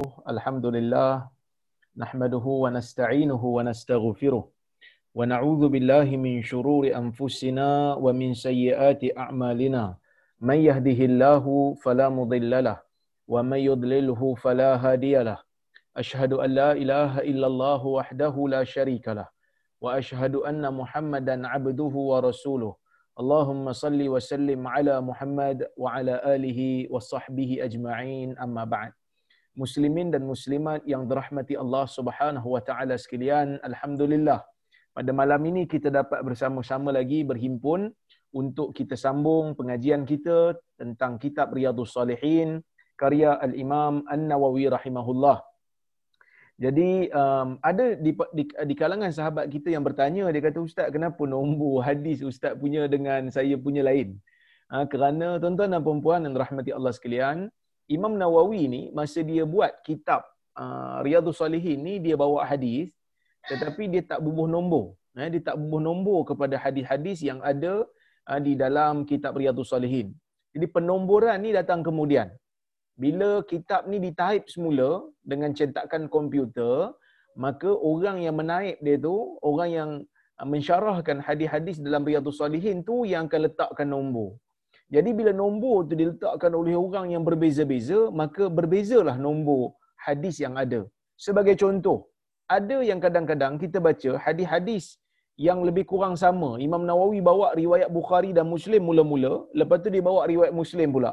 الحمد 0.00 0.66
لله 0.66 1.28
نحمده 2.00 2.46
ونستعينه 2.64 3.42
ونستغفره 3.44 4.44
ونعوذ 5.14 5.62
بالله 5.68 6.08
من 6.16 6.40
شرور 6.42 6.96
أنفسنا 6.96 8.00
ومن 8.00 8.32
سيئات 8.32 9.04
أعمالنا. 9.18 9.84
من 10.40 10.58
يهده 10.64 11.00
الله 11.04 11.44
فلا 11.84 12.08
مضل 12.08 12.64
له 12.64 12.80
ومن 13.28 13.60
يضلله 13.60 14.34
فلا 14.34 14.70
هادي 14.80 15.14
له. 15.28 15.38
أشهد 15.96 16.32
أن 16.40 16.50
لا 16.50 16.72
إله 16.72 17.20
إلا 17.28 17.46
الله 17.46 17.86
وحده 17.86 18.34
لا 18.48 18.64
شريك 18.64 19.08
له 19.08 19.28
وأشهد 19.80 20.40
أن 20.40 20.64
محمدا 20.72 21.36
عبده 21.48 21.94
ورسوله. 22.12 22.72
اللهم 23.20 23.72
صل 23.72 24.00
وسلم 24.08 24.60
على 24.66 25.00
محمد 25.00 25.68
وعلى 25.76 26.14
آله 26.24 26.88
وصحبه 26.88 27.60
أجمعين. 27.60 28.40
أما 28.40 28.64
بعد 28.64 28.92
muslimin 29.52 30.08
dan 30.08 30.24
muslimat 30.24 30.80
yang 30.88 31.04
dirahmati 31.04 31.54
Allah 31.56 31.84
Subhanahu 31.84 32.56
wa 32.56 32.62
taala 32.64 32.96
sekalian 32.96 33.60
alhamdulillah. 33.60 34.40
Pada 34.92 35.10
malam 35.12 35.40
ini 35.48 35.64
kita 35.64 35.88
dapat 35.88 36.20
bersama-sama 36.20 36.92
lagi 36.92 37.24
berhimpun 37.24 37.88
untuk 38.32 38.72
kita 38.76 38.96
sambung 38.96 39.52
pengajian 39.56 40.04
kita 40.08 40.56
tentang 40.76 41.16
kitab 41.20 41.52
Riyadhus 41.52 41.96
Salihin 41.96 42.60
karya 42.96 43.36
al-Imam 43.40 44.04
An-Nawawi 44.08 44.68
rahimahullah. 44.72 45.40
Jadi 46.60 47.08
um, 47.10 47.58
ada 47.58 47.96
di, 47.96 48.12
di, 48.36 48.44
di 48.46 48.74
kalangan 48.76 49.10
sahabat 49.10 49.48
kita 49.50 49.72
yang 49.72 49.82
bertanya 49.82 50.28
dia 50.30 50.42
kata 50.44 50.62
ustaz 50.62 50.92
kenapa 50.94 51.24
nombor 51.26 51.82
hadis 51.82 52.22
ustaz 52.22 52.54
punya 52.54 52.86
dengan 52.86 53.32
saya 53.32 53.56
punya 53.58 53.82
lain? 53.82 54.20
Ha, 54.70 54.86
kerana 54.88 55.36
tuan-tuan 55.42 55.74
dan 55.74 55.82
puan-puan 55.84 56.24
yang 56.24 56.32
dirahmati 56.36 56.70
Allah 56.72 56.92
sekalian 56.94 57.50
Imam 57.96 58.16
Nawawi 58.20 58.62
ni 58.74 58.82
masa 58.98 59.20
dia 59.30 59.44
buat 59.54 59.72
kitab 59.88 60.24
uh, 60.56 61.04
Riyadhus 61.04 61.38
Salihin 61.40 61.78
ni 61.86 61.94
dia 62.04 62.16
bawa 62.16 62.40
hadis 62.50 62.88
tetapi 63.50 63.90
dia 63.92 64.02
tak 64.06 64.20
bubuh 64.24 64.46
nombor. 64.46 64.94
Eh, 65.18 65.28
dia 65.28 65.42
tak 65.52 65.56
bubuh 65.60 65.82
nombor 65.82 66.24
kepada 66.24 66.56
hadis-hadis 66.56 67.20
yang 67.20 67.42
ada 67.44 67.84
uh, 68.30 68.40
di 68.40 68.56
dalam 68.56 69.04
kitab 69.04 69.36
Riyadhus 69.36 69.74
Salihin. 69.74 70.16
Jadi 70.56 70.66
penomboran 70.68 71.36
ni 71.44 71.52
datang 71.52 71.84
kemudian. 71.84 72.32
Bila 72.96 73.40
kitab 73.44 73.88
ni 73.90 73.98
ditaip 74.00 74.48
semula 74.48 75.04
dengan 75.24 75.52
cetakan 75.52 76.06
komputer, 76.12 76.92
maka 77.36 77.72
orang 77.72 78.20
yang 78.20 78.36
menaip 78.36 78.76
dia 78.84 78.96
tu, 79.00 79.36
orang 79.44 79.68
yang 79.68 79.90
uh, 80.40 80.46
mensyarahkan 80.48 81.20
hadis-hadis 81.20 81.76
dalam 81.82 82.08
Riyadhus 82.08 82.40
Salihin 82.40 82.80
tu 82.80 83.04
yang 83.04 83.28
akan 83.28 83.40
letakkan 83.48 83.88
nombor. 83.92 84.40
Jadi 84.94 85.10
bila 85.18 85.32
nombor 85.42 85.76
tu 85.88 85.94
diletakkan 86.00 86.52
oleh 86.60 86.74
orang 86.84 87.06
yang 87.14 87.24
berbeza-beza, 87.28 88.00
maka 88.20 88.44
berbezalah 88.56 89.16
nombor 89.26 89.62
hadis 90.06 90.36
yang 90.44 90.54
ada. 90.64 90.80
Sebagai 91.26 91.54
contoh, 91.62 91.98
ada 92.56 92.76
yang 92.90 93.00
kadang-kadang 93.04 93.54
kita 93.62 93.78
baca 93.86 94.10
hadis-hadis 94.24 94.84
yang 95.46 95.58
lebih 95.68 95.84
kurang 95.90 96.14
sama. 96.22 96.50
Imam 96.66 96.82
Nawawi 96.88 97.20
bawa 97.28 97.46
riwayat 97.60 97.88
Bukhari 97.98 98.30
dan 98.36 98.46
Muslim 98.54 98.82
mula-mula, 98.88 99.34
lepas 99.60 99.80
tu 99.84 99.88
dia 99.94 100.04
bawa 100.08 100.22
riwayat 100.32 100.52
Muslim 100.62 100.88
pula. 100.96 101.12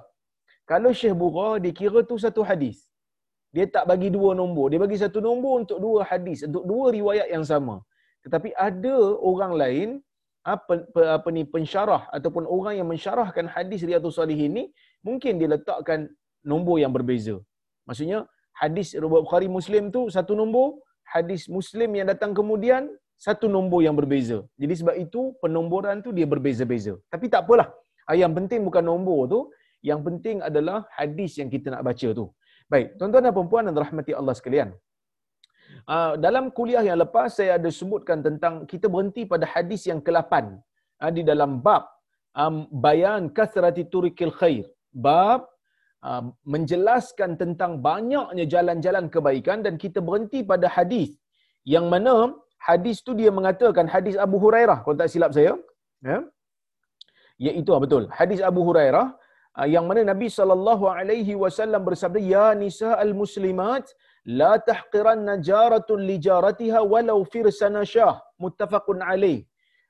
Kalau 0.71 0.91
Syekh 0.99 1.15
Bukhari 1.23 1.63
dikira 1.65 2.01
tu 2.09 2.17
satu 2.25 2.43
hadis. 2.49 2.77
Dia 3.55 3.65
tak 3.75 3.85
bagi 3.91 4.09
dua 4.15 4.31
nombor. 4.39 4.65
Dia 4.71 4.81
bagi 4.85 4.97
satu 5.03 5.19
nombor 5.27 5.53
untuk 5.65 5.79
dua 5.85 6.05
hadis, 6.09 6.39
untuk 6.47 6.63
dua 6.71 6.85
riwayat 6.97 7.27
yang 7.35 7.45
sama. 7.51 7.75
Tetapi 8.23 8.49
ada 8.67 8.95
orang 9.31 9.53
lain 9.61 9.89
apa, 10.53 10.73
apa 11.17 11.29
ni 11.35 11.43
pensyarah 11.55 12.01
ataupun 12.17 12.43
orang 12.55 12.75
yang 12.79 12.87
mensyarahkan 12.93 13.45
hadis 13.55 13.81
Riyadhus 13.89 14.17
Salihin 14.19 14.51
ni 14.57 14.63
mungkin 15.07 15.39
dia 15.39 15.49
letakkan 15.55 15.99
nombor 16.51 16.77
yang 16.83 16.93
berbeza. 16.97 17.35
Maksudnya 17.87 18.19
hadis 18.61 18.87
Bukhari 18.97 19.49
Muslim 19.57 19.83
tu 19.95 20.01
satu 20.15 20.33
nombor, 20.41 20.67
hadis 21.15 21.43
Muslim 21.57 21.89
yang 21.99 22.07
datang 22.11 22.31
kemudian 22.39 22.83
satu 23.19 23.45
nombor 23.55 23.79
yang 23.85 23.95
berbeza. 23.99 24.37
Jadi 24.61 24.73
sebab 24.79 24.95
itu 25.05 25.21
penomboran 25.43 25.99
tu 26.05 26.09
dia 26.17 26.27
berbeza-beza. 26.33 26.93
Tapi 27.13 27.27
tak 27.33 27.43
apalah. 27.45 27.67
Ah, 28.09 28.15
yang 28.21 28.31
penting 28.37 28.63
bukan 28.67 28.83
nombor 28.91 29.19
tu, 29.33 29.39
yang 29.89 29.99
penting 30.07 30.37
adalah 30.49 30.77
hadis 30.99 31.31
yang 31.39 31.49
kita 31.51 31.67
nak 31.73 31.83
baca 31.87 32.07
tu. 32.19 32.25
Baik, 32.71 32.87
tuan-tuan 32.97 33.23
dan 33.27 33.33
puan-puan 33.35 33.63
dan 33.67 33.75
rahmati 33.83 34.13
Allah 34.19 34.35
sekalian. 34.39 34.69
Uh, 35.93 36.13
dalam 36.25 36.45
kuliah 36.57 36.83
yang 36.87 36.99
lepas 37.03 37.29
saya 37.37 37.51
ada 37.59 37.69
sebutkan 37.79 38.19
tentang 38.25 38.53
kita 38.71 38.87
berhenti 38.93 39.21
pada 39.31 39.45
hadis 39.53 39.81
yang 39.89 40.01
ke-8 40.07 40.33
uh, 41.01 41.11
di 41.17 41.21
dalam 41.29 41.51
bab 41.65 41.83
um, 42.41 42.55
bayan 42.85 43.29
kasrati 43.37 43.85
turikil 43.93 44.33
khair. 44.39 44.65
Bab 45.05 45.49
uh, 46.09 46.23
menjelaskan 46.53 47.31
tentang 47.41 47.81
banyaknya 47.89 48.45
jalan-jalan 48.53 49.07
kebaikan 49.15 49.65
dan 49.65 49.81
kita 49.83 50.01
berhenti 50.09 50.41
pada 50.51 50.69
hadis. 50.77 51.09
Yang 51.73 51.85
mana 51.93 52.13
hadis 52.69 52.97
tu 53.07 53.13
dia 53.21 53.31
mengatakan 53.37 53.85
hadis 53.95 54.15
Abu 54.25 54.37
Hurairah 54.43 54.77
kalau 54.83 54.97
tak 55.01 55.09
silap 55.13 55.33
saya. 55.37 55.53
Ya. 56.09 56.19
Iaitu 57.39 57.71
betul. 57.85 58.03
Hadis 58.19 58.39
Abu 58.49 58.61
Hurairah 58.67 59.07
yang 59.73 59.85
mana 59.89 60.01
Nabi 60.11 60.27
sallallahu 60.37 60.85
alaihi 60.99 61.33
wasallam 61.43 61.81
bersabda 61.87 62.19
ya 62.33 62.47
nisa 62.61 62.89
al 63.03 63.11
muslimat 63.21 63.85
tahqiranna 64.69 65.41
jaratun 65.49 66.05
li 66.09 66.17
jaratiha 66.27 66.81
walau 66.93 67.23
firsana 67.33 67.85
syah. 67.85 68.15
Muttafaqun 68.43 69.01
alaih. 69.01 69.45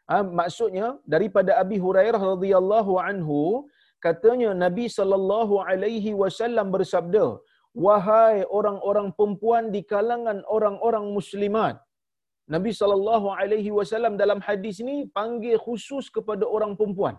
Ha, 0.09 0.23
maksudnya 0.23 0.97
daripada 1.05 1.51
Abi 1.61 1.77
Hurairah 1.77 2.21
radhiyallahu 2.33 2.97
anhu 3.09 3.69
katanya 4.05 4.51
Nabi 4.65 4.85
sallallahu 4.97 5.61
alaihi 5.61 6.17
wasallam 6.21 6.73
bersabda 6.75 7.37
wahai 7.85 8.41
orang-orang 8.49 9.13
perempuan 9.17 9.69
di 9.75 9.81
kalangan 9.91 10.41
orang-orang 10.55 11.13
muslimat. 11.17 11.77
Nabi 12.49 12.71
sallallahu 12.73 13.29
alaihi 13.29 13.69
wasallam 13.69 14.17
dalam 14.17 14.41
hadis 14.41 14.81
ni 14.81 15.05
panggil 15.17 15.61
khusus 15.65 16.09
kepada 16.09 16.45
orang 16.55 16.73
perempuan. 16.73 17.15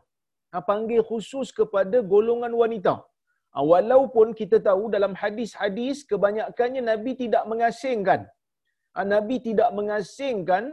Ha, 0.50 0.58
panggil 0.58 1.06
khusus 1.06 1.54
kepada 1.54 2.02
golongan 2.02 2.50
wanita 2.50 2.94
walaupun 3.58 4.30
kita 4.40 4.62
tahu 4.68 4.84
dalam 4.94 5.12
hadis-hadis 5.22 6.06
kebanyakannya 6.10 6.82
Nabi 6.92 7.12
tidak 7.22 7.44
mengasingkan. 7.50 8.20
Ah, 8.94 9.06
Nabi 9.14 9.36
tidak 9.48 9.70
mengasingkan 9.78 10.64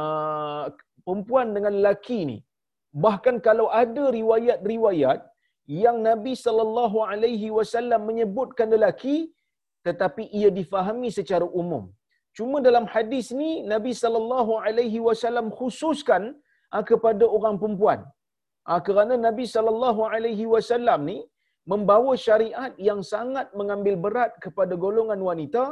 uh, 0.00 0.64
perempuan 1.04 1.52
dengan 1.56 1.72
lelaki 1.78 2.20
ni. 2.30 2.38
Bahkan 3.04 3.36
kalau 3.46 3.66
ada 3.82 4.04
riwayat-riwayat 4.18 5.20
yang 5.84 6.00
Nabi 6.08 6.32
sallallahu 6.44 6.98
alaihi 7.12 7.48
wasallam 7.58 8.02
menyebutkan 8.10 8.68
lelaki 8.74 9.16
tetapi 9.86 10.24
ia 10.38 10.48
difahami 10.60 11.08
secara 11.18 11.46
umum. 11.60 11.84
Cuma 12.36 12.60
dalam 12.68 12.84
hadis 12.94 13.26
ni 13.40 13.50
Nabi 13.72 13.92
sallallahu 14.02 14.52
alaihi 14.66 15.00
wasallam 15.08 15.48
khususkan 15.58 16.22
uh, 16.74 16.84
kepada 16.90 17.24
orang 17.36 17.56
perempuan. 17.60 18.00
Uh, 18.68 18.80
kerana 18.86 19.14
Nabi 19.28 19.44
sallallahu 19.54 20.02
alaihi 20.14 20.46
wasallam 20.54 21.04
ni 21.10 21.18
membawa 21.72 22.12
syariat 22.26 22.72
yang 22.88 23.00
sangat 23.12 23.46
mengambil 23.60 23.94
berat 24.04 24.32
kepada 24.44 24.74
golongan 24.84 25.20
wanita 25.28 25.64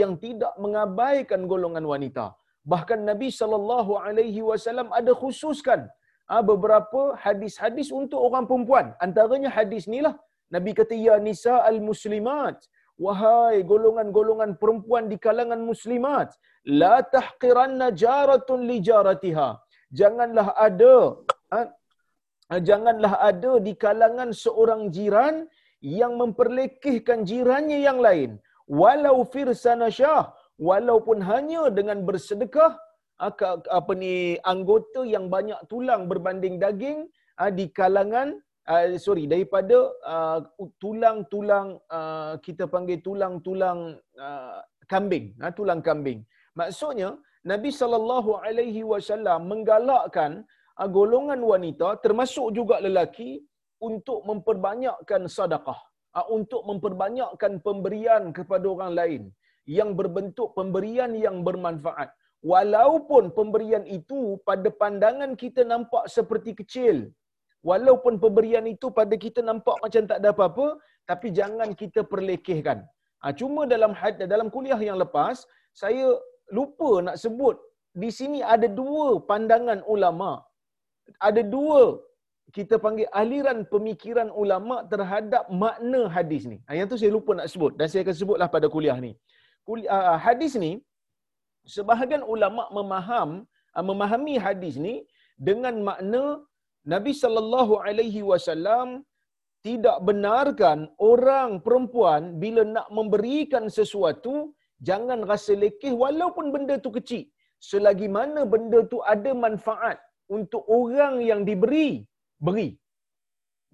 yang 0.00 0.12
tidak 0.24 0.54
mengabaikan 0.64 1.50
golongan 1.52 1.84
wanita. 1.92 2.26
Bahkan 2.72 3.00
Nabi 3.10 3.28
sallallahu 3.40 3.92
alaihi 4.06 4.42
wasallam 4.50 4.88
ada 4.98 5.12
khususkan 5.22 5.80
ah, 6.32 6.42
beberapa 6.50 7.02
hadis-hadis 7.24 7.88
untuk 8.00 8.20
orang 8.26 8.44
perempuan. 8.50 8.86
Antaranya 9.06 9.50
hadis 9.58 9.90
inilah 9.90 10.14
Nabi 10.54 10.70
kata 10.78 10.94
ya 11.06 11.16
nisa 11.28 11.56
al-muslimat 11.70 12.58
wahai 13.04 13.56
golongan-golongan 13.72 14.50
perempuan 14.62 15.04
di 15.12 15.16
kalangan 15.26 15.60
muslimat 15.70 16.28
la 16.82 16.96
tahqiranna 17.16 17.88
jaratun 18.02 18.62
li 18.70 18.78
jaratiha. 18.88 19.50
Janganlah 19.98 20.48
ada 20.68 20.94
ah, 21.56 21.66
janganlah 22.58 23.22
ada 23.22 23.62
di 23.62 23.78
kalangan 23.78 24.34
seorang 24.34 24.90
jiran 24.90 25.46
yang 25.78 26.18
memperlekehkan 26.18 27.22
jirannya 27.22 27.78
yang 27.86 28.02
lain. 28.02 28.42
Walau 28.66 29.22
firsana 29.22 29.86
syah 29.86 30.34
walaupun 30.58 31.22
hanya 31.22 31.70
dengan 31.70 32.02
bersedekah 32.02 32.74
apa 33.20 33.92
ni 33.94 34.40
anggota 34.42 35.06
yang 35.06 35.30
banyak 35.30 35.58
tulang 35.70 36.10
berbanding 36.10 36.58
daging 36.58 37.06
di 37.54 37.66
kalangan 37.70 38.38
sorry 38.98 39.26
daripada 39.30 39.90
tulang-tulang 40.82 41.78
kita 42.42 42.66
panggil 42.66 42.98
tulang-tulang 43.02 43.98
kambing 44.90 45.34
tulang 45.54 45.80
kambing. 45.82 46.26
Maksudnya 46.54 47.14
Nabi 47.46 47.70
sallallahu 47.72 48.42
alaihi 48.42 48.82
wasallam 48.84 49.48
menggalakkan 49.48 50.44
Ah, 50.44 50.59
golongan 50.86 51.40
wanita 51.52 51.88
termasuk 52.04 52.56
juga 52.58 52.76
lelaki 52.86 53.42
untuk 53.88 54.24
memperbanyakkan 54.28 55.24
sedekah, 55.36 55.80
ah, 56.16 56.26
untuk 56.36 56.62
memperbanyakkan 56.68 57.60
pemberian 57.66 58.32
kepada 58.38 58.66
orang 58.74 58.92
lain 59.00 59.22
yang 59.78 59.92
berbentuk 59.98 60.56
pemberian 60.58 61.12
yang 61.26 61.44
bermanfaat. 61.48 62.10
Walaupun 62.40 63.36
pemberian 63.36 63.84
itu 63.84 64.40
pada 64.48 64.68
pandangan 64.72 65.36
kita 65.42 65.60
nampak 65.72 66.04
seperti 66.08 66.56
kecil, 66.60 67.12
walaupun 67.60 68.16
pemberian 68.16 68.64
itu 68.64 68.88
pada 68.88 69.12
kita 69.24 69.44
nampak 69.44 69.76
macam 69.84 70.08
tak 70.10 70.18
ada 70.24 70.32
apa-apa, 70.32 70.66
tapi 71.04 71.28
jangan 71.38 71.76
kita 71.76 72.00
perlekehkan. 72.12 72.80
Ha, 73.20 73.32
cuma 73.36 73.68
dalam 73.68 73.92
dalam 74.32 74.48
kuliah 74.48 74.80
yang 74.80 74.96
lepas, 74.96 75.44
saya 75.76 76.16
lupa 76.48 77.04
nak 77.06 77.20
sebut 77.20 77.56
di 78.02 78.10
sini 78.18 78.40
ada 78.54 78.68
dua 78.80 79.20
pandangan 79.30 79.84
ulama. 79.94 80.40
Ada 81.28 81.42
dua 81.56 81.82
kita 82.56 82.76
panggil 82.84 83.08
aliran 83.20 83.58
pemikiran 83.72 84.28
ulama 84.42 84.76
terhadap 84.92 85.44
makna 85.62 86.00
hadis 86.16 86.42
ni. 86.52 86.58
Yang 86.78 86.88
tu 86.92 86.98
saya 87.02 87.12
lupa 87.16 87.32
nak 87.38 87.50
sebut 87.52 87.72
dan 87.78 87.86
saya 87.90 88.02
akan 88.04 88.16
sebutlah 88.20 88.48
pada 88.54 88.66
kuliah 88.74 88.98
ni. 89.06 89.12
Kuliah, 89.68 89.90
uh, 90.10 90.18
hadis 90.26 90.54
ni 90.64 90.72
sebahagian 91.74 92.22
ulama 92.34 92.64
memaham 92.78 93.30
uh, 93.76 93.84
memahami 93.90 94.34
hadis 94.46 94.76
ni 94.86 94.94
dengan 95.48 95.76
makna 95.88 96.24
Nabi 96.92 97.12
sallallahu 97.22 97.74
alaihi 97.86 98.22
wasallam 98.30 98.88
tidak 99.66 99.96
benarkan 100.08 100.78
orang 101.10 101.50
perempuan 101.64 102.22
bila 102.42 102.62
nak 102.76 102.88
memberikan 102.98 103.64
sesuatu 103.78 104.34
jangan 104.88 105.20
rasa 105.30 105.52
lekeh 105.62 105.92
walaupun 106.02 106.46
benda 106.54 106.76
tu 106.84 106.90
kecil 106.96 107.24
selagi 107.70 108.08
mana 108.18 108.42
benda 108.52 108.78
tu 108.92 108.98
ada 109.14 109.30
manfaat 109.44 109.98
untuk 110.36 110.62
orang 110.78 111.14
yang 111.30 111.40
diberi 111.48 111.88
beri. 112.46 112.70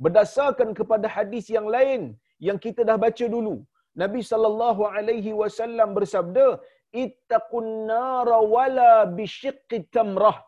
Berdasarkan 0.04 0.70
kepada 0.78 1.06
hadis 1.16 1.46
yang 1.56 1.66
lain 1.74 2.02
yang 2.46 2.58
kita 2.64 2.80
dah 2.88 2.98
baca 3.04 3.26
dulu. 3.36 3.56
Nabi 4.02 4.20
sallallahu 4.30 4.82
alaihi 4.96 5.32
wasallam 5.40 5.90
bersabda 5.98 6.46
ittaqun 7.04 7.68
nar 7.90 8.28
wala 8.54 8.92
bisyiqqi 9.18 9.78
tamrah. 9.96 10.38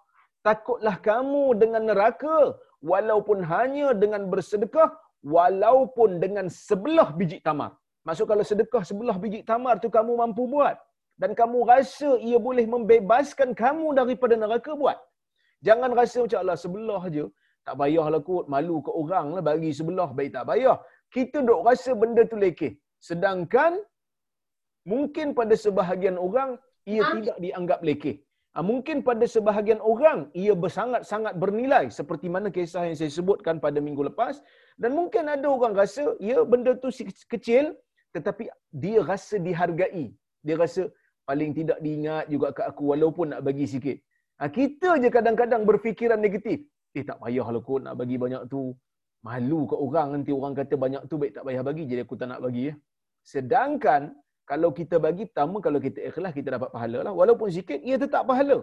Takutlah 0.49 0.97
kamu 1.09 1.45
dengan 1.63 1.83
neraka 1.91 2.37
walaupun 2.91 3.39
hanya 3.53 3.89
dengan 4.03 4.23
bersedekah 4.33 4.91
walaupun 5.37 6.11
dengan 6.25 6.47
sebelah 6.67 7.09
biji 7.21 7.39
tamar. 7.49 7.73
Maksud 8.07 8.27
kalau 8.31 8.45
sedekah 8.51 8.83
sebelah 8.91 9.17
biji 9.23 9.41
tamar 9.51 9.75
tu 9.85 9.89
kamu 9.97 10.13
mampu 10.23 10.45
buat 10.55 10.77
dan 11.21 11.31
kamu 11.41 11.59
rasa 11.73 12.11
ia 12.29 12.39
boleh 12.49 12.65
membebaskan 12.75 13.51
kamu 13.63 13.87
daripada 13.99 14.35
neraka 14.43 14.73
buat 14.83 14.99
jangan 15.67 15.91
rasa 16.01 16.19
macam 16.25 16.39
Allah 16.43 16.59
sebelah 16.65 17.03
aja 17.11 17.25
tak 17.69 17.77
payahlah 17.81 18.21
kot 18.29 18.45
malu 18.55 18.77
ke 18.87 18.91
orang 19.01 19.27
lah 19.37 19.43
bagi 19.49 19.71
sebelah 19.79 20.09
baik 20.19 20.31
tak 20.37 20.45
payah. 20.51 20.77
Kita 21.15 21.39
dok 21.49 21.61
rasa 21.69 21.91
benda 22.03 22.23
tu 22.33 22.37
lekeh. 22.45 22.73
Sedangkan 23.09 23.73
mungkin 24.93 25.37
pada 25.39 25.55
sebahagian 25.65 26.17
orang 26.27 26.51
ia 26.89 27.03
ha? 27.05 27.13
tidak 27.17 27.37
dianggap 27.45 27.81
lekeh. 27.89 28.17
Ha, 28.57 28.65
mungkin 28.71 29.05
pada 29.09 29.25
sebahagian 29.35 29.81
orang 29.93 30.21
ia 30.43 30.53
bersangat-sangat 30.63 31.35
bernilai 31.43 31.85
seperti 31.99 32.27
mana 32.35 32.49
kisah 32.57 32.89
yang 32.89 32.97
saya 33.01 33.13
sebutkan 33.19 33.61
pada 33.65 33.79
minggu 33.87 34.03
lepas. 34.09 34.41
Dan 34.81 34.97
mungkin 34.99 35.29
ada 35.35 35.47
orang 35.57 35.77
rasa 35.83 36.17
ya 36.31 36.41
benda 36.53 36.73
tu 36.85 36.89
kecil 37.35 37.77
tetapi 38.17 38.49
dia 38.73 39.05
rasa 39.13 39.37
dihargai. 39.47 40.07
Dia 40.47 40.57
rasa 40.65 40.89
paling 41.29 41.53
tidak 41.59 41.79
diingat 41.85 42.25
juga 42.33 42.57
kat 42.57 42.67
aku 42.73 42.97
walaupun 42.97 43.37
nak 43.37 43.45
bagi 43.45 43.69
sikit 43.69 44.01
ha, 44.39 44.45
kita 44.59 44.91
je 45.03 45.09
kadang-kadang 45.17 45.63
berfikiran 45.69 46.19
negatif. 46.27 46.59
Eh 46.97 47.05
tak 47.09 47.19
payahlah 47.23 47.63
kot 47.69 47.81
nak 47.85 47.95
bagi 48.01 48.17
banyak 48.25 48.43
tu. 48.53 48.63
Malu 49.27 49.61
ke 49.71 49.77
orang. 49.87 50.09
Nanti 50.15 50.31
orang 50.39 50.55
kata 50.55 50.75
banyak 50.85 51.03
tu 51.11 51.19
baik 51.21 51.33
tak 51.37 51.45
payah 51.47 51.63
bagi. 51.69 51.85
Jadi 51.91 52.01
aku 52.07 52.15
tak 52.21 52.29
nak 52.33 52.41
bagi 52.47 52.63
ya. 52.71 52.75
Sedangkan 53.33 54.15
kalau 54.51 54.71
kita 54.79 54.97
bagi 55.07 55.25
pertama 55.29 55.57
kalau 55.67 55.79
kita 55.87 55.99
ikhlas 56.09 56.33
kita 56.39 56.49
dapat 56.57 56.71
pahala 56.75 56.99
lah. 57.07 57.13
Walaupun 57.21 57.49
sikit 57.57 57.81
ia 57.89 57.97
tetap 58.05 58.25
pahala. 58.31 58.63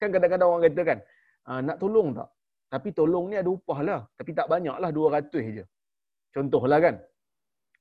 Kan 0.00 0.14
kadang-kadang 0.14 0.48
orang 0.50 0.64
kata 0.70 0.82
kan 0.90 0.98
ah, 1.50 1.60
nak 1.66 1.76
tolong 1.82 2.08
tak? 2.18 2.28
Tapi 2.72 2.88
tolong 2.98 3.24
ni 3.32 3.36
ada 3.42 3.50
upah 3.50 3.78
lah. 3.88 4.00
Tapi 4.18 4.30
tak 4.38 4.46
banyak 4.52 4.76
lah 4.82 4.90
200 4.94 5.56
je. 5.58 5.64
Contohlah 6.36 6.78
kan 6.78 6.94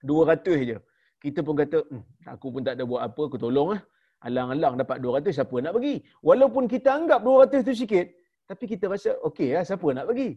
200 0.03 0.69
je. 0.69 0.77
Kita 1.23 1.39
pun 1.45 1.55
kata 1.61 1.77
hmm, 1.85 2.03
aku 2.33 2.47
pun 2.53 2.61
tak 2.65 2.73
ada 2.77 2.83
buat 2.89 3.01
apa 3.07 3.21
aku 3.29 3.37
tolong 3.45 3.69
lah 3.73 3.81
alang-alang 4.25 4.75
dapat 4.81 4.97
200 5.03 5.37
siapa 5.37 5.55
nak 5.63 5.73
bagi? 5.77 5.95
Walaupun 6.25 6.65
kita 6.73 6.89
anggap 6.97 7.21
200 7.21 7.67
tu 7.67 7.73
sikit 7.81 8.07
tapi 8.49 8.63
kita 8.71 8.85
rasa 8.93 9.11
okey 9.27 9.49
lah 9.55 9.63
siapa 9.69 9.87
nak 9.97 10.07
bagi? 10.09 10.29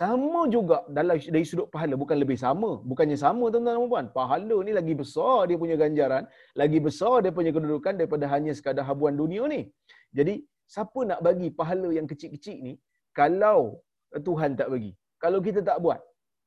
Sama 0.00 0.40
juga 0.54 0.84
dalam 0.96 1.16
dari 1.34 1.46
sudut 1.50 1.68
pahala 1.72 1.94
bukan 2.02 2.16
lebih 2.22 2.36
sama. 2.36 2.70
Bukannya 2.90 3.16
sama 3.16 3.44
tuan-tuan 3.52 3.76
dan 3.80 3.88
puan 3.92 4.06
pahala 4.16 4.56
ni 4.66 4.72
lagi 4.78 4.94
besar 5.00 5.48
dia 5.48 5.56
punya 5.62 5.76
ganjaran 5.82 6.24
lagi 6.60 6.78
besar 6.86 7.14
dia 7.24 7.32
punya 7.38 7.50
kedudukan 7.56 7.94
daripada 8.00 8.26
hanya 8.32 8.52
sekadar 8.58 8.84
habuan 8.88 9.16
dunia 9.22 9.44
ni. 9.54 9.60
Jadi 10.18 10.34
siapa 10.74 11.00
nak 11.10 11.20
bagi 11.26 11.48
pahala 11.60 11.88
yang 11.98 12.06
kecil-kecil 12.10 12.56
ni 12.66 12.74
kalau 13.20 13.80
Tuhan 14.26 14.58
tak 14.60 14.68
bagi? 14.74 14.92
Kalau 15.22 15.40
kita 15.46 15.60
tak 15.64 15.78
buat? 15.84 16.00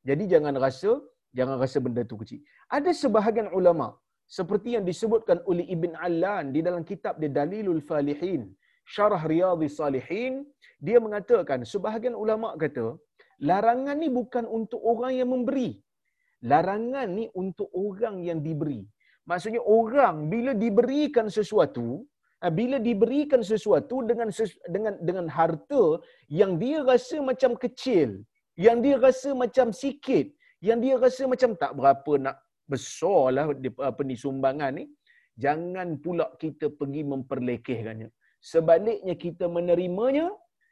Jadi 0.09 0.23
jangan 0.33 0.53
rasa 0.65 0.91
jangan 1.37 1.57
rasa 1.63 1.77
benda 1.85 2.01
tu 2.11 2.17
kecil. 2.21 2.39
Ada 2.77 2.91
sebahagian 3.01 3.49
ulama 3.59 3.97
seperti 4.37 4.69
yang 4.77 4.85
disebutkan 4.89 5.37
oleh 5.51 5.65
Ibn 5.75 5.91
Allan 6.07 6.45
di 6.55 6.61
dalam 6.67 6.83
kitab 6.91 7.17
dia 7.21 7.31
Dalilul 7.37 7.81
Falihin 7.89 8.41
Syarah 8.93 9.23
Riyadhis 9.31 9.77
Salihin 9.79 10.33
dia 10.87 10.97
mengatakan 11.05 11.61
sebahagian 11.71 12.15
ulama 12.23 12.49
kata 12.63 12.85
larangan 13.49 13.97
ni 14.01 14.09
bukan 14.19 14.45
untuk 14.57 14.81
orang 14.91 15.13
yang 15.19 15.29
memberi. 15.33 15.69
Larangan 16.51 17.07
ni 17.17 17.25
untuk 17.41 17.69
orang 17.85 18.15
yang 18.27 18.39
diberi. 18.47 18.81
Maksudnya 19.29 19.61
orang 19.79 20.15
bila 20.33 20.51
diberikan 20.63 21.27
sesuatu, 21.37 21.87
ah, 22.43 22.51
bila 22.59 22.77
diberikan 22.87 23.41
sesuatu 23.51 23.95
dengan 24.09 24.29
dengan 24.73 24.93
dengan 25.07 25.25
harta 25.37 25.83
yang 26.39 26.55
dia 26.61 26.79
rasa 26.91 27.17
macam 27.29 27.53
kecil, 27.63 28.09
yang 28.65 28.79
dia 28.85 28.95
rasa 29.05 29.29
macam 29.43 29.67
sikit, 29.81 30.25
yang 30.67 30.79
dia 30.83 30.95
rasa 31.03 31.23
macam 31.33 31.53
tak 31.61 31.71
berapa 31.79 32.13
nak 32.25 32.37
besarlah 32.71 33.45
apa 33.89 34.01
ni 34.09 34.15
sumbangan 34.23 34.71
ni, 34.79 34.85
jangan 35.45 35.97
pula 36.03 36.25
kita 36.43 36.69
pergi 36.79 37.01
memperlekehkannya. 37.11 38.09
Sebaliknya 38.39 39.15
kita 39.25 39.45
menerimanya 39.57 40.27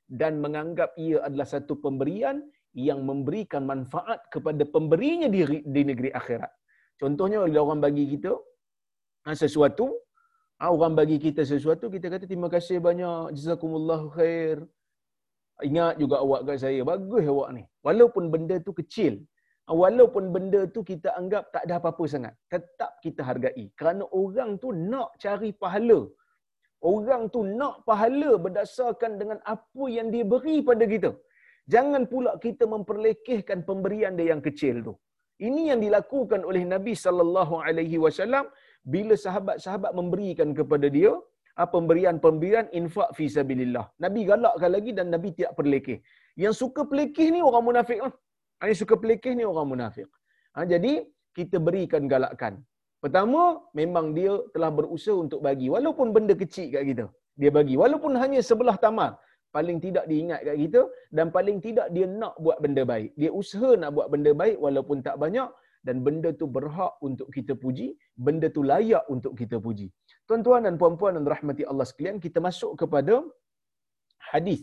dan 0.08 0.40
menganggap 0.44 0.96
ia 0.96 1.18
adalah 1.28 1.48
satu 1.54 1.74
pemberian 1.84 2.40
yang 2.78 3.04
memberikan 3.10 3.66
manfaat 3.72 4.20
kepada 4.34 4.64
pemberinya 4.76 5.28
di, 5.28 5.42
di 5.76 5.82
negeri 5.90 6.10
akhirat. 6.20 6.52
Contohnya 7.02 7.44
bila 7.44 7.60
orang 7.66 7.82
bagi 7.84 8.06
kita 8.14 8.32
ha, 9.26 9.36
sesuatu, 9.44 9.86
ha, 10.62 10.70
orang 10.70 10.94
bagi 11.00 11.18
kita 11.26 11.42
sesuatu, 11.54 11.90
kita 11.96 12.08
kata 12.14 12.26
terima 12.30 12.48
kasih 12.56 12.78
banyak, 12.88 13.34
jazakumullah 13.36 14.02
khair. 14.16 14.58
Ingat 15.58 15.98
juga 15.98 16.22
awak 16.22 16.42
kat 16.48 16.58
saya, 16.62 16.82
bagus 16.86 17.26
awak 17.26 17.50
ni. 17.58 17.64
Walaupun 17.82 18.30
benda 18.34 18.62
tu 18.62 18.72
kecil, 18.78 19.26
walaupun 19.81 20.31
benda 20.36 20.62
tu 20.75 20.81
kita 20.90 21.12
anggap 21.19 21.52
tak 21.56 21.64
ada 21.68 21.75
apa-apa 21.80 22.04
sangat, 22.14 22.34
tetap 22.54 22.92
kita 23.04 23.22
hargai. 23.30 23.66
Kerana 23.80 24.04
orang 24.22 24.56
tu 24.64 24.72
nak 24.92 25.19
cari 25.24 25.52
pahala. 25.64 26.00
Orang 26.91 27.24
tu 27.34 27.41
nak 27.60 27.82
pahala 27.89 28.38
berdasarkan 28.46 29.18
dengan 29.22 29.39
apa 29.56 29.86
yang 29.89 30.08
dia 30.13 30.24
beri 30.34 30.58
pada 30.70 30.86
kita. 30.94 31.12
Jangan 31.74 32.03
pula 32.12 32.32
kita 32.46 32.63
memperlekehkan 32.74 33.65
pemberian 33.70 34.13
dia 34.15 34.27
yang 34.32 34.41
kecil 34.48 34.75
tu. 34.88 34.94
Ini 35.48 35.74
yang 35.74 35.80
dilakukan 35.86 36.41
oleh 36.50 36.63
Nabi 36.74 36.94
sallallahu 37.06 37.56
alaihi 37.68 37.98
wasallam 38.03 38.46
bila 38.94 39.13
sahabat-sahabat 39.25 39.91
memberikan 40.00 40.50
kepada 40.60 40.88
dia 40.98 41.12
ah, 41.60 41.68
pemberian-pemberian 41.75 42.65
infak 42.80 43.10
fi 43.18 43.25
sabilillah. 43.38 43.86
Nabi 44.06 44.22
galakkan 44.30 44.72
lagi 44.75 44.94
dan 44.98 45.10
Nabi 45.15 45.30
tidak 45.38 45.53
perlekeh. 45.60 46.00
Yang 46.44 46.53
suka 46.62 46.82
pelekeh 46.89 47.27
ni 47.36 47.41
orang 47.50 47.65
munafik 47.70 48.00
lah. 48.06 48.13
Yang 48.64 48.80
suka 48.82 48.96
pelekeh 49.02 49.34
ni 49.40 49.46
orang 49.52 49.68
munafik. 49.74 50.08
Ha, 50.56 50.66
jadi 50.74 50.94
kita 51.38 51.58
berikan 51.68 52.04
galakkan. 52.14 52.54
Pertama, 53.04 53.42
memang 53.80 54.06
dia 54.18 54.34
telah 54.54 54.72
berusaha 54.78 55.18
untuk 55.26 55.40
bagi. 55.48 55.68
Walaupun 55.76 56.08
benda 56.16 56.34
kecil 56.44 56.68
kat 56.74 56.84
kita. 56.90 57.06
Dia 57.42 57.50
bagi. 57.58 57.76
Walaupun 57.84 58.18
hanya 58.22 58.42
sebelah 58.50 58.78
tamar 58.86 59.12
paling 59.56 59.78
tidak 59.86 60.06
diingat 60.12 60.42
kat 60.48 60.58
kita 60.64 60.82
dan 61.18 61.28
paling 61.36 61.58
tidak 61.66 61.88
dia 61.96 62.06
nak 62.22 62.36
buat 62.46 62.58
benda 62.64 62.84
baik. 62.92 63.10
Dia 63.22 63.30
usaha 63.42 63.70
nak 63.82 63.92
buat 63.98 64.08
benda 64.14 64.32
baik 64.42 64.58
walaupun 64.66 64.98
tak 65.08 65.16
banyak 65.24 65.50
dan 65.88 65.98
benda 66.06 66.30
tu 66.40 66.46
berhak 66.56 66.94
untuk 67.08 67.28
kita 67.36 67.54
puji, 67.64 67.88
benda 68.26 68.48
tu 68.56 68.62
layak 68.72 69.04
untuk 69.16 69.34
kita 69.40 69.58
puji. 69.66 69.88
Tuan-tuan 70.28 70.68
dan 70.68 70.76
puan-puan 70.82 71.16
dan 71.18 71.24
rahmati 71.34 71.64
Allah 71.72 71.86
sekalian, 71.90 72.18
kita 72.26 72.40
masuk 72.48 72.72
kepada 72.82 73.24
hadis. 74.32 74.62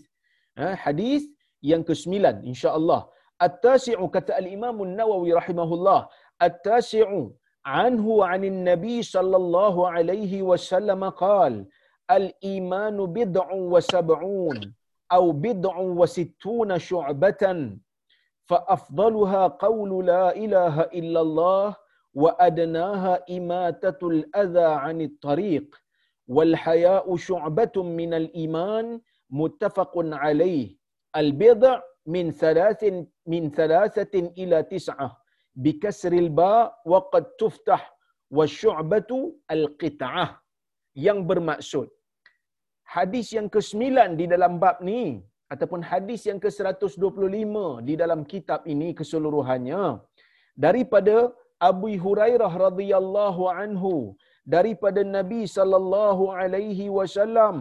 Ha, 0.61 0.77
hadis 0.85 1.23
yang 1.71 1.83
ke-9 1.89 2.45
insya-Allah. 2.53 3.09
التاسع 3.43 4.09
الإمام 4.38 4.83
النووي 4.83 5.33
رحمه 5.33 5.75
الله. 5.75 6.09
التاسع 6.43 7.26
عنه 7.67 8.25
عن 8.25 8.45
النبي 8.45 9.03
صلى 9.03 9.37
الله 9.37 9.88
عليه 9.88 10.43
وسلم 10.43 11.09
قال 11.09 11.67
الإيمان 12.11 12.97
بضع 13.07 13.49
وسبعون 13.53 14.75
أو 15.12 15.33
بضع 15.33 15.79
وستون 15.79 16.79
شعبة 16.79 17.71
فأفضلها 18.47 19.47
قول 19.47 20.07
لا 20.07 20.37
إله 20.37 20.81
إلا 20.81 21.21
الله 21.21 21.76
وأدناها 22.14 23.25
إماتة 23.31 24.09
الأذى 24.09 24.64
عن 24.64 25.00
الطريق. 25.00 25.76
والحياء 26.29 27.17
شعبة 27.17 27.83
من 27.83 28.14
الإيمان 28.14 29.00
متفق 29.31 29.93
عليه. 29.97 30.76
البضع 31.17 31.83
min 32.14 32.32
thalathin 32.40 32.96
min 33.32 33.44
thalathatin 33.58 34.32
ila 34.42 34.61
tis'ah. 34.73 35.12
Bi 35.64 35.73
kasril 35.82 36.30
ba 36.40 36.52
wa 36.92 37.00
qad 37.12 37.26
tuftah 37.40 37.82
wa 38.37 38.44
syu'batu 38.61 39.18
al 39.54 39.64
qit'ah 39.82 40.30
yang 41.06 41.20
bermaksud 41.30 41.87
hadis 42.96 43.28
yang 43.37 43.49
ke-9 43.54 43.82
di 44.20 44.26
dalam 44.32 44.52
bab 44.62 44.78
ni 44.88 45.02
ataupun 45.54 45.80
hadis 45.90 46.20
yang 46.30 46.38
ke-125 46.44 47.54
di 47.88 47.94
dalam 48.02 48.20
kitab 48.32 48.61
ini 48.75 48.88
keseluruhannya 48.99 49.84
daripada 50.66 51.16
Abu 51.70 51.90
Hurairah 52.04 52.52
radhiyallahu 52.66 53.44
anhu 53.62 53.94
daripada 54.54 55.02
Nabi 55.16 55.42
sallallahu 55.56 56.25
alaihi 56.42 56.87
wasallam 56.99 57.56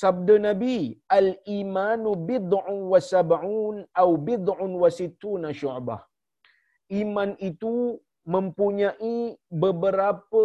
sabda 0.00 0.34
Nabi 0.46 0.76
al 1.18 1.28
imanu 1.58 2.10
bid'un 2.28 2.78
wa 2.92 3.00
sab'un 3.12 3.76
au 4.02 4.10
bid'un 4.28 4.72
wa 4.82 4.90
sittuna 4.98 5.50
syu'bah. 5.60 6.00
Iman 7.02 7.30
itu 7.50 7.74
mempunyai 8.34 9.16
beberapa 9.64 10.44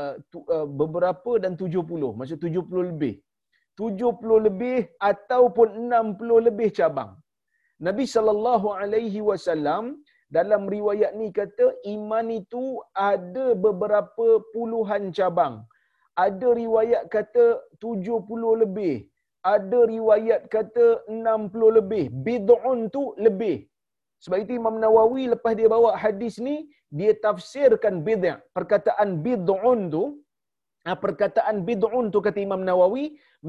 uh, 0.00 0.14
tu, 0.32 0.38
uh, 0.56 0.66
beberapa 0.80 1.32
dan 1.42 1.52
70 1.60 2.18
maksud 2.18 2.38
70 2.46 2.90
lebih. 2.90 3.14
70 3.80 4.46
lebih 4.46 4.78
ataupun 5.10 5.68
60 5.88 6.46
lebih 6.48 6.68
cabang. 6.78 7.12
Nabi 7.86 8.04
sallallahu 8.14 8.68
alaihi 8.80 9.20
wasallam 9.28 9.84
dalam 10.36 10.62
riwayat 10.74 11.12
ni 11.20 11.28
kata 11.38 11.66
iman 11.94 12.26
itu 12.40 12.64
ada 13.10 13.46
beberapa 13.66 14.26
puluhan 14.54 15.04
cabang. 15.18 15.54
Ada 16.24 16.48
riwayat 16.62 17.02
kata 17.14 17.44
70 17.84 18.62
lebih. 18.62 18.94
Ada 19.54 19.78
riwayat 19.94 20.40
kata 20.54 20.86
60 21.08 21.76
lebih. 21.78 22.04
Bid'un 22.26 22.80
tu 22.94 23.02
lebih. 23.26 23.56
Sebab 24.24 24.38
itu 24.44 24.52
Imam 24.60 24.76
Nawawi 24.84 25.32
lepas 25.32 25.52
dia 25.58 25.68
bawa 25.74 25.90
hadis 26.02 26.34
ni, 26.46 26.56
dia 26.98 27.12
tafsirkan 27.24 28.04
bid'ah. 28.08 28.36
Perkataan 28.56 29.24
bid'un 29.24 29.80
tu, 29.94 30.02
ah, 30.88 30.98
perkataan 31.04 31.64
bid'un 31.68 32.12
tu 32.12 32.20
kata 32.26 32.38
Imam 32.48 32.60
Nawawi, 32.68 33.04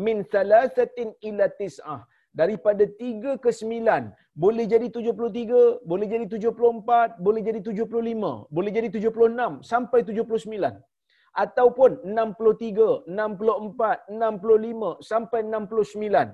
min 0.05 0.23
thalathatin 0.33 1.11
ila 1.29 1.51
tis'ah 1.59 2.01
daripada 2.39 2.83
3 2.87 3.35
ke 3.43 3.51
9 3.51 4.15
boleh 4.43 4.65
jadi 4.73 4.87
73 4.87 5.83
boleh 5.83 6.07
jadi 6.07 6.25
74 6.31 7.19
boleh 7.25 7.41
jadi 7.43 7.59
75 7.59 8.47
boleh 8.55 8.71
jadi 8.71 8.87
76 8.87 9.59
sampai 9.71 9.99
79 10.07 10.79
ataupun 11.43 11.91
63 12.03 13.07
64 13.07 14.07
65 14.11 15.09
sampai 15.11 15.39
69 15.47 16.31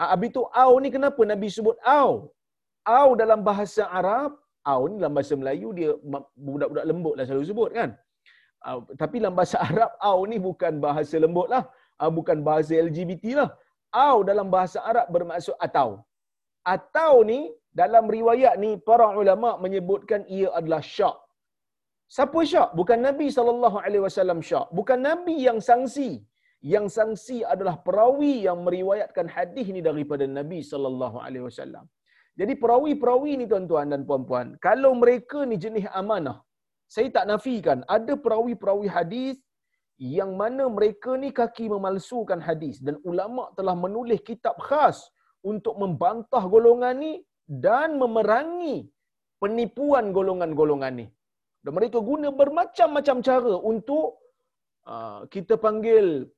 ah, 0.00 0.08
Habis 0.12 0.30
tu 0.36 0.42
au 0.62 0.72
ni 0.82 0.90
kenapa 0.94 1.22
Nabi 1.32 1.48
sebut 1.56 1.76
au? 1.98 2.30
Au 2.84 3.08
dalam 3.16 3.40
bahasa 3.48 3.82
Arab, 4.00 4.36
au 4.66 4.82
ni 4.90 4.94
dalam 5.00 5.14
bahasa 5.16 5.34
Melayu 5.40 5.68
dia 5.78 5.90
budak-budak 6.46 6.84
lembut 6.90 7.14
lah 7.16 7.24
selalu 7.28 7.46
sebut 7.50 7.70
kan. 7.78 7.90
Uh, 8.64 8.80
tapi 9.00 9.20
dalam 9.20 9.36
bahasa 9.38 9.56
Arab, 9.68 9.90
au 10.08 10.20
ni 10.30 10.36
bukan 10.48 10.80
bahasa 10.86 11.16
lembut 11.24 11.48
lah. 11.54 11.64
Uh, 12.02 12.10
bukan 12.10 12.38
bahasa 12.48 12.72
LGBT 12.86 13.24
lah 13.40 13.50
au 13.94 14.16
dalam 14.30 14.50
bahasa 14.54 14.78
Arab 14.90 15.06
bermaksud 15.14 15.56
atau. 15.66 15.88
Atau 16.74 17.12
ni 17.30 17.38
dalam 17.80 18.04
riwayat 18.16 18.54
ni 18.64 18.70
para 18.88 19.06
ulama 19.22 19.54
menyebutkan 19.64 20.26
ia 20.26 20.50
adalah 20.58 20.82
syak. 20.94 21.16
Siapa 22.08 22.40
syak? 22.44 22.76
Bukan 22.78 23.00
Nabi 23.00 23.32
wasallam 24.06 24.40
syak. 24.44 24.68
Bukan 24.78 25.00
Nabi 25.00 25.36
yang 25.48 25.58
sangsi. 25.58 26.22
Yang 26.64 26.86
sangsi 26.96 27.38
adalah 27.44 27.76
perawi 27.86 28.48
yang 28.48 28.64
meriwayatkan 28.64 29.28
hadis 29.28 29.68
ni 29.68 29.84
daripada 29.84 30.24
Nabi 30.24 30.64
wasallam. 30.64 31.84
Jadi 32.34 32.52
perawi-perawi 32.58 33.32
ni 33.38 33.44
tuan-tuan 33.46 33.92
dan 33.94 34.02
puan-puan, 34.08 34.58
kalau 34.58 34.90
mereka 34.98 35.46
ni 35.46 35.54
jenis 35.54 35.86
amanah, 35.94 36.42
saya 36.94 37.08
tak 37.16 37.26
nafikan 37.30 37.86
ada 37.86 38.18
perawi-perawi 38.24 38.88
hadis 38.90 39.38
yang 39.98 40.34
mana 40.40 40.66
mereka 40.66 41.14
ni 41.14 41.30
kaki 41.30 41.70
memalsukan 41.70 42.42
hadis 42.42 42.82
dan 42.82 42.98
ulama 43.10 43.54
telah 43.58 43.76
menulis 43.78 44.18
kitab 44.26 44.58
khas 44.58 44.98
untuk 45.46 45.78
membantah 45.78 46.42
golongan 46.54 46.98
ni 47.04 47.12
dan 47.46 47.94
memerangi 48.02 48.76
penipuan 49.38 50.10
golongan-golongan 50.10 50.94
ni. 51.00 51.06
Dan 51.64 51.72
mereka 51.78 51.98
guna 52.10 52.28
bermacam-macam 52.40 53.16
cara 53.28 53.54
untuk 53.72 54.20
uh, 54.92 55.20
kita 55.34 55.56
panggil 55.56 56.28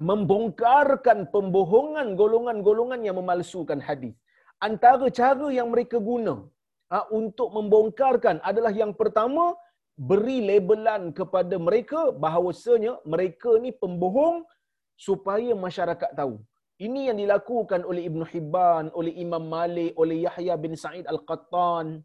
membongkarkan 0.00 1.18
pembohongan 1.34 2.16
golongan-golongan 2.20 3.00
yang 3.06 3.16
memalsukan 3.20 3.80
hadis. 3.88 4.16
Antara 4.68 5.06
cara 5.20 5.46
yang 5.58 5.68
mereka 5.74 6.00
guna 6.10 6.34
uh, 6.96 7.06
untuk 7.12 7.48
membongkarkan 7.52 8.40
adalah 8.50 8.72
yang 8.82 8.92
pertama 9.00 9.52
beri 9.96 10.38
labelan 10.48 11.12
kepada 11.18 11.56
mereka 11.68 12.00
bahawasanya 12.24 12.92
mereka 13.12 13.60
ni 13.64 13.72
pembohong 13.82 14.44
supaya 14.96 15.52
masyarakat 15.66 16.10
tahu. 16.16 16.36
Ini 16.76 17.08
yang 17.08 17.18
dilakukan 17.20 17.88
oleh 17.90 18.04
Ibn 18.08 18.20
Hibban, 18.32 18.84
oleh 18.92 19.12
Imam 19.24 19.44
Malik, 19.48 19.92
oleh 19.96 20.28
Yahya 20.28 20.54
bin 20.60 20.76
Sa'id 20.76 21.08
Al-Qattan. 21.08 22.04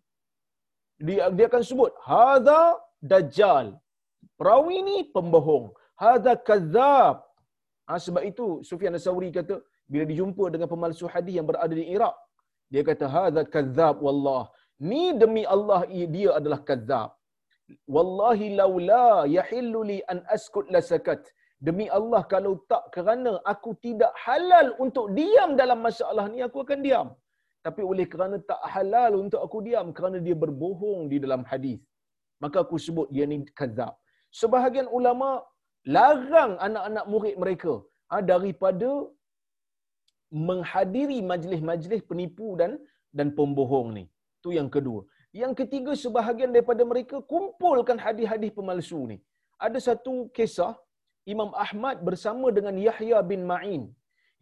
Dia, 1.07 1.29
dia 1.37 1.45
akan 1.51 1.63
sebut, 1.69 1.91
Hada 2.09 2.61
Dajjal. 3.11 3.67
Perawi 4.39 4.77
ni 4.89 4.97
pembohong. 5.15 5.65
Hada 6.03 6.33
Kazab. 6.49 7.15
Ha, 7.87 7.97
sebab 8.05 8.23
itu 8.31 8.45
Sufyan 8.69 8.97
As-Sawri 8.99 9.29
kata, 9.39 9.55
bila 9.91 10.03
dijumpa 10.11 10.45
dengan 10.53 10.67
pemalsu 10.73 11.05
hadis 11.13 11.33
yang 11.37 11.47
berada 11.49 11.73
di 11.81 11.85
Iraq, 11.95 12.15
dia 12.71 12.81
kata, 12.89 13.05
Hada 13.15 13.41
Kazab 13.55 13.97
Wallah. 14.05 14.43
Ni 14.89 15.03
demi 15.21 15.43
Allah, 15.55 15.81
dia 16.15 16.29
adalah 16.39 16.61
Kazab 16.69 17.09
wallahi 17.95 18.47
laula 18.61 19.07
yahillu 19.37 19.81
li 19.91 19.99
an 20.13 20.19
askut 20.35 20.67
lasakat 20.75 21.21
demi 21.67 21.85
Allah 21.97 22.21
kalau 22.33 22.53
tak 22.71 22.83
kerana 22.95 23.33
aku 23.53 23.71
tidak 23.85 24.11
halal 24.25 24.67
untuk 24.85 25.05
diam 25.17 25.51
dalam 25.61 25.79
masalah 25.87 26.25
ni 26.33 26.39
aku 26.47 26.59
akan 26.65 26.79
diam 26.85 27.07
tapi 27.65 27.81
oleh 27.91 28.05
kerana 28.13 28.37
tak 28.51 28.61
halal 28.73 29.13
untuk 29.23 29.41
aku 29.45 29.57
diam 29.67 29.87
kerana 29.97 30.19
dia 30.25 30.35
berbohong 30.43 31.01
di 31.13 31.17
dalam 31.23 31.43
hadis 31.51 31.79
maka 32.43 32.57
aku 32.65 32.77
sebut 32.85 33.07
dia 33.15 33.25
ni 33.31 33.37
kazab 33.61 33.93
sebahagian 34.41 34.87
ulama 34.99 35.29
larang 35.95 36.53
anak-anak 36.67 37.05
murid 37.13 37.35
mereka 37.43 37.73
ha, 38.11 38.21
daripada 38.31 38.91
menghadiri 40.49 41.19
majlis-majlis 41.31 42.01
penipu 42.11 42.49
dan 42.61 42.73
dan 43.17 43.29
pembohong 43.39 43.89
ni 43.97 44.05
tu 44.43 44.51
yang 44.59 44.69
kedua 44.75 45.01
yang 45.39 45.53
ketiga, 45.59 45.91
sebahagian 46.03 46.51
daripada 46.55 46.83
mereka 46.91 47.17
kumpulkan 47.33 47.97
hadis-hadis 48.05 48.51
pemalsu 48.57 49.01
ni. 49.11 49.17
Ada 49.65 49.79
satu 49.87 50.15
kisah, 50.35 50.73
Imam 51.33 51.51
Ahmad 51.65 51.97
bersama 52.07 52.47
dengan 52.57 52.75
Yahya 52.87 53.19
bin 53.31 53.41
Ma'in. 53.51 53.83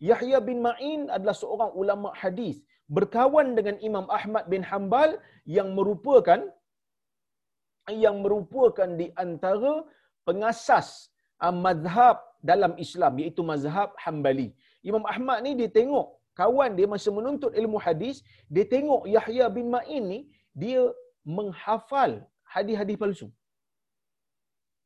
Yahya 0.10 0.40
bin 0.48 0.60
Ma'in 0.66 1.02
adalah 1.16 1.36
seorang 1.42 1.72
ulama 1.82 2.10
hadis 2.22 2.58
berkawan 2.90 3.54
dengan 3.58 3.78
Imam 3.90 4.06
Ahmad 4.18 4.50
bin 4.54 4.66
Hanbal 4.70 5.22
yang 5.46 5.70
merupakan 5.78 6.42
yang 8.06 8.22
merupakan 8.26 8.90
di 9.02 9.08
antara 9.24 9.74
pengasas 10.28 10.88
uh, 11.42 11.54
mazhab 11.66 12.18
dalam 12.50 12.74
Islam 12.86 13.14
iaitu 13.22 13.42
mazhab 13.52 13.90
Hanbali. 14.04 14.50
Imam 14.90 15.04
Ahmad 15.14 15.42
ni 15.46 15.58
dia 15.60 15.70
tengok 15.80 16.08
kawan 16.40 16.78
dia 16.78 16.88
masa 16.94 17.10
menuntut 17.18 17.52
ilmu 17.62 17.78
hadis, 17.86 18.22
dia 18.54 18.66
tengok 18.76 19.10
Yahya 19.16 19.46
bin 19.58 19.68
Ma'in 19.74 20.04
ni 20.14 20.20
dia 20.62 20.82
menghafal 21.38 22.12
hadis-hadis 22.54 22.98
palsu. 23.02 23.28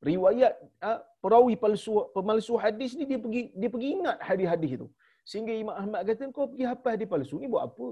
Riwayat 0.04 0.54
uh, 0.84 1.00
perawi 1.24 1.56
palsu 1.56 1.92
pemalsu 2.16 2.60
hadis 2.60 2.92
ni 3.00 3.04
dia 3.12 3.20
pergi 3.26 3.42
dia 3.56 3.70
pergi 3.72 3.90
ingat 3.96 4.18
hadis-hadis 4.20 4.72
itu. 4.80 4.88
Sehingga 5.30 5.54
Imam 5.64 5.76
Ahmad 5.82 6.02
kata 6.10 6.32
kau 6.36 6.48
pergi 6.52 6.66
hafal 6.72 6.92
hadis 6.96 7.10
palsu 7.14 7.36
ni 7.42 7.48
buat 7.54 7.64
apa? 7.70 7.90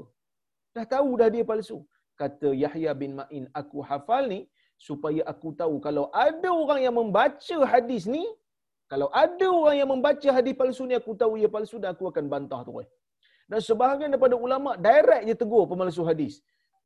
Dah 0.75 0.85
tahu 0.93 1.09
dah 1.19 1.29
dia 1.33 1.43
palsu. 1.51 1.77
Kata 2.21 2.50
Yahya 2.63 2.91
bin 3.01 3.11
Ma'in, 3.19 3.45
aku 3.61 3.79
hafal 3.89 4.23
ni 4.33 4.39
supaya 4.88 5.21
aku 5.31 5.50
tahu 5.61 5.75
kalau 5.85 6.05
ada 6.25 6.50
orang 6.61 6.79
yang 6.85 6.95
membaca 7.01 7.57
hadis 7.71 8.03
ni, 8.15 8.23
kalau 8.91 9.07
ada 9.23 9.47
orang 9.59 9.75
yang 9.81 9.89
membaca 9.93 10.29
hadis 10.38 10.53
palsu 10.61 10.83
ni 10.89 10.95
aku 11.01 11.11
tahu 11.21 11.39
ia 11.41 11.50
palsu 11.55 11.79
dan 11.81 11.95
aku 11.95 12.11
akan 12.11 12.25
bantah 12.33 12.61
tu. 12.67 12.73
Dan 13.51 13.59
sebahagian 13.59 14.09
daripada 14.13 14.35
ulama 14.45 14.71
direct 14.88 15.23
je 15.29 15.35
tegur 15.41 15.63
pemalsu 15.71 16.03
hadis. 16.07 16.33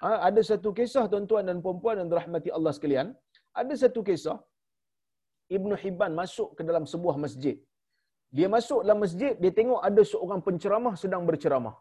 Ha, 0.04 0.28
ada 0.28 0.42
satu 0.50 0.70
kisah 0.78 1.06
tuan-tuan 1.12 1.46
dan 1.50 1.58
puan-puan 1.66 1.96
yang 2.02 2.10
dirahmati 2.12 2.50
Allah 2.58 2.72
sekalian. 2.78 3.08
Ada 3.62 3.74
satu 3.88 4.02
kisah 4.08 4.38
Ibn 5.58 5.72
Hibban 5.82 6.12
masuk 6.22 6.58
ke 6.58 6.62
dalam 6.70 6.86
sebuah 6.90 7.16
masjid. 7.22 7.56
Dia 8.38 8.48
masuk 8.56 8.80
dalam 8.84 9.00
masjid, 9.06 9.34
dia 9.42 9.52
tengok 9.60 9.82
ada 9.90 10.02
seorang 10.14 10.42
penceramah 10.48 10.94
sedang 11.04 11.24
berceramah. 11.30 11.76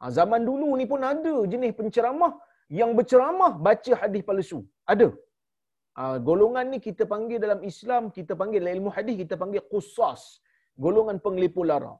Ha, 0.00 0.10
zaman 0.18 0.42
dulu 0.48 0.68
ni 0.80 0.86
pun 0.92 1.02
ada 1.12 1.34
jenis 1.52 1.72
penceramah 1.80 2.32
yang 2.80 2.92
berceramah 2.98 3.52
baca 3.66 3.92
hadis 4.02 4.22
palsu. 4.28 4.60
Ada. 4.92 5.08
Ha, 5.98 6.02
golongan 6.28 6.66
ni 6.72 6.78
kita 6.80 7.04
panggil 7.12 7.38
dalam 7.44 7.60
Islam, 7.72 8.08
kita 8.18 8.32
panggil 8.40 8.60
dalam 8.62 8.74
ilmu 8.78 8.90
hadis, 8.96 9.16
kita 9.22 9.36
panggil 9.42 9.62
qusas. 9.72 10.22
Golongan 10.84 11.20
penglipu 11.20 11.62
lara. 11.70 11.94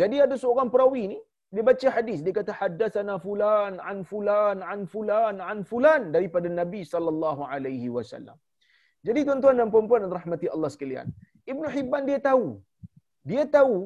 Jadi 0.00 0.16
ada 0.24 0.34
seorang 0.34 0.68
perawi 0.74 1.04
ni, 1.12 1.18
dia 1.54 1.64
baca 1.68 1.88
hadis 1.96 2.18
dia 2.24 2.34
kata 2.38 2.52
haddatsana 2.60 3.14
fulan 3.24 3.80
an 3.90 3.98
fulan 4.08 4.60
an 4.72 4.80
fulan 4.92 5.40
an 5.50 5.64
fulan 5.64 6.12
daripada 6.14 6.48
Nabi 6.60 6.84
sallallahu 6.84 7.42
alaihi 7.48 7.88
wasallam 7.88 8.36
Jadi 9.06 9.20
tuan-tuan 9.26 9.56
dan 9.56 9.68
puan-puan 9.72 10.04
dan 10.04 10.12
rahmati 10.12 10.46
Allah 10.54 10.68
sekalian, 10.74 11.06
Ibn 11.52 11.64
Hibban 11.74 12.02
dia 12.04 12.18
tahu. 12.20 12.60
Dia 13.28 13.42
tahu 13.56 13.78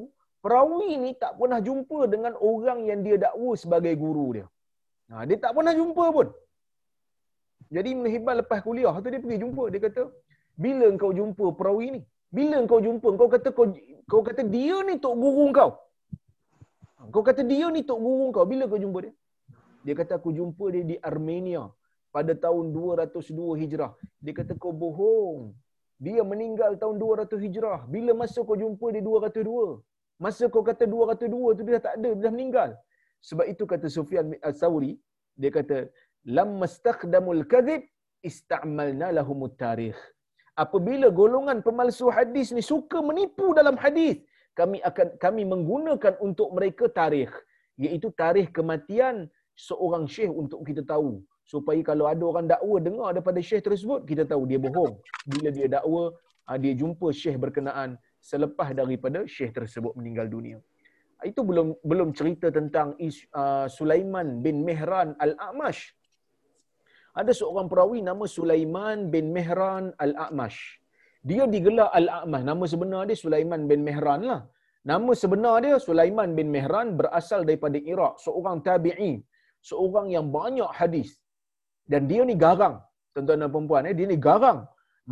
perawi 0.43 0.89
ni 1.03 1.11
tak 1.23 1.31
pernah 1.39 1.59
jumpa 1.67 1.99
dengan 2.13 2.33
orang 2.51 2.79
yang 2.89 2.99
dia 3.05 3.17
dakwa 3.25 3.51
sebagai 3.63 3.93
guru 4.03 4.27
dia. 4.35 4.47
Ha, 5.11 5.23
dia 5.29 5.37
tak 5.43 5.51
pernah 5.57 5.73
jumpa 5.79 6.05
pun. 6.15 6.27
Jadi 7.75 7.87
Ibn 7.95 8.05
Hibban 8.13 8.35
lepas 8.41 8.59
kuliah 8.65 8.93
tu 9.03 9.09
dia 9.13 9.21
pergi 9.23 9.39
jumpa. 9.43 9.63
Dia 9.73 9.81
kata, 9.87 10.03
bila 10.63 10.87
kau 11.01 11.11
jumpa 11.19 11.45
perawi 11.59 11.87
ni? 11.95 12.01
Bila 12.37 12.57
kau 12.71 12.81
jumpa? 12.85 13.07
Kau 13.19 13.29
kata 13.35 13.49
kau, 13.57 13.67
kau 14.11 14.21
kata 14.27 14.41
dia 14.55 14.75
ni 14.87 14.95
tok 15.03 15.15
guru 15.23 15.45
kau. 15.59 15.71
Ha, 16.97 17.09
kau 17.13 17.23
kata 17.29 17.41
dia 17.51 17.67
ni 17.75 17.81
tok 17.89 17.99
guru 18.05 18.27
kau. 18.35 18.45
Bila 18.51 18.63
kau 18.71 18.79
jumpa 18.83 18.99
dia? 19.05 19.13
Dia 19.85 19.93
kata 19.99 20.13
aku 20.19 20.31
jumpa 20.39 20.65
dia 20.73 20.83
di 20.91 20.95
Armenia 21.09 21.63
pada 22.15 22.33
tahun 22.45 22.71
202 22.71 23.59
Hijrah. 23.61 23.91
Dia 24.23 24.33
kata 24.39 24.53
kau 24.55 24.71
bohong. 24.83 25.51
Dia 26.05 26.21
meninggal 26.31 26.71
tahun 26.81 26.95
200 27.01 27.43
Hijrah. 27.45 27.79
Bila 27.93 28.11
masa 28.21 28.39
kau 28.47 28.57
jumpa 28.63 28.87
dia 28.95 29.03
202? 29.07 29.79
Masa 30.23 30.43
kau 30.53 30.63
kata 30.69 30.83
202 30.95 31.57
tu 31.57 31.61
dia 31.65 31.73
dah 31.77 31.83
tak 31.87 31.95
ada, 31.99 32.09
dia 32.15 32.23
dah 32.27 32.33
meninggal. 32.35 32.69
Sebab 33.27 33.45
itu 33.53 33.63
kata 33.73 33.87
Sufyan 33.95 34.35
al-Thawri, 34.49 34.93
dia 35.41 35.51
kata, 35.57 35.77
"Lam 36.37 36.49
mastakhdamul 36.61 37.43
kadhib 37.53 37.81
ista'malna 38.29 39.07
lahumut 39.17 39.55
tarikh." 39.63 39.99
Apabila 40.63 41.07
golongan 41.21 41.59
pemalsu 41.67 42.07
hadis 42.17 42.47
ni 42.57 42.63
suka 42.71 42.99
menipu 43.09 43.47
dalam 43.59 43.75
hadis, 43.83 44.15
kami 44.59 44.77
akan 44.89 45.07
kami 45.23 45.43
menggunakan 45.53 46.13
untuk 46.27 46.49
mereka 46.57 46.85
tarikh, 46.99 47.33
iaitu 47.83 48.07
tarikh 48.21 48.49
kematian 48.57 49.15
seorang 49.67 50.05
syekh 50.15 50.33
untuk 50.41 50.61
kita 50.67 50.83
tahu 50.93 51.23
supaya 51.43 51.79
kalau 51.83 52.05
ada 52.07 52.23
orang 52.23 52.47
dakwa 52.47 52.77
dengar 52.79 53.09
daripada 53.15 53.39
syekh 53.43 53.63
tersebut 53.67 54.07
kita 54.09 54.23
tahu 54.31 54.43
dia 54.49 54.59
bohong. 54.65 54.95
Bila 55.27 55.49
dia 55.51 55.67
dakwa 55.75 56.03
ah, 56.47 56.57
dia 56.63 56.73
jumpa 56.81 57.07
syekh 57.11 57.37
berkenaan 57.43 57.99
selepas 58.23 58.71
daripada 58.71 59.19
syekh 59.27 59.51
tersebut 59.57 59.93
meninggal 59.99 60.27
dunia. 60.35 60.57
Itu 61.23 61.41
belum 61.47 61.67
belum 61.91 62.09
cerita 62.19 62.51
tentang 62.51 62.99
uh, 62.99 63.67
Sulaiman 63.71 64.43
bin 64.45 64.67
Mehran 64.67 65.15
Al-A'mash. 65.25 65.81
Ada 67.15 67.31
seorang 67.39 67.67
perawi 67.71 67.99
nama 68.03 68.25
Sulaiman 68.27 69.07
bin 69.13 69.31
Mehran 69.31 69.95
Al-A'mash. 70.05 70.59
Dia 71.23 71.47
digelar 71.47 71.95
Al-A'mash. 71.95 72.43
Nama 72.43 72.63
sebenar 72.67 73.01
dia 73.07 73.15
Sulaiman 73.15 73.71
bin 73.71 73.87
Mehran 73.87 74.27
lah. 74.27 74.41
Nama 74.83 75.11
sebenar 75.15 75.63
dia 75.63 75.79
Sulaiman 75.79 76.35
bin 76.35 76.51
Mehran 76.51 76.99
berasal 76.99 77.47
daripada 77.47 77.79
Iraq. 77.79 78.19
Seorang 78.19 78.59
tabi'i. 78.67 79.23
Seorang 79.63 80.11
yang 80.11 80.27
banyak 80.27 80.67
hadis 80.75 81.22
dan 81.91 82.01
dia 82.09 82.21
ni 82.29 82.35
garang 82.43 82.75
tuan-tuan 83.13 83.41
dan 83.43 83.49
puan 83.69 83.89
eh 83.89 83.95
dia 83.99 84.07
ni 84.11 84.17
garang 84.27 84.59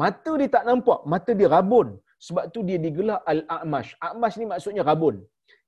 mata 0.02 0.32
dia 0.40 0.50
tak 0.56 0.64
nampak 0.70 1.00
mata 1.14 1.32
dia 1.40 1.50
rabun 1.56 1.88
sebab 2.28 2.44
tu 2.54 2.60
dia 2.68 2.78
digelar 2.86 3.20
al-a'mash 3.34 3.92
a'mash 4.08 4.36
ni 4.40 4.46
maksudnya 4.52 4.84
rabun 4.90 5.16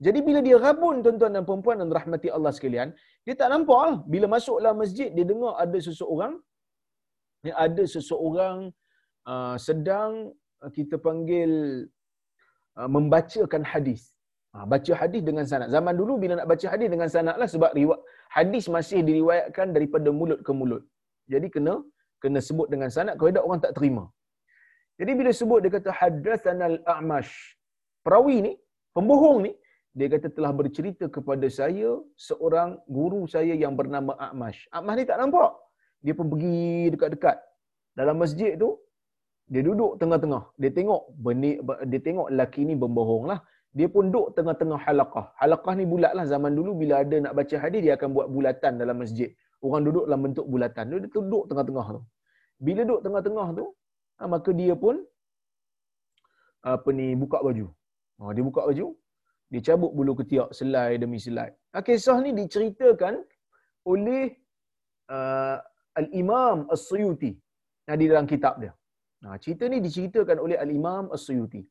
jadi 0.06 0.20
bila 0.28 0.40
dia 0.48 0.58
rabun 0.66 0.96
tuan-tuan 1.06 1.36
dan 1.36 1.44
puan 1.48 1.78
dan 1.82 1.90
rahmati 1.98 2.30
Allah 2.36 2.52
sekalian 2.58 2.90
dia 3.26 3.36
tak 3.42 3.50
nampak 3.54 3.82
lah. 3.88 3.98
bila 4.14 4.26
masuk 4.36 4.58
dalam 4.62 4.80
masjid 4.84 5.10
dia 5.16 5.26
dengar 5.32 5.54
ada 5.64 5.78
seseorang 5.88 6.34
ya, 7.48 7.54
ada 7.66 7.84
seseorang 7.96 8.58
uh, 9.32 9.56
sedang 9.68 10.12
uh, 10.64 10.72
kita 10.78 10.96
panggil 11.08 11.52
uh, 12.80 12.90
membacakan 12.96 13.64
hadis 13.74 14.14
Ha, 14.54 14.66
baca 14.74 14.92
hadis 15.02 15.22
dengan 15.28 15.46
sanad. 15.50 15.70
Zaman 15.76 15.94
dulu 16.00 16.14
bila 16.22 16.34
nak 16.40 16.48
baca 16.52 16.66
hadis 16.74 16.86
dengan 16.94 17.10
sanad 17.14 17.36
lah 17.42 17.50
sebab 17.54 17.72
riwayat 17.74 18.02
hadis 18.38 18.66
masih 18.76 19.00
diriwayatkan 19.08 19.68
daripada 19.76 20.10
mulut 20.20 20.40
ke 20.46 20.52
mulut. 20.60 20.84
Jadi 21.32 21.48
kena 21.56 21.76
kena 22.24 22.40
sebut 22.48 22.68
dengan 22.74 22.90
sanad 22.96 23.16
kalau 23.20 23.30
tidak 23.32 23.46
orang 23.48 23.62
tak 23.66 23.74
terima. 23.78 24.04
Jadi 25.00 25.12
bila 25.20 25.32
sebut 25.40 25.60
dia 25.64 25.72
kata 25.76 25.90
hadatsana 26.00 26.66
al-a'mash. 26.72 27.34
Perawi 28.06 28.38
ni, 28.48 28.54
pembohong 28.96 29.40
ni, 29.48 29.52
dia 29.98 30.08
kata 30.14 30.28
telah 30.36 30.52
bercerita 30.60 31.06
kepada 31.16 31.48
saya 31.60 31.90
seorang 32.28 32.70
guru 32.98 33.22
saya 33.34 33.54
yang 33.64 33.74
bernama 33.80 34.14
A'mash. 34.26 34.60
A'mash 34.76 34.98
ni 35.00 35.06
tak 35.10 35.20
nampak. 35.22 35.52
Dia 36.04 36.14
pun 36.18 36.28
pergi 36.34 36.92
dekat-dekat. 36.94 37.38
Dalam 38.00 38.16
masjid 38.24 38.52
tu, 38.64 38.70
dia 39.54 39.62
duduk 39.68 39.92
tengah-tengah. 40.02 40.44
Dia 40.62 40.72
tengok 40.78 41.02
benih, 41.26 41.56
dia 41.92 42.00
tengok 42.08 42.28
lelaki 42.34 42.62
ni 42.70 42.76
berbohong 42.84 43.26
lah 43.32 43.40
dia 43.74 43.88
pun 43.94 44.14
duduk 44.14 44.38
tengah-tengah 44.38 44.80
halakah. 44.86 45.26
Halakah 45.42 45.74
ni 45.74 45.86
bulat 45.90 46.14
lah. 46.18 46.26
Zaman 46.30 46.54
dulu 46.54 46.78
bila 46.82 47.02
ada 47.02 47.18
nak 47.26 47.34
baca 47.34 47.56
hadis, 47.58 47.82
dia 47.86 47.94
akan 47.98 48.10
buat 48.14 48.28
bulatan 48.30 48.78
dalam 48.82 49.02
masjid. 49.02 49.30
Orang 49.66 49.82
duduk 49.88 50.06
dalam 50.08 50.22
bentuk 50.26 50.46
bulatan. 50.54 50.86
Dia 50.92 51.00
duduk 51.18 51.44
tengah-tengah 51.50 51.88
tu. 51.96 52.02
Bila 52.66 52.82
duduk 52.88 53.02
tengah-tengah 53.06 53.48
tu, 53.60 53.66
ha, 54.18 54.28
maka 54.34 54.50
dia 54.60 54.74
pun 54.84 54.96
apa 56.74 56.90
ni 57.00 57.08
buka 57.22 57.40
baju. 57.48 57.68
Ha, 58.20 58.32
dia 58.36 58.44
buka 58.50 58.62
baju, 58.70 58.88
dia 59.52 59.62
cabut 59.68 59.92
bulu 59.98 60.14
ketiak 60.20 60.50
selai 60.60 60.90
demi 61.04 61.20
selai. 61.26 61.50
Ha, 61.74 61.84
kisah 61.88 62.18
ni 62.26 62.32
diceritakan 62.40 63.16
oleh 63.94 64.24
uh, 65.16 65.58
Al-Imam 66.02 66.58
As-Suyuti 66.74 67.32
di 68.02 68.06
dalam 68.12 68.28
kitab 68.34 68.56
dia. 68.64 68.74
Ha, 69.24 69.38
cerita 69.44 69.64
ni 69.72 69.80
diceritakan 69.86 70.38
oleh 70.46 70.58
Al-Imam 70.64 71.12
As-Suyuti. 71.16 71.64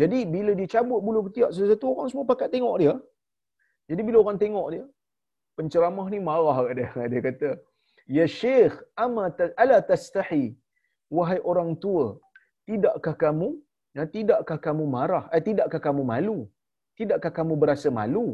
Jadi 0.00 0.18
bila 0.34 0.52
dia 0.58 0.68
cabut 0.74 1.00
bulu 1.06 1.20
ketiak 1.28 1.50
sesuatu 1.56 1.88
orang 1.92 2.08
semua 2.12 2.26
pakat 2.30 2.48
tengok 2.54 2.76
dia. 2.82 2.94
Jadi 3.88 4.00
bila 4.06 4.16
orang 4.24 4.38
tengok 4.42 4.66
dia, 4.74 4.84
penceramah 5.56 6.06
ni 6.12 6.18
marah 6.28 6.56
kat 6.66 6.74
dia. 6.78 6.90
Dia 7.12 7.20
kata, 7.28 7.48
"Ya 8.16 8.26
Syekh, 8.38 8.74
ama 9.04 9.24
ala 9.62 9.78
tastahi? 9.90 10.44
Wahai 11.16 11.38
orang 11.50 11.70
tua, 11.84 12.06
tidakkah 12.68 13.14
kamu 13.24 13.48
ya 13.96 14.04
tidakkah 14.14 14.58
kamu 14.66 14.84
marah? 14.96 15.24
Eh 15.36 15.42
tidakkah 15.48 15.80
kamu 15.86 16.02
malu? 16.12 16.38
Tidakkah 16.98 17.32
kamu 17.38 17.54
berasa 17.62 17.90
malu?" 18.00 18.26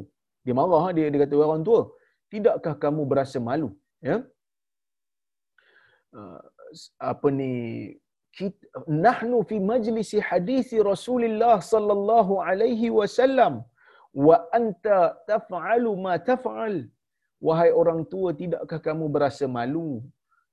Dia 0.44 0.54
marah 0.61 0.85
dia 0.96 1.06
dia 1.12 1.20
kata 1.24 1.44
orang 1.48 1.64
tua, 1.68 1.82
"Tidakkah 2.32 2.74
kamu 2.85 3.02
berasa 3.12 3.38
malu?" 3.48 3.70
Ya. 4.08 4.16
Uh, 6.20 6.40
apa 7.11 7.28
ni 7.40 7.52
nahnu 9.04 9.38
fi 9.48 9.56
majlisi 9.70 10.18
hadisi 10.28 10.76
Rasulullah 10.92 11.56
sallallahu 11.72 12.40
alaihi 12.48 12.88
wasallam 12.98 13.54
wa 14.26 14.37
anta 14.58 14.98
taf'alu 15.30 15.92
ma 16.04 16.14
taf'al 16.30 16.74
wahai 17.46 17.70
orang 17.81 18.00
tua 18.12 18.31
tidakkah 18.40 18.81
kamu 18.88 19.07
berasa 19.14 19.46
malu? 19.57 19.90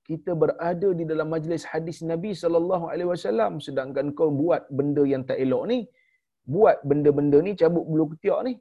Kita 0.10 0.34
berada 0.44 0.90
di 1.00 1.04
dalam 1.12 1.28
majlis 1.34 1.64
hadis 1.72 1.98
Nabi 2.12 2.32
sallallahu 2.42 2.86
alaihi 2.92 3.10
wasallam 3.14 3.62
sedangkan 3.66 4.08
kau 4.18 4.30
buat 4.42 4.66
benda 4.78 5.04
yang 5.14 5.24
tak 5.30 5.38
elok 5.46 5.64
ni 5.72 5.80
buat 6.54 6.78
benda-benda 6.90 7.38
ni 7.46 7.52
cabut 7.62 7.86
bulu 7.90 8.06
ketiak 8.14 8.42
ni. 8.48 8.54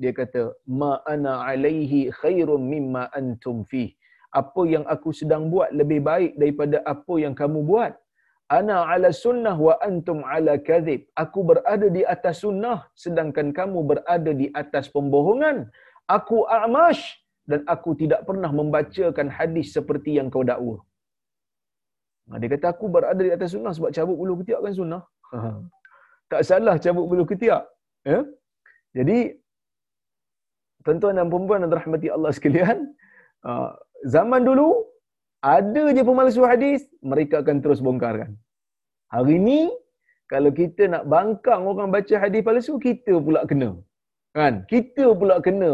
Dia 0.00 0.12
kata 0.20 0.42
ma 0.80 0.92
ana 1.14 1.32
alaihi 1.50 2.00
khairum 2.20 2.62
mimma 2.72 3.02
antum 3.20 3.58
fi 3.70 3.84
apa 4.40 4.62
yang 4.74 4.84
aku 4.94 5.10
sedang 5.20 5.44
buat 5.52 5.70
lebih 5.80 6.00
baik 6.10 6.32
daripada 6.40 6.78
apa 6.94 7.14
yang 7.24 7.34
kamu 7.40 7.60
buat? 7.70 7.92
Ana 8.46 8.76
ala 8.94 9.10
sunnah 9.10 9.56
wa 9.66 9.74
antum 9.88 10.18
ala 10.22 10.54
kadhib. 10.68 11.00
Aku 11.18 11.42
berada 11.50 11.86
di 11.96 12.02
atas 12.14 12.44
sunnah 12.44 12.78
sedangkan 12.94 13.50
kamu 13.58 13.78
berada 13.90 14.30
di 14.30 14.46
atas 14.62 14.86
pembohongan. 14.96 15.66
Aku 16.06 16.46
a'mash 16.46 17.02
dan 17.50 17.60
aku 17.74 17.90
tidak 18.02 18.20
pernah 18.28 18.50
membacakan 18.58 19.28
hadis 19.38 19.66
seperti 19.76 20.18
yang 20.18 20.28
kau 20.34 20.44
dakwa 20.50 20.76
nah, 22.28 22.36
dia 22.40 22.48
kata 22.54 22.66
aku 22.74 22.86
berada 22.96 23.22
di 23.28 23.32
atas 23.36 23.54
sunnah 23.54 23.72
sebab 23.76 23.90
cabut 23.96 24.16
bulu 24.20 24.34
ketiak 24.42 24.60
kan 24.64 24.74
sunnah 24.80 25.02
tak 26.30 26.42
salah 26.48 26.76
cabut 26.84 27.06
bulu 27.10 27.24
ketiak 27.30 27.62
ya 28.12 28.20
jadi 28.96 29.18
tuan-tuan 30.84 31.18
dan 31.18 31.26
puan-puan 31.32 31.62
dan 31.64 31.72
rahmati 31.78 32.08
Allah 32.16 32.32
sekalian 32.38 32.78
uh, 33.46 33.70
zaman 34.14 34.42
dulu 34.48 34.68
ada 35.54 35.82
je 35.96 36.02
pemalsu 36.08 36.42
hadis, 36.50 36.80
mereka 37.12 37.34
akan 37.42 37.56
terus 37.64 37.80
bongkarkan. 37.86 38.30
Hari 39.14 39.34
ini, 39.40 39.60
kalau 40.32 40.50
kita 40.60 40.90
nak 40.92 41.04
bangkang 41.12 41.62
orang 41.70 41.92
baca 41.94 42.14
hadis 42.22 42.42
palsu, 42.46 42.74
kita 42.86 43.14
pula 43.26 43.40
kena. 43.50 43.70
Kan? 44.34 44.54
Kita 44.72 45.14
pula 45.20 45.38
kena. 45.46 45.70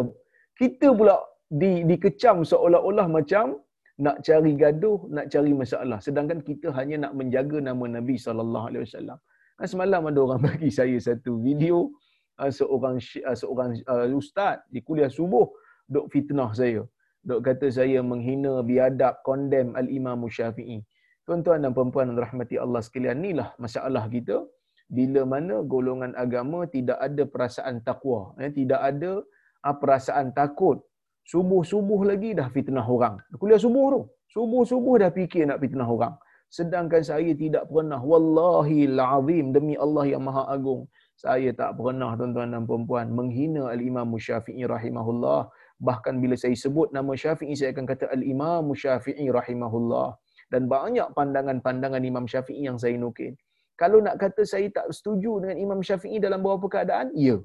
Kita 0.61 0.93
pula 0.99 1.17
di, 1.61 1.85
dikecam 1.85 2.41
seolah-olah 2.49 3.07
macam 3.13 3.61
nak 4.01 4.25
cari 4.27 4.53
gaduh, 4.57 5.05
nak 5.13 5.29
cari 5.33 5.53
masalah. 5.53 5.99
Sedangkan 6.01 6.41
kita 6.41 6.73
hanya 6.79 6.97
nak 7.09 7.13
menjaga 7.21 7.61
nama 7.61 7.85
Nabi 8.01 8.17
SAW. 8.17 9.21
Kan 9.61 9.67
semalam 9.69 10.09
ada 10.09 10.19
orang 10.25 10.41
bagi 10.49 10.73
saya 10.73 10.97
satu 10.97 11.37
video 11.45 11.93
uh, 12.41 12.49
seorang 12.49 12.97
uh, 13.29 13.37
seorang 13.37 13.71
uh, 13.85 14.09
ustaz 14.17 14.65
di 14.73 14.81
kuliah 14.81 15.13
subuh 15.13 15.47
dok 15.93 16.09
fitnah 16.09 16.51
saya 16.57 16.81
dok 17.23 17.41
kata 17.47 17.69
saya 17.69 18.01
menghina 18.01 18.65
biadab 18.65 19.21
kondem 19.29 19.77
al-Imam 19.79 20.25
Syafi'i. 20.27 20.81
Tuan-tuan 21.23 21.63
dan 21.63 21.71
puan-puan 21.71 22.11
yang 22.11 22.19
rahmati 22.19 22.59
Allah 22.59 22.83
sekalian, 22.83 23.23
inilah 23.23 23.55
masalah 23.55 24.11
kita 24.11 24.43
bila 24.91 25.23
mana 25.25 25.63
golongan 25.63 26.13
agama 26.19 26.67
tidak 26.67 26.99
ada 26.99 27.23
perasaan 27.25 27.81
takwa, 27.87 28.35
eh, 28.43 28.51
tidak 28.51 28.81
ada 28.91 29.23
ah, 29.63 29.77
perasaan 29.79 30.35
takut. 30.35 30.83
Subuh-subuh 31.23 32.03
lagi 32.11 32.35
dah 32.35 32.51
fitnah 32.51 32.83
orang. 32.83 33.19
Kuliah 33.39 33.61
subuh 33.61 33.87
tu. 33.95 34.03
Subuh-subuh 34.35 34.95
dah 35.03 35.11
fikir 35.15 35.47
nak 35.47 35.61
fitnah 35.63 35.87
orang. 35.87 36.15
sedangkan 36.53 37.01
saya 37.01 37.33
tidak 37.33 37.65
pernah. 37.73 37.97
Wallahi 37.97 38.85
alazim 38.93 39.57
demi 39.57 39.75
Allah 39.85 40.05
yang 40.13 40.23
maha 40.29 40.45
agung. 40.53 40.85
Saya 41.17 41.49
tak 41.57 41.81
pernah 41.81 42.13
tuan-tuan 42.19 42.53
dan 42.53 42.69
puan 42.69 43.09
menghina 43.09 43.73
al-Imam 43.73 44.13
Syafi'i 44.21 44.69
rahimahullah. 44.69 45.49
Bahkan 45.81 46.21
bila 46.21 46.37
saya 46.37 46.53
sebut 46.53 46.93
nama 46.93 47.17
Syafi'i 47.17 47.57
saya 47.57 47.73
akan 47.73 47.87
kata 47.89 48.05
al-Imam 48.13 48.69
Syafi'i 48.77 49.33
rahimahullah. 49.33 50.09
Dan 50.53 50.69
banyak 50.69 51.09
pandangan-pandangan 51.17 52.03
Imam 52.05 52.29
Syafi'i 52.29 52.69
yang 52.69 52.77
saya 52.77 53.01
nukil. 53.01 53.33
Kalau 53.81 54.05
nak 54.05 54.21
kata 54.21 54.45
saya 54.45 54.69
tak 54.69 54.93
setuju 54.93 55.41
dengan 55.41 55.57
Imam 55.57 55.81
Syafi'i 55.81 56.21
dalam 56.21 56.45
beberapa 56.45 56.69
keadaan 56.69 57.17
ya. 57.17 57.41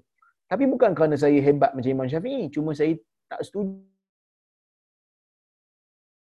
Tapi 0.52 0.68
bukan 0.68 0.92
kerana 0.92 1.16
saya 1.16 1.40
hebat 1.40 1.72
macam 1.72 1.92
Imam 1.96 2.08
Syafi'i. 2.12 2.52
Cuma 2.52 2.76
saya 2.76 2.92
tak 3.28 3.44
setuju 3.44 3.84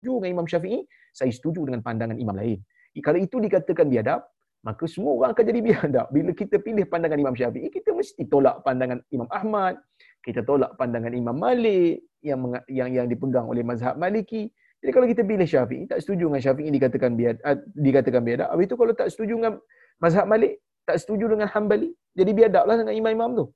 dengan 0.01 0.31
Imam 0.41 0.47
Syafi'i 0.47 0.85
saya 1.11 1.33
setuju 1.33 1.67
dengan 1.67 1.81
pandangan 1.83 2.17
imam 2.17 2.37
lain 2.37 2.61
kalau 3.03 3.19
itu 3.19 3.37
dikatakan 3.41 3.89
biadab 3.89 4.25
maka 4.61 4.85
semua 4.85 5.17
orang 5.17 5.31
akan 5.33 5.45
jadi 5.49 5.61
biadab. 5.65 6.07
Bila 6.13 6.31
kita 6.37 6.61
pilih 6.61 6.85
pandangan 6.85 7.17
Imam 7.17 7.33
Syafi'i, 7.33 7.73
kita 7.73 7.97
mesti 7.97 8.29
tolak 8.29 8.61
pandangan 8.61 9.01
Imam 9.09 9.29
Ahmad, 9.33 9.81
kita 10.21 10.45
tolak 10.45 10.77
pandangan 10.77 11.17
Imam 11.17 11.33
Malik 11.33 12.05
yang 12.21 12.45
yang 12.69 12.93
yang 12.93 13.07
dipegang 13.09 13.49
oleh 13.49 13.65
mazhab 13.65 13.97
Maliki. 13.97 14.53
Jadi 14.81 14.91
kalau 14.93 15.07
kita 15.09 15.23
pilih 15.25 15.49
Syafi'i, 15.49 15.89
tak 15.89 16.05
setuju 16.05 16.29
dengan 16.29 16.43
Syafi'i 16.45 16.69
dikatakan 16.73 17.11
biad 17.17 17.37
uh, 17.41 17.57
dikatakan 17.73 18.21
biadab. 18.21 18.49
Habis 18.53 18.65
itu 18.69 18.77
kalau 18.77 18.93
tak 18.93 19.09
setuju 19.09 19.33
dengan 19.41 19.55
mazhab 20.01 20.27
Malik, 20.29 20.61
tak 20.85 20.97
setuju 21.01 21.25
dengan 21.33 21.49
Hambali, 21.49 21.93
jadi 22.13 22.31
biadablah 22.33 22.77
dengan 22.85 22.95
imam-imam 22.97 23.31
tu. 23.37 23.47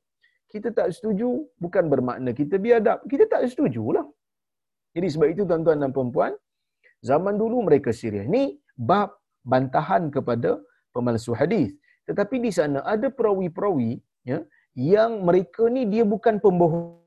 Kita 0.55 0.71
tak 0.79 0.89
setuju 0.97 1.29
bukan 1.65 1.85
bermakna 1.93 2.31
kita 2.41 2.57
biadab. 2.67 2.99
Kita 3.13 3.25
tak 3.33 3.43
setujulah. 3.53 4.07
Jadi 4.95 5.07
sebab 5.13 5.29
itu 5.35 5.43
tuan-tuan 5.51 5.83
dan 5.83 5.91
puan-puan, 5.97 6.33
zaman 7.11 7.35
dulu 7.43 7.67
mereka 7.69 7.91
serius. 8.01 8.27
Ni 8.35 8.43
bab 8.91 9.19
bantahan 9.53 10.15
kepada 10.17 10.51
pemalsu 10.95 11.35
hadis. 11.41 11.75
Tetapi 12.07 12.37
di 12.39 12.51
sana 12.59 12.87
ada 12.95 13.11
perawi-perawi 13.11 13.99
ya, 14.31 14.39
yang 14.95 15.27
mereka 15.27 15.67
ni 15.77 15.83
dia 15.91 16.07
bukan 16.07 16.39
pembohong 16.39 17.03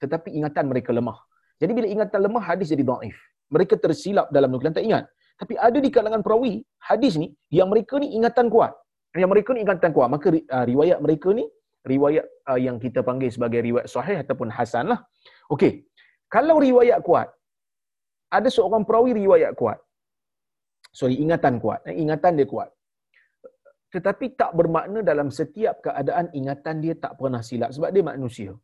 tetapi 0.00 0.28
ingatan 0.38 0.64
mereka 0.72 0.90
lemah. 0.98 1.18
Jadi 1.60 1.72
bila 1.76 1.86
ingatan 1.94 2.20
lemah 2.26 2.42
hadis 2.50 2.72
jadi 2.72 2.84
dhaif. 2.90 3.16
Mereka 3.52 3.76
tersilap 3.84 4.32
dalam 4.32 4.48
nukilan 4.48 4.72
tak 4.72 4.86
ingat. 4.88 5.04
Tapi 5.36 5.54
ada 5.66 5.78
di 5.84 5.90
kalangan 5.92 6.22
perawi 6.24 6.64
hadis 6.88 7.20
ni 7.20 7.28
yang 7.52 7.68
mereka 7.72 8.00
ni 8.00 8.08
ingatan 8.16 8.48
kuat. 8.48 8.72
Yang 9.18 9.30
mereka 9.32 9.50
ni 9.54 9.60
ingatan 9.66 9.90
kuat. 9.96 10.08
Maka 10.14 10.28
uh, 10.30 10.64
riwayat 10.70 10.98
mereka 11.02 11.28
ni 11.34 11.44
riwayat 11.92 12.26
uh, 12.50 12.60
yang 12.60 12.76
kita 12.78 13.00
panggil 13.02 13.30
sebagai 13.36 13.60
riwayat 13.68 13.88
sahih 13.90 14.22
ataupun 14.22 14.48
hasan 14.54 14.86
lah. 14.92 15.00
Okey. 15.54 15.72
Kalau 16.30 16.62
riwayat 16.62 17.02
kuat 17.02 17.28
ada 18.30 18.48
seorang 18.56 18.82
perawi 18.88 19.12
riwayat 19.22 19.52
kuat. 19.60 19.78
Sorry 20.98 21.16
ingatan 21.24 21.58
kuat. 21.62 21.80
Eh, 21.90 21.96
ingatan 22.02 22.38
dia 22.38 22.46
kuat. 22.52 22.70
Tetapi 23.94 24.26
tak 24.40 24.54
bermakna 24.58 25.02
dalam 25.10 25.28
setiap 25.38 25.82
keadaan 25.86 26.30
ingatan 26.38 26.78
dia 26.84 26.94
tak 27.04 27.18
pernah 27.18 27.42
silap 27.42 27.70
sebab 27.74 27.90
dia 27.90 28.04
manusia. 28.06 28.54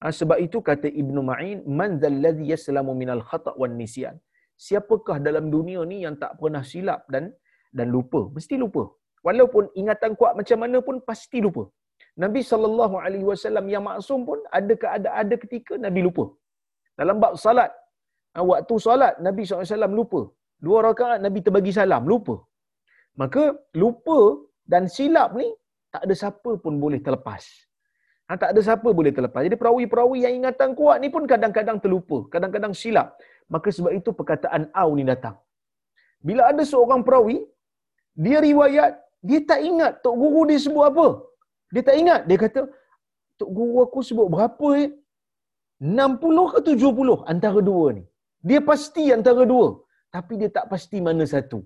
Ha, 0.00 0.12
sebab 0.12 0.36
itu 0.46 0.60
kata 0.60 0.88
Ibnu 1.02 1.20
Ma'in 1.30 1.58
man 1.64 1.96
zalladhi 2.02 2.52
yaslamu 2.52 2.92
minal 2.92 3.24
khata' 3.24 3.56
wan 3.60 3.76
nisyan. 3.80 4.16
Siapakah 4.60 5.16
dalam 5.24 5.48
dunia 5.54 5.80
ni 5.88 6.04
yang 6.04 6.16
tak 6.22 6.36
pernah 6.40 6.60
silap 6.72 7.08
dan 7.12 7.32
dan 7.72 7.88
lupa? 7.88 8.28
Mesti 8.36 8.60
lupa 8.60 8.84
walaupun 9.26 9.64
ingatan 9.80 10.12
kuat 10.20 10.32
macam 10.40 10.58
mana 10.64 10.78
pun 10.88 10.96
pasti 11.10 11.40
lupa 11.46 11.64
Nabi 12.22 12.40
sallallahu 12.50 12.96
alaihi 13.04 13.26
wasallam 13.30 13.66
yang 13.74 13.84
maksum 13.90 14.20
pun 14.28 14.38
ada 14.58 14.74
keadaan 14.82 15.16
ada 15.22 15.34
ketika 15.44 15.74
Nabi 15.86 16.02
lupa 16.08 16.24
dalam 17.00 17.16
bab 17.22 17.34
salat 17.44 17.70
ha, 18.34 18.44
waktu 18.50 18.76
salat 18.88 19.14
Nabi 19.28 19.42
SAW 19.48 19.98
lupa 20.00 20.22
dua 20.66 20.78
rakaat 20.88 21.18
Nabi 21.24 21.40
terbagi 21.46 21.72
salam, 21.78 22.04
lupa. 22.12 22.36
Maka 23.20 23.42
lupa 23.82 24.20
dan 24.72 24.84
silap 24.96 25.30
ni 25.40 25.48
tak 25.94 26.02
ada 26.06 26.14
siapa 26.22 26.50
pun 26.64 26.74
boleh 26.84 27.00
terlepas. 27.06 27.42
Ha, 28.28 28.38
tak 28.42 28.50
ada 28.54 28.60
siapa 28.66 28.88
boleh 28.98 29.10
terlepas. 29.16 29.42
Jadi 29.46 29.56
perawi-perawi 29.58 30.18
yang 30.24 30.34
ingatan 30.38 30.70
kuat 30.78 31.02
ni 31.02 31.08
pun 31.14 31.24
kadang-kadang 31.32 31.78
terlupa, 31.82 32.18
kadang-kadang 32.34 32.70
silap. 32.82 33.18
Maka 33.50 33.68
sebab 33.76 33.92
itu 33.98 34.14
perkataan 34.18 34.70
au 34.82 34.90
ni 34.98 35.02
datang. 35.02 35.34
Bila 36.28 36.42
ada 36.52 36.62
seorang 36.72 37.02
perawi, 37.02 37.42
dia 38.14 38.38
riwayat, 38.38 38.92
dia 39.28 39.40
tak 39.50 39.60
ingat 39.70 39.92
tok 40.04 40.16
guru 40.22 40.40
dia 40.50 40.58
sebut 40.64 40.84
apa. 40.90 41.06
Dia 41.74 41.82
tak 41.88 41.96
ingat. 42.02 42.20
Dia 42.28 42.38
kata, 42.44 42.60
tok 43.40 43.50
guru 43.56 43.76
aku 43.86 44.00
sebut 44.08 44.26
berapa 44.34 44.68
eh? 44.82 44.90
60 45.80 46.52
ke 46.52 46.58
70 46.68 47.32
antara 47.32 47.60
dua 47.70 47.84
ni. 47.96 48.04
Dia 48.48 48.60
pasti 48.70 49.04
antara 49.18 49.44
dua 49.52 49.66
tapi 50.14 50.34
dia 50.40 50.50
tak 50.56 50.66
pasti 50.72 50.98
mana 51.06 51.24
satu. 51.34 51.58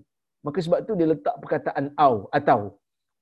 Maka 0.45 0.59
sebab 0.65 0.79
tu 0.87 0.93
dia 0.99 1.07
letak 1.13 1.35
perkataan 1.43 1.85
au 2.05 2.15
atau 2.37 2.59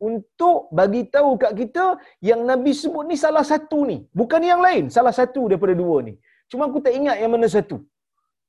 untuk 0.10 0.68
bagi 0.80 1.02
tahu 1.16 1.30
kat 1.44 1.54
kita 1.62 1.86
yang 2.30 2.42
Nabi 2.50 2.72
sebut 2.82 3.04
ni 3.10 3.16
salah 3.26 3.46
satu 3.52 3.80
ni, 3.92 3.98
bukan 4.20 4.42
yang 4.52 4.62
lain, 4.66 4.92
salah 4.96 5.14
satu 5.20 5.42
daripada 5.50 5.74
dua 5.82 5.98
ni. 6.08 6.14
Cuma 6.52 6.68
aku 6.68 6.80
tak 6.86 6.94
ingat 7.00 7.18
yang 7.24 7.32
mana 7.36 7.48
satu. 7.56 7.78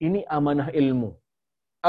Ini 0.06 0.20
amanah 0.36 0.68
ilmu. 0.80 1.10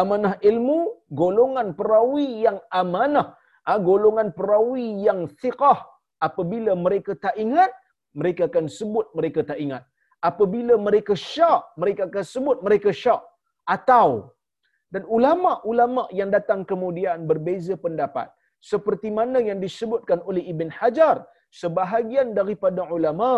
Amanah 0.01 0.33
ilmu 0.49 0.77
golongan 1.21 1.67
perawi 1.79 2.45
yang 2.45 2.57
amanah, 2.81 3.27
ah 3.71 3.79
golongan 3.89 4.29
perawi 4.37 4.87
yang 5.07 5.19
thiqah. 5.41 5.79
Apabila 6.27 6.73
mereka 6.85 7.11
tak 7.25 7.35
ingat, 7.45 7.71
mereka 8.15 8.41
akan 8.49 8.65
sebut 8.77 9.07
mereka 9.17 9.39
tak 9.49 9.59
ingat. 9.65 9.83
Apabila 10.29 10.73
mereka 10.87 11.13
syak, 11.13 11.61
mereka 11.81 12.01
akan 12.09 12.25
sebut 12.33 12.57
mereka 12.65 12.89
syak. 12.89 13.21
Atau 13.75 14.35
dan 14.93 15.03
ulama-ulama 15.15 16.03
yang 16.19 16.29
datang 16.35 16.61
kemudian 16.71 17.27
berbeza 17.29 17.73
pendapat. 17.85 18.27
Seperti 18.71 19.09
mana 19.17 19.39
yang 19.47 19.59
disebutkan 19.65 20.19
oleh 20.29 20.43
Ibn 20.51 20.69
Hajar, 20.77 21.27
sebahagian 21.61 22.31
daripada 22.37 22.87
ulama 22.97 23.31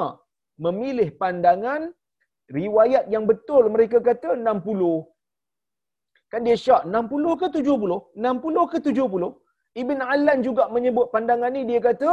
memilih 0.65 1.09
pandangan 1.21 1.81
riwayat 2.59 3.09
yang 3.13 3.25
betul 3.31 3.63
mereka 3.73 3.97
kata 4.09 4.37
60. 4.37 4.53
Kan 6.31 6.45
dia 6.47 6.57
syak 6.59 6.83
60 6.85 7.41
ke 7.41 7.47
70? 7.57 8.21
60 8.21 8.71
ke 8.71 8.77
70? 8.83 9.33
Ibn 9.81 9.99
Alan 10.13 10.39
juga 10.47 10.63
menyebut 10.75 11.07
pandangan 11.13 11.53
ni 11.55 11.61
dia 11.69 11.79
kata 11.87 12.11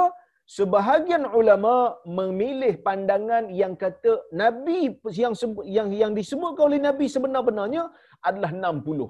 sebahagian 0.57 1.25
ulama 1.39 1.75
memilih 2.19 2.73
pandangan 2.87 3.45
yang 3.61 3.75
kata 3.83 4.13
nabi 4.41 4.81
yang 5.23 5.35
yang 5.77 5.89
yang 6.03 6.13
disebutkan 6.19 6.65
oleh 6.69 6.81
nabi 6.87 7.07
sebenar-benarnya 7.15 7.89
adalah 8.29 8.53
60. 8.53 9.09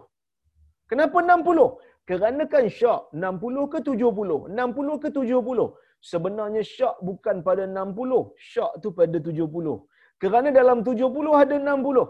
Kenapa 0.90 1.18
60? 1.18 1.66
Kerana 2.08 2.42
kan 2.52 2.64
syak 2.78 3.00
60 3.10 3.72
ke 3.72 3.78
70? 3.90 4.52
60 4.52 5.02
ke 5.02 5.08
70? 5.18 5.66
Sebenarnya 6.10 6.62
syak 6.74 6.96
bukan 7.08 7.36
pada 7.46 7.64
60, 7.64 8.36
syak 8.50 8.72
tu 8.84 8.88
pada 8.98 9.18
70. 9.18 9.88
Kerana 10.22 10.48
dalam 10.60 10.84
70 10.86 11.42
ada 11.42 11.56
60. 11.56 12.04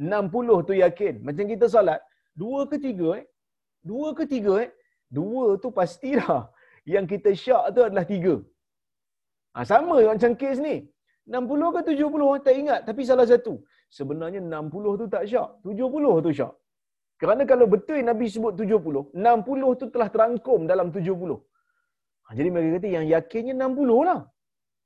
60 0.00 0.68
tu 0.68 0.74
yakin. 0.84 1.14
Macam 1.26 1.44
kita 1.52 1.66
salat, 1.74 2.00
dua 2.42 2.68
ke 2.70 2.76
tiga 2.84 3.08
eh? 3.20 3.24
Dua 3.90 4.12
ke 4.18 4.24
tiga 4.28 4.54
eh? 4.64 4.70
Dua 5.16 5.58
tu 5.62 5.68
pastilah. 5.78 6.48
Yang 6.92 7.06
kita 7.12 7.30
syak 7.42 7.64
tu 7.74 7.80
adalah 7.88 8.06
tiga. 8.12 8.34
Ha, 9.54 9.66
sama 9.70 9.96
macam 10.12 10.32
kes 10.40 10.58
ni. 10.66 10.76
60 11.30 11.74
ke 11.74 11.80
70 11.94 12.46
tak 12.46 12.54
ingat 12.60 12.80
tapi 12.88 13.02
salah 13.10 13.26
satu. 13.32 13.54
Sebenarnya 13.98 14.40
60 14.42 15.00
tu 15.00 15.06
tak 15.14 15.22
syak, 15.30 15.48
70 15.66 16.24
tu 16.26 16.30
syak. 16.38 16.52
Kerana 17.20 17.42
kalau 17.50 17.66
betul 17.74 18.00
Nabi 18.10 18.26
sebut 18.34 18.52
70, 18.56 19.12
60 19.12 19.80
tu 19.80 19.86
telah 19.94 20.08
terangkum 20.14 20.60
dalam 20.70 20.88
70. 20.94 21.36
Ha, 22.24 22.28
jadi 22.38 22.48
mereka 22.54 22.68
kata 22.78 22.88
yang 22.96 23.06
yakinnya 23.14 23.54
60 23.60 24.08
lah. 24.08 24.20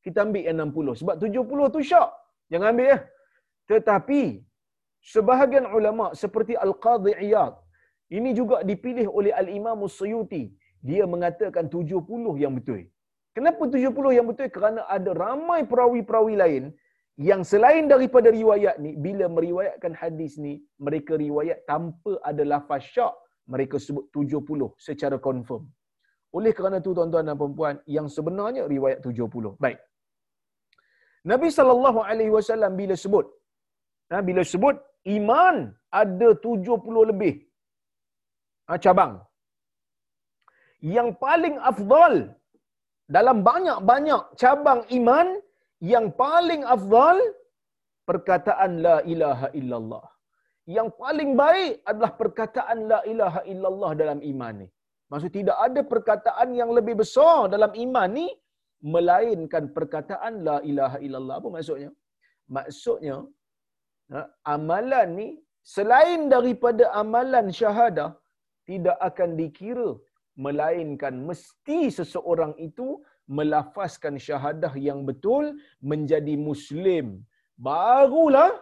Kita 0.04 0.18
ambil 0.26 0.42
yang 0.48 0.58
60. 0.68 1.00
Sebab 1.00 1.14
70 1.22 1.74
tu 1.74 1.80
syak. 1.90 2.08
Jangan 2.52 2.68
ambil 2.72 2.86
ya. 2.92 2.98
Tetapi, 3.70 4.22
sebahagian 5.12 5.64
ulama 5.78 6.06
seperti 6.22 6.52
Al-Qadhi 6.64 7.12
Iyad, 7.24 7.52
ini 8.10 8.36
juga 8.36 8.60
dipilih 8.60 9.08
oleh 9.08 9.32
Al-Imam 9.32 9.80
Suyuti. 9.88 10.52
Dia 10.84 11.04
mengatakan 11.08 11.72
70 11.72 12.36
yang 12.36 12.52
betul. 12.58 12.84
Kenapa 13.32 13.64
70 13.66 14.16
yang 14.16 14.26
betul? 14.28 14.48
Kerana 14.52 14.84
ada 14.96 15.10
ramai 15.16 15.64
perawi-perawi 15.64 16.34
lain 16.36 16.64
yang 17.16 17.46
selain 17.46 17.86
daripada 17.86 18.28
riwayat 18.34 18.82
ni 18.82 18.98
bila 18.98 19.30
meriwayatkan 19.30 19.94
hadis 19.94 20.34
ni 20.44 20.58
mereka 20.86 21.14
riwayat 21.14 21.62
tanpa 21.70 22.18
ada 22.26 22.42
lafaz 22.42 22.82
syak 22.90 23.14
mereka 23.46 23.78
sebut 23.78 24.10
70 24.10 24.74
secara 24.86 25.16
confirm 25.26 25.62
oleh 26.34 26.50
kerana 26.50 26.82
tu 26.82 26.90
tuan-tuan 26.90 27.22
dan 27.30 27.38
puan 27.38 27.78
yang 27.86 28.10
sebenarnya 28.10 28.66
riwayat 28.66 28.98
70 29.06 29.54
baik 29.64 29.78
Nabi 31.32 31.48
sallallahu 31.54 32.02
alaihi 32.02 32.34
wasallam 32.34 32.74
bila 32.74 32.98
sebut 32.98 33.26
ha, 34.10 34.18
bila 34.18 34.42
sebut 34.42 34.74
iman 35.16 35.70
ada 36.02 36.34
70 36.34 37.10
lebih 37.10 37.43
ha, 38.68 38.78
cabang 38.84 39.14
yang 40.96 41.08
paling 41.24 41.56
afdal 41.70 42.14
dalam 43.16 43.38
banyak-banyak 43.48 44.22
cabang 44.42 44.80
iman 44.98 45.28
yang 45.92 46.06
paling 46.24 46.62
afdal 46.74 47.18
perkataan 48.08 48.72
la 48.86 48.96
ilaha 49.14 49.48
illallah. 49.60 50.04
yang 50.76 50.88
paling 51.00 51.30
baik 51.40 51.72
adalah 51.90 52.12
perkataan 52.20 52.78
la 52.90 52.98
ilaha 53.12 53.40
illallah 53.52 53.90
dalam 54.00 54.20
iman 54.30 54.54
ni. 54.60 54.68
Maksud 55.12 55.30
tidak 55.38 55.58
ada 55.66 55.80
perkataan 55.90 56.48
yang 56.60 56.70
lebih 56.76 56.94
besar 57.00 57.52
dalam 57.54 57.72
iman 57.84 58.08
ni 58.18 58.26
melainkan 58.94 59.64
perkataan 59.76 60.40
la 60.48 60.56
ilaha 60.70 60.98
illallah. 61.06 61.34
Apa 61.40 61.48
maksudnya? 61.56 61.90
Maksudnya 62.56 63.16
ha, 64.12 64.24
amalan 64.54 65.08
ni 65.20 65.28
selain 65.74 66.32
daripada 66.34 66.84
amalan 67.02 67.46
syahadah 67.60 68.08
tidak 68.68 68.96
akan 69.08 69.30
dikira 69.40 69.90
melainkan 70.44 71.14
mesti 71.28 71.80
seseorang 71.98 72.52
itu 72.68 72.88
melafazkan 73.38 74.14
syahadah 74.26 74.72
yang 74.88 75.00
betul 75.08 75.44
menjadi 75.90 76.34
muslim. 76.48 77.06
Barulah 77.66 78.52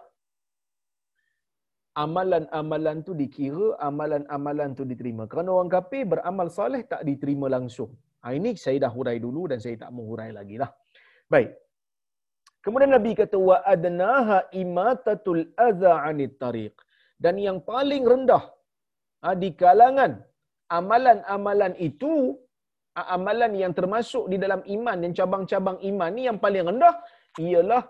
amalan-amalan 2.04 2.98
tu 3.06 3.12
dikira 3.22 3.68
amalan-amalan 3.88 4.70
tu 4.78 4.84
diterima. 4.90 5.24
Kerana 5.30 5.50
orang 5.56 5.72
kafir 5.76 6.04
beramal 6.12 6.48
soleh 6.58 6.82
tak 6.92 7.02
diterima 7.08 7.48
langsung. 7.56 7.92
Ha, 8.22 8.32
ini 8.38 8.54
saya 8.54 8.86
dah 8.86 8.92
hurai 8.96 9.18
dulu 9.18 9.50
dan 9.50 9.58
saya 9.64 9.76
tak 9.82 9.90
mau 9.94 10.06
hurai 10.10 10.30
lagi 10.38 10.56
lah. 10.62 10.70
Baik. 11.32 11.50
Kemudian 12.62 12.94
nabi 12.94 13.12
kata 13.18 13.36
wa 13.50 13.58
adnaha 13.74 14.46
imatatul 14.54 15.42
adza 15.58 15.92
anit 16.06 16.38
tariq. 16.38 16.74
Dan 17.18 17.34
yang 17.46 17.58
paling 17.66 18.06
rendah 18.06 18.44
ha, 19.22 19.34
di 19.42 19.50
kalangan 19.62 20.12
amalan-amalan 20.78 21.74
itu 21.88 22.12
amalan 23.16 23.52
yang 23.62 23.72
termasuk 23.78 24.24
di 24.32 24.36
dalam 24.44 24.60
iman 24.76 24.96
dan 25.02 25.12
cabang-cabang 25.18 25.78
iman 25.90 26.10
ni 26.16 26.22
yang 26.28 26.38
paling 26.44 26.66
rendah 26.68 26.94
ialah 27.40 27.82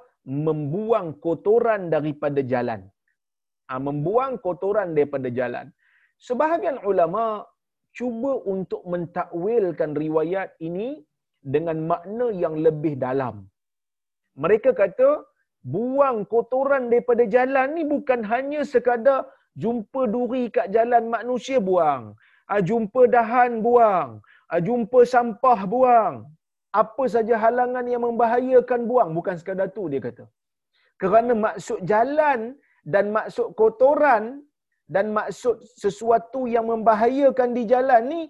membuang 0.46 1.18
kotoran 1.24 1.90
daripada 1.94 2.40
jalan. 2.52 2.80
Ha, 3.68 3.80
membuang 3.88 4.38
kotoran 4.44 4.94
daripada 4.96 5.28
jalan. 5.38 5.66
Sebahagian 6.26 6.78
ulama 6.90 7.42
cuba 7.96 8.32
untuk 8.54 8.82
mentakwilkan 8.92 9.92
riwayat 10.04 10.54
ini 10.68 11.02
dengan 11.54 11.82
makna 11.90 12.30
yang 12.42 12.54
lebih 12.66 12.94
dalam. 13.06 13.42
Mereka 14.42 14.70
kata 14.82 15.26
buang 15.74 16.18
kotoran 16.32 16.86
daripada 16.90 17.26
jalan 17.34 17.74
ni 17.76 17.82
bukan 17.94 18.20
hanya 18.32 18.62
sekadar 18.72 19.26
jumpa 19.62 20.02
duri 20.14 20.44
kat 20.56 20.66
jalan 20.74 21.04
manusia 21.16 21.58
buang. 21.68 22.16
Ha, 22.48 22.60
jumpa 22.68 23.08
dahan 23.14 23.52
buang. 23.66 24.20
Ah, 24.52 24.60
jumpa 24.60 25.00
sampah 25.14 25.60
buang. 25.74 26.14
Apa 26.82 27.04
saja 27.14 27.36
halangan 27.36 27.84
yang 27.92 28.02
membahayakan 28.04 28.80
buang. 28.90 29.10
Bukan 29.16 29.36
sekadar 29.40 29.68
tu 29.76 29.88
dia 29.92 30.00
kata. 30.00 30.24
Kerana 31.00 31.32
maksud 31.46 31.78
jalan 31.92 32.40
dan 32.84 33.04
maksud 33.16 33.52
kotoran 33.60 34.24
dan 34.94 35.12
maksud 35.16 35.56
sesuatu 35.84 36.44
yang 36.54 36.68
membahayakan 36.72 37.50
di 37.56 37.62
jalan 37.72 38.02
ni, 38.12 38.22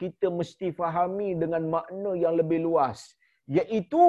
kita 0.00 0.28
mesti 0.38 0.70
fahami 0.80 1.34
dengan 1.42 1.66
makna 1.74 2.12
yang 2.14 2.34
lebih 2.40 2.62
luas. 2.66 3.16
Iaitu 3.48 4.06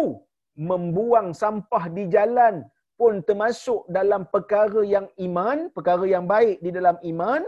membuang 0.57 1.31
sampah 1.41 1.85
di 1.97 2.09
jalan 2.09 2.65
pun 2.99 3.21
termasuk 3.27 3.85
dalam 3.97 4.25
perkara 4.33 4.81
yang 4.95 5.07
iman, 5.27 5.69
perkara 5.77 6.05
yang 6.09 6.25
baik 6.25 6.57
di 6.65 6.69
dalam 6.77 6.97
iman, 7.11 7.41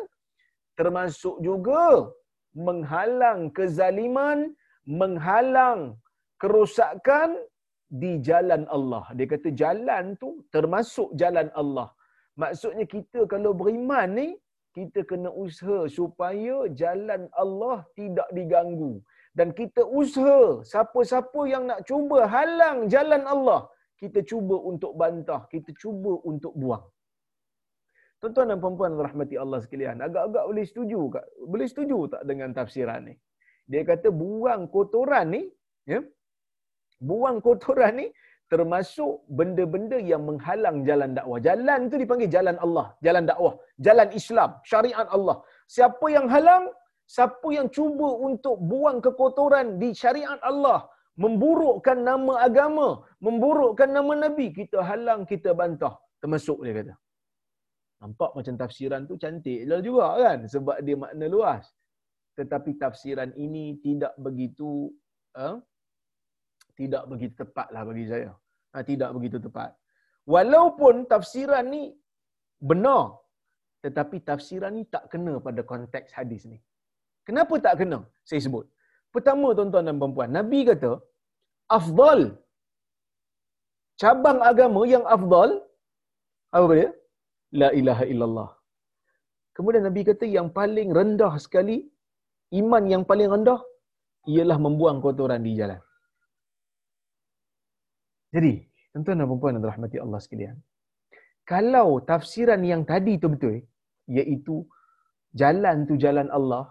termasuk 0.79 1.35
juga 1.41 2.13
menghalang 2.67 3.49
kezaliman, 3.57 4.53
menghalang 4.85 5.97
kerosakan 6.41 7.35
di 7.89 8.21
jalan 8.21 8.63
Allah. 8.69 9.03
Dia 9.17 9.27
kata 9.33 9.49
jalan 9.62 10.13
tu 10.21 10.29
termasuk 10.53 11.09
jalan 11.21 11.49
Allah. 11.62 11.89
Maksudnya 12.41 12.85
kita 12.85 13.25
kalau 13.33 13.51
beriman 13.62 14.09
ni, 14.19 14.29
kita 14.77 15.01
kena 15.09 15.29
usaha 15.33 15.89
supaya 15.89 16.69
jalan 16.81 17.25
Allah 17.43 17.77
tidak 17.97 18.29
diganggu. 18.38 19.01
Dan 19.38 19.49
kita 19.59 19.81
usaha 20.01 20.62
siapa-siapa 20.71 21.41
yang 21.53 21.63
nak 21.69 21.81
cuba 21.89 22.29
halang 22.29 22.85
jalan 22.93 23.23
Allah, 23.33 23.62
kita 24.01 24.19
cuba 24.29 24.55
untuk 24.71 24.91
bantah, 25.01 25.41
kita 25.53 25.71
cuba 25.81 26.13
untuk 26.31 26.53
buang. 26.62 26.85
Tuan-tuan 28.19 28.51
dan 28.51 28.59
puan-puan 28.63 28.93
rahmati 29.07 29.35
Allah 29.43 29.59
sekalian, 29.65 29.97
agak-agak 30.07 30.43
boleh 30.49 30.65
setuju 30.69 30.99
tak? 31.15 31.25
Boleh 31.51 31.67
setuju 31.71 31.97
tak 32.13 32.21
dengan 32.29 32.49
tafsiran 32.57 33.01
ni? 33.07 33.15
Dia 33.71 33.81
kata 33.91 34.07
buang 34.12 34.62
kotoran 34.73 35.27
ni, 35.35 35.43
ya. 35.88 35.99
Buang 36.99 37.38
kotoran 37.39 37.93
ni 38.01 38.07
termasuk 38.51 39.13
benda-benda 39.38 39.97
yang 40.12 40.25
menghalang 40.29 40.77
jalan 40.88 41.12
dakwah. 41.17 41.39
Jalan 41.47 41.79
tu 41.91 41.95
dipanggil 42.01 42.29
jalan 42.35 42.57
Allah, 42.65 42.85
jalan 43.05 43.23
dakwah, 43.29 43.53
jalan 43.88 44.09
Islam, 44.19 44.49
syariat 44.71 45.07
Allah. 45.15 45.38
Siapa 45.75 46.05
yang 46.15 46.27
halang, 46.33 46.65
siapa 47.15 47.47
yang 47.57 47.67
cuba 47.77 48.09
untuk 48.27 48.57
buang 48.71 48.99
kekotoran 49.05 49.77
di 49.81 49.93
syariat 50.01 50.41
Allah, 50.51 50.89
memburukkan 51.23 51.97
nama 52.10 52.34
agama, 52.47 52.88
memburukkan 53.25 53.89
nama 53.97 54.13
Nabi, 54.25 54.55
kita 54.55 54.79
halang, 54.89 55.27
kita 55.32 55.51
bantah. 55.51 55.99
Termasuk 56.23 56.63
dia 56.63 56.73
kata. 56.79 56.95
Nampak 57.99 58.32
macam 58.38 58.55
tafsiran 58.55 59.03
tu 59.10 59.15
cantik 59.19 59.67
lah 59.67 59.79
juga 59.84 60.05
kan 60.23 60.39
sebab 60.53 60.77
dia 60.88 60.95
makna 61.03 61.25
luas. 61.27 61.67
Tetapi 62.39 62.79
tafsiran 62.79 63.36
ini 63.36 63.75
tidak 63.84 64.15
begitu 64.15 64.88
uh, 65.36 65.60
tidak 66.79 67.03
begitu 67.12 67.43
tepat 67.43 67.67
lah 67.75 67.84
bagi 67.84 68.08
saya. 68.08 68.32
Ha, 68.71 68.84
tidak 68.88 69.12
begitu 69.12 69.38
tepat. 69.43 69.75
Walaupun 70.23 71.03
tafsiran 71.12 71.67
ni 71.67 71.91
benar 72.69 73.19
tetapi 73.84 74.23
tafsiran 74.29 74.71
ni 74.77 74.84
tak 74.93 75.12
kena 75.12 75.34
pada 75.43 75.62
konteks 75.71 76.15
hadis 76.15 76.47
ni. 76.47 76.60
Kenapa 77.27 77.55
tak 77.65 77.84
kena? 77.84 77.99
Saya 78.23 78.39
sebut. 78.47 78.65
Pertama 79.15 79.51
tuan-tuan 79.58 79.88
dan 79.88 79.95
puan-puan, 80.01 80.29
Nabi 80.39 80.60
kata 80.71 80.91
afdal 81.77 82.21
cabang 84.01 84.39
agama 84.51 84.82
yang 84.93 85.05
afdal 85.15 85.51
apa 86.58 86.73
dia? 86.79 86.89
la 87.62 87.69
ilaha 87.79 88.03
illallah. 88.12 88.49
Kemudian 89.58 89.84
Nabi 89.88 90.01
kata 90.10 90.25
yang 90.38 90.47
paling 90.60 90.89
rendah 90.97 91.34
sekali, 91.45 91.77
iman 92.62 92.84
yang 92.93 93.03
paling 93.10 93.29
rendah, 93.34 93.60
ialah 94.34 94.58
membuang 94.65 94.97
kotoran 95.05 95.41
di 95.47 95.51
jalan. 95.60 95.82
Jadi, 98.36 98.53
tuan-tuan 98.93 99.19
dan 99.21 99.27
puan 99.41 99.53
yang 99.58 99.63
dirahmati 99.65 99.97
Allah 99.97 100.19
sekalian. 100.25 100.55
Kalau 101.51 101.97
tafsiran 102.12 102.62
yang 102.71 102.86
tadi 102.86 103.17
tu 103.17 103.27
betul, 103.34 103.58
iaitu 104.05 104.55
jalan 105.34 105.89
tu 105.89 105.97
jalan 105.97 106.29
Allah, 106.38 106.69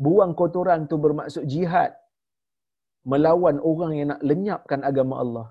buang 0.00 0.32
kotoran 0.32 0.88
tu 0.90 0.96
bermaksud 0.96 1.44
jihad, 1.44 1.92
melawan 3.10 3.56
orang 3.70 3.92
yang 3.98 4.08
nak 4.12 4.22
lenyapkan 4.30 4.80
agama 4.90 5.14
Allah, 5.24 5.46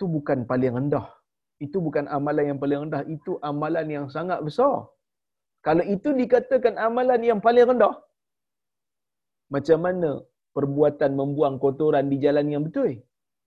tu 0.00 0.04
bukan 0.08 0.48
paling 0.50 0.72
rendah 0.78 1.06
itu 1.64 1.76
bukan 1.86 2.04
amalan 2.16 2.44
yang 2.50 2.58
paling 2.62 2.78
rendah, 2.88 3.02
itu 3.16 3.32
amalan 3.50 3.86
yang 3.96 4.06
sangat 4.16 4.40
besar. 4.46 4.88
Kalau 5.66 5.84
itu 5.94 6.08
dikatakan 6.20 6.74
amalan 6.80 7.20
yang 7.30 7.40
paling 7.46 7.68
rendah, 7.70 7.94
macam 9.54 9.78
mana 9.84 10.10
perbuatan 10.56 11.10
membuang 11.20 11.60
kotoran 11.64 12.08
di 12.12 12.16
jalan 12.24 12.48
yang 12.48 12.64
betul? 12.64 12.96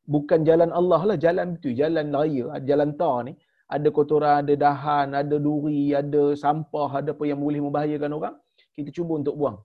Bukan 0.05 0.45
jalan 0.49 0.69
Allah 0.79 1.01
lah, 1.09 1.17
jalan 1.25 1.57
betul, 1.57 1.73
jalan 1.81 2.13
raya, 2.13 2.45
jalan 2.69 2.93
tar 3.01 3.17
ni. 3.27 3.33
Ada 3.75 3.89
kotoran, 3.97 4.45
ada 4.45 4.53
dahan, 4.65 5.07
ada 5.17 5.35
duri, 5.41 5.83
ada 6.01 6.23
sampah, 6.43 7.01
ada 7.01 7.11
apa 7.17 7.23
yang 7.25 7.39
boleh 7.41 7.59
membahayakan 7.65 8.11
orang. 8.13 8.35
Kita 8.77 8.93
cuba 8.93 9.17
untuk 9.21 9.35
buang. 9.39 9.57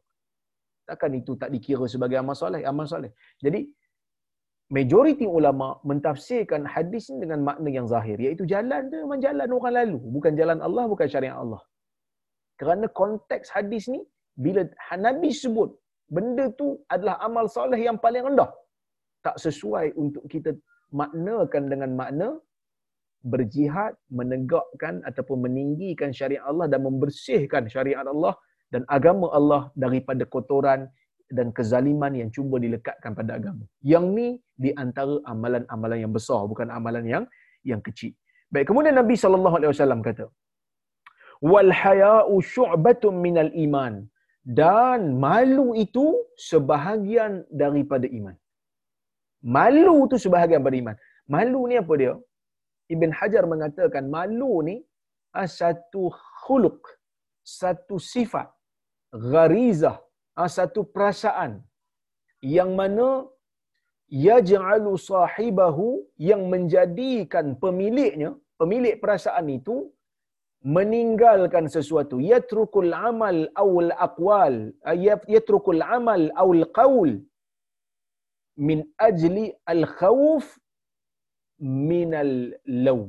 Takkan 0.88 1.12
itu 1.20 1.33
tak 1.40 1.51
dikira 1.55 1.85
sebagai 1.94 2.16
amal 2.22 2.37
soleh? 2.42 2.62
Amal 2.70 2.87
soleh. 2.92 3.12
Jadi, 3.44 3.61
majoriti 4.77 5.27
ulama 5.38 5.68
mentafsirkan 5.90 6.62
hadis 6.74 7.05
ini 7.11 7.24
dengan 7.24 7.40
makna 7.48 7.68
yang 7.77 7.87
zahir 7.92 8.18
iaitu 8.24 8.44
jalan 8.53 8.83
tu 8.92 8.96
memang 9.05 9.20
jalan 9.27 9.48
orang 9.57 9.74
lalu 9.81 9.98
bukan 10.16 10.33
jalan 10.40 10.59
Allah 10.66 10.85
bukan 10.92 11.09
syariat 11.14 11.37
Allah 11.42 11.61
kerana 12.61 12.87
konteks 13.01 13.48
hadis 13.57 13.85
ni 13.94 14.01
bila 14.44 14.62
Nabi 15.07 15.31
sebut 15.42 15.70
benda 16.16 16.44
tu 16.61 16.66
adalah 16.94 17.16
amal 17.29 17.48
soleh 17.57 17.81
yang 17.88 17.96
paling 18.05 18.24
rendah 18.29 18.51
tak 19.27 19.37
sesuai 19.44 19.87
untuk 20.03 20.24
kita 20.33 20.53
maknakan 21.01 21.64
dengan 21.72 21.90
makna 22.01 22.29
berjihad 23.33 23.92
menegakkan 24.18 25.01
ataupun 25.09 25.48
meninggikan 25.48 26.12
syariat 26.18 26.44
Allah 26.51 26.66
dan 26.72 26.81
membersihkan 26.88 27.64
syariat 27.72 28.05
Allah 28.05 28.37
dan 28.72 28.83
agama 28.96 29.26
Allah 29.38 29.62
daripada 29.85 30.24
kotoran 30.35 30.81
dan 31.37 31.48
kezaliman 31.57 32.12
yang 32.20 32.28
cuba 32.37 32.57
dilekatkan 32.64 33.12
pada 33.18 33.33
agama. 33.38 33.64
Yang 33.92 34.04
ni 34.16 34.28
di 34.64 34.70
antara 34.83 35.16
amalan-amalan 35.33 35.98
yang 36.04 36.12
besar 36.18 36.40
bukan 36.52 36.68
amalan 36.78 37.04
yang 37.14 37.24
yang 37.70 37.81
kecil. 37.88 38.12
Baik, 38.52 38.66
kemudian 38.70 38.96
Nabi 39.00 39.14
sallallahu 39.22 39.57
alaihi 39.59 39.72
wasallam 39.72 40.00
kata, 40.09 40.26
"Wal 41.50 41.72
haya'u 41.81 42.37
syu'batun 42.54 43.16
minal 43.26 43.52
iman." 43.66 43.94
Dan 44.61 45.00
malu 45.24 45.76
itu 45.85 46.07
sebahagian 46.50 47.33
daripada 47.62 48.07
iman. 48.18 48.37
Malu 49.57 50.09
itu 50.09 50.16
sebahagian 50.24 50.59
daripada 50.59 50.78
iman. 50.83 50.96
Malu 51.35 51.61
ni 51.70 51.76
apa 51.83 51.94
dia? 52.00 52.14
Ibn 52.94 53.11
Hajar 53.18 53.44
mengatakan 53.52 54.04
malu 54.16 54.54
ni 54.68 54.76
ah, 55.37 55.48
satu 55.61 56.09
khuluk, 56.42 56.81
satu 57.44 58.00
sifat, 58.12 58.48
gharizah, 59.12 59.96
ah, 60.40 60.50
satu 60.58 60.84
perasaan. 60.94 61.52
Yang 62.56 62.70
mana 62.80 63.08
yaj'alu 64.08 64.92
sahibahu 65.10 65.88
yang 66.30 66.42
menjadikan 66.52 67.58
pemiliknya, 67.62 68.30
pemilik 68.60 68.96
perasaan 69.02 69.48
itu 69.58 69.76
meninggalkan 70.76 71.66
sesuatu. 71.76 72.16
Yatrukul 72.32 72.92
amal 72.94 73.38
awal 73.62 73.90
aqwal 74.06 74.56
yatrukul 75.34 75.82
amal 75.82 76.22
awal 76.42 76.64
qaul 76.78 77.10
min 78.68 78.78
ajli 79.08 79.46
al 79.74 79.82
khawf 79.98 80.46
min 81.58 82.10
al 82.24 82.34
law 82.86 83.00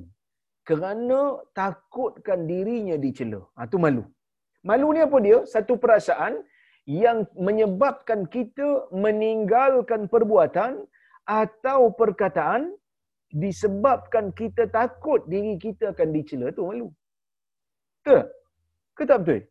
kerana 0.70 1.20
takutkan 1.58 2.46
dirinya 2.50 2.96
dicela. 3.04 3.42
Ha 3.58 3.66
tu 3.72 3.78
malu 3.82 4.06
malu 4.68 4.88
ni 4.96 5.02
apa 5.08 5.18
dia 5.26 5.38
satu 5.54 5.76
perasaan 5.84 6.34
yang 6.90 7.28
menyebabkan 7.48 8.26
kita 8.36 8.90
meninggalkan 9.06 10.10
perbuatan 10.14 10.84
atau 11.30 11.94
perkataan 11.94 12.74
disebabkan 13.30 14.34
kita 14.34 14.66
takut 14.74 15.22
diri 15.30 15.54
kita 15.62 15.94
akan 15.94 16.10
dicela 16.16 16.50
tu 16.50 16.66
malu 16.66 16.90
ke? 18.06 18.18
Ke 18.98 19.04
tak 19.10 19.18
betul? 19.22 19.42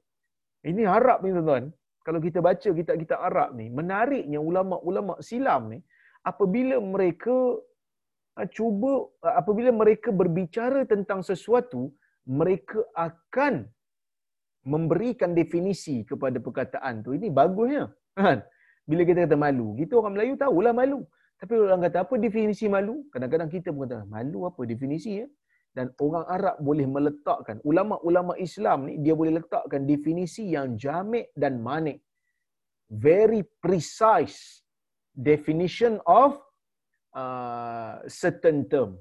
Ini 0.71 0.83
Arab 0.99 1.19
ni 1.25 1.31
tuan-tuan. 1.37 1.65
Kalau 2.07 2.21
kita 2.25 2.39
baca 2.49 2.69
kitab-kitab 2.79 3.19
Arab 3.21 3.49
ni, 3.59 3.67
menariknya 3.79 4.41
ulama-ulama 4.49 5.21
silam 5.29 5.63
ni, 5.73 5.79
apabila 6.25 6.77
mereka 6.81 7.37
ah, 8.41 8.49
cuba, 8.49 8.93
ah, 9.27 9.35
apabila 9.41 9.71
mereka 9.81 10.09
berbicara 10.21 10.89
tentang 10.89 11.21
sesuatu, 11.31 11.93
mereka 12.41 12.81
akan 12.97 13.69
memberikan 14.69 15.33
definisi 15.33 16.05
kepada 16.05 16.37
perkataan 16.37 17.01
tu. 17.01 17.17
Ini 17.17 17.33
bagusnya. 17.33 17.89
Kan? 18.19 18.45
Bila 18.85 19.03
kita 19.09 19.25
kata 19.25 19.37
malu, 19.41 19.73
kita 19.81 19.97
orang 20.01 20.13
Melayu 20.17 20.35
tahulah 20.37 20.73
malu. 20.77 21.01
Tapi 21.41 21.53
orang 21.55 21.81
kata 21.87 22.05
apa 22.05 22.15
definisi 22.21 22.67
malu? 22.69 23.07
Kadang-kadang 23.13 23.49
kita 23.49 23.69
pun 23.73 23.89
kata, 23.89 24.05
malu 24.05 24.45
apa 24.51 24.61
definisi 24.69 25.25
ya? 25.25 25.27
dan 25.79 25.95
orang 26.03 26.27
Arab 26.27 26.57
boleh 26.59 26.87
meletakkan 26.91 27.63
ulama-ulama 27.63 28.35
Islam 28.41 28.91
ni 28.91 28.99
dia 28.99 29.15
boleh 29.15 29.39
letakkan 29.39 29.87
definisi 29.87 30.51
yang 30.51 30.75
jamek 30.75 31.31
dan 31.39 31.63
manik 31.63 32.03
very 32.91 33.47
precise 33.63 34.67
definition 35.15 36.03
of 36.03 36.35
uh, 37.15 38.03
certain 38.11 38.67
term 38.67 38.99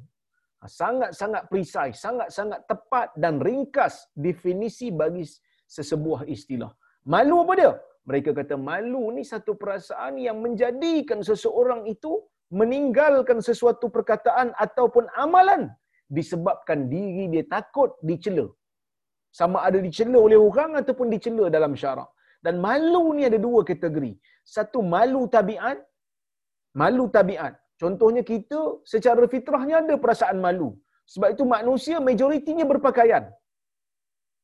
sangat-sangat 0.67 1.49
precise 1.49 1.97
sangat-sangat 1.97 2.61
tepat 2.69 3.09
dan 3.17 3.41
ringkas 3.41 4.13
definisi 4.13 4.93
bagi 4.93 5.25
sesebuah 5.75 6.21
istilah 6.35 6.71
malu 7.13 7.37
apa 7.43 7.53
dia 7.59 7.71
mereka 8.09 8.31
kata 8.39 8.55
malu 8.69 9.03
ni 9.15 9.23
satu 9.33 9.53
perasaan 9.61 10.15
yang 10.27 10.37
menjadikan 10.45 11.19
seseorang 11.29 11.81
itu 11.93 12.11
meninggalkan 12.59 13.39
sesuatu 13.47 13.85
perkataan 13.95 14.49
ataupun 14.65 15.05
amalan 15.23 15.63
disebabkan 16.17 16.79
diri 16.93 17.25
dia 17.33 17.43
takut 17.55 17.91
dicela. 18.09 18.47
Sama 19.39 19.59
ada 19.67 19.79
dicela 19.87 20.19
oleh 20.27 20.39
orang 20.49 20.71
ataupun 20.81 21.07
dicela 21.13 21.45
dalam 21.55 21.73
syarak. 21.81 22.09
Dan 22.45 22.55
malu 22.65 23.05
ni 23.17 23.23
ada 23.29 23.39
dua 23.47 23.61
kategori. 23.69 24.11
Satu 24.55 24.79
malu 24.93 25.21
tabiat, 25.35 25.77
malu 26.81 27.05
tabiat. 27.17 27.53
Contohnya 27.81 28.23
kita 28.31 28.59
secara 28.93 29.23
fitrahnya 29.33 29.75
ada 29.83 29.95
perasaan 30.03 30.37
malu. 30.45 30.69
Sebab 31.11 31.29
itu 31.35 31.43
manusia 31.57 31.97
majoritinya 32.07 32.65
berpakaian. 32.71 33.23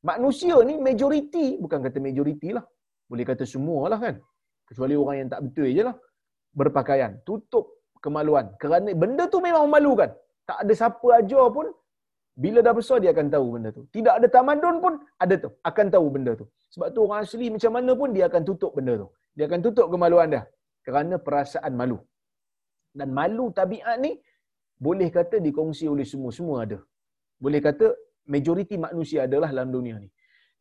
Manusia 0.10 0.56
ni 0.70 0.76
majoriti, 0.88 1.46
bukan 1.64 1.80
kata 1.86 1.98
majoriti 2.08 2.50
lah. 2.58 2.66
Boleh 3.10 3.26
kata 3.30 3.44
semua 3.54 3.82
lah 3.92 4.00
kan. 4.06 4.16
Kecuali 4.68 4.96
orang 5.02 5.16
yang 5.22 5.30
tak 5.34 5.42
betul 5.46 5.68
je 5.78 5.84
lah. 5.88 5.96
Berpakaian. 6.60 7.12
Tutup 7.28 7.66
kemaluan. 8.04 8.46
Kerana 8.62 8.92
benda 9.04 9.24
tu 9.34 9.40
memang 9.48 9.64
memalukan. 9.68 10.12
Tak 10.50 10.58
ada 10.64 10.74
siapa 10.82 11.08
ajar 11.20 11.46
pun 11.56 11.68
bila 12.44 12.60
dah 12.66 12.74
besar 12.80 12.98
dia 13.04 13.12
akan 13.16 13.28
tahu 13.36 13.48
benda 13.56 13.70
tu. 13.78 13.84
Tidak 13.96 14.14
ada 14.20 14.28
tamadun 14.36 14.76
pun 14.84 14.94
ada 15.24 15.36
tu 15.44 15.50
akan 15.70 15.86
tahu 15.96 16.08
benda 16.16 16.32
tu. 16.42 16.46
Sebab 16.74 16.88
tu 16.96 17.00
orang 17.06 17.20
asli 17.26 17.48
macam 17.56 17.72
mana 17.78 17.92
pun 18.02 18.10
dia 18.16 18.26
akan 18.30 18.42
tutup 18.50 18.72
benda 18.78 18.94
tu. 19.02 19.08
Dia 19.38 19.46
akan 19.50 19.60
tutup 19.66 19.88
kemaluan 19.94 20.28
dia 20.34 20.42
kerana 20.88 21.16
perasaan 21.26 21.74
malu. 21.82 21.98
Dan 23.00 23.10
malu 23.20 23.46
tabiat 23.60 23.98
ni 24.06 24.12
boleh 24.86 25.10
kata 25.18 25.36
dikongsi 25.46 25.86
oleh 25.94 26.06
semua 26.12 26.32
semua 26.38 26.58
ada. 26.66 26.80
Boleh 27.44 27.62
kata 27.68 27.88
majoriti 28.34 28.76
manusia 28.86 29.20
adalah 29.28 29.50
dalam 29.56 29.72
dunia 29.78 29.96
ni. 30.04 30.10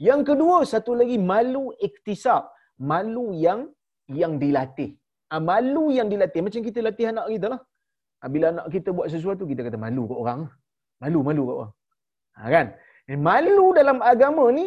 Yang 0.09 0.21
kedua 0.35 0.57
satu 0.73 0.93
lagi 1.01 1.17
malu 1.33 1.65
iktisab, 1.89 2.51
malu 2.93 3.27
yang 3.45 3.61
yang 4.11 4.35
dilatih. 4.43 4.91
Ah, 5.33 5.41
malu 5.41 5.85
yang 5.99 6.09
dilatih 6.13 6.41
macam 6.47 6.61
kita 6.69 6.79
latih 6.87 7.07
anak 7.13 7.27
kita 7.35 7.47
lah. 7.53 7.61
Ha, 8.23 8.31
bila 8.35 8.47
anak 8.55 8.67
kita 8.75 8.89
buat 8.97 9.09
sesuatu, 9.15 9.43
kita 9.51 9.61
kata 9.67 9.79
malu 9.85 10.03
kat 10.11 10.19
orang. 10.23 10.41
Malu, 11.03 11.21
malu 11.29 11.43
kat 11.49 11.57
orang. 11.61 11.73
Ha, 12.37 12.41
kan? 12.55 12.67
Malu 13.29 13.67
dalam 13.79 13.99
agama 14.13 14.45
ni, 14.59 14.67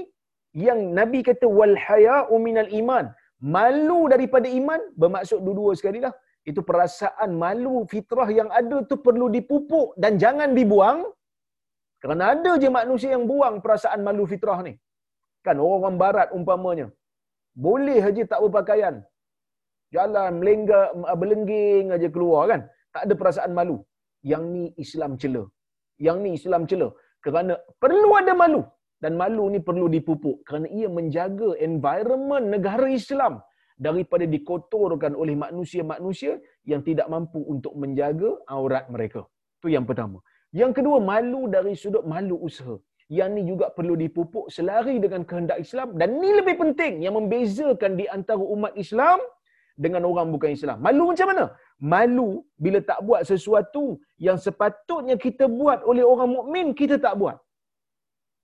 yang 0.66 0.80
Nabi 1.00 1.20
kata, 1.30 1.48
wal 1.48 1.76
haya'u 1.86 2.36
minal 2.48 2.68
iman. 2.82 3.06
Malu 3.40 4.00
daripada 4.14 4.48
iman, 4.60 4.82
bermaksud 5.00 5.40
dua-dua 5.46 5.72
sekali 5.80 6.00
lah. 6.06 6.12
Itu 6.50 6.62
perasaan 6.68 7.30
malu 7.44 7.88
fitrah 7.92 8.28
yang 8.40 8.50
ada 8.60 8.78
tu 8.90 9.00
perlu 9.06 9.28
dipupuk 9.36 9.96
dan 10.04 10.20
jangan 10.24 10.52
dibuang. 10.58 11.00
Kerana 12.06 12.24
ada 12.34 12.52
je 12.62 12.70
manusia 12.80 13.10
yang 13.16 13.26
buang 13.32 13.56
perasaan 13.66 14.06
malu 14.08 14.24
fitrah 14.32 14.60
ni. 14.68 14.74
Kan 15.46 15.58
orang-orang 15.64 15.96
barat 16.04 16.28
umpamanya. 16.38 16.88
Boleh 17.66 17.98
aja 18.10 18.24
tak 18.32 18.42
berpakaian. 18.46 18.96
Jalan 19.96 20.38
melenggak, 20.42 20.90
belengging 21.22 21.88
aja 21.96 22.10
keluar 22.16 22.44
kan 22.52 22.62
tak 22.94 23.04
ada 23.08 23.14
perasaan 23.22 23.52
malu. 23.60 23.78
Yang 24.32 24.44
ni 24.54 24.64
Islam 24.84 25.12
cela. 25.22 25.44
Yang 26.06 26.18
ni 26.24 26.30
Islam 26.40 26.62
cela. 26.70 26.90
Kerana 27.26 27.58
perlu 27.84 28.12
ada 28.22 28.36
malu. 28.44 28.62
Dan 29.04 29.18
malu 29.22 29.46
ni 29.54 29.60
perlu 29.68 29.90
dipupuk. 29.96 30.38
Kerana 30.48 30.68
ia 30.78 30.88
menjaga 31.00 31.50
environment 31.70 32.46
negara 32.54 32.88
Islam 33.02 33.34
daripada 33.88 34.26
dikotorkan 34.36 35.14
oleh 35.22 35.36
manusia-manusia 35.46 36.34
yang 36.72 36.82
tidak 36.88 37.10
mampu 37.16 37.42
untuk 37.54 37.74
menjaga 37.82 38.30
aurat 38.58 38.86
mereka. 38.94 39.24
Itu 39.58 39.74
yang 39.76 39.86
pertama. 39.90 40.22
Yang 40.60 40.72
kedua, 40.78 40.98
malu 41.12 41.42
dari 41.56 41.74
sudut 41.84 42.04
malu 42.14 42.36
usaha. 42.48 42.76
Yang 43.18 43.30
ni 43.36 43.42
juga 43.52 43.66
perlu 43.78 43.96
dipupuk 44.04 44.46
selari 44.56 44.96
dengan 45.04 45.22
kehendak 45.30 45.60
Islam. 45.66 45.90
Dan 46.00 46.10
ni 46.22 46.30
lebih 46.40 46.56
penting 46.62 46.94
yang 47.06 47.16
membezakan 47.20 47.92
di 48.00 48.06
antara 48.18 48.44
umat 48.56 48.74
Islam 48.84 49.20
dengan 49.84 50.02
orang 50.10 50.28
bukan 50.34 50.52
Islam. 50.58 50.78
Malu 50.86 51.04
macam 51.12 51.28
mana? 51.32 51.46
Malu 51.94 52.30
bila 52.64 52.80
tak 52.90 53.00
buat 53.08 53.22
sesuatu 53.32 53.84
yang 54.28 54.38
sepatutnya 54.46 55.16
kita 55.26 55.46
buat 55.60 55.80
oleh 55.92 56.04
orang 56.12 56.32
mukmin 56.36 56.68
kita 56.82 56.98
tak 57.06 57.16
buat. 57.22 57.38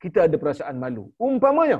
Kita 0.03 0.19
ada 0.27 0.35
perasaan 0.43 0.75
malu. 0.83 1.05
Umpamanya 1.27 1.79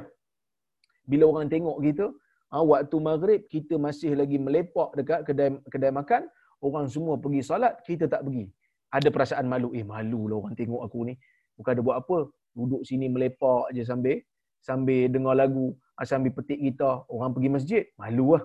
bila 1.11 1.23
orang 1.31 1.47
tengok 1.53 1.77
kita, 1.85 2.05
ha, 2.51 2.63
waktu 2.71 2.97
maghrib 3.09 3.41
kita 3.53 3.75
masih 3.85 4.11
lagi 4.21 4.37
melepak 4.45 4.89
dekat 4.99 5.21
kedai 5.27 5.49
kedai 5.73 5.91
makan, 5.99 6.21
orang 6.67 6.85
semua 6.93 7.15
pergi 7.23 7.41
solat, 7.49 7.73
kita 7.89 8.07
tak 8.13 8.23
pergi. 8.25 8.45
Ada 8.91 9.07
perasaan 9.15 9.47
malu. 9.47 9.71
Eh 9.71 9.83
malu 9.87 10.27
lah 10.29 10.37
orang 10.43 10.55
tengok 10.59 10.81
aku 10.83 10.99
ni. 11.09 11.13
Bukan 11.55 11.71
ada 11.75 11.81
buat 11.83 11.97
apa. 12.03 12.17
Duduk 12.51 12.83
sini 12.83 13.07
melepak 13.07 13.71
je 13.71 13.83
sambil 13.87 14.19
sambil 14.61 15.09
dengar 15.09 15.33
lagu, 15.33 15.73
ha, 15.97 16.05
sambil 16.05 16.31
petik 16.37 16.61
gitar, 16.61 17.01
orang 17.09 17.33
pergi 17.33 17.49
masjid, 17.49 17.83
malu 17.97 18.37
lah 18.37 18.43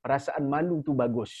perasaan 0.00 0.44
malu 0.48 0.80
tu 0.86 0.92
bagus. 0.96 1.32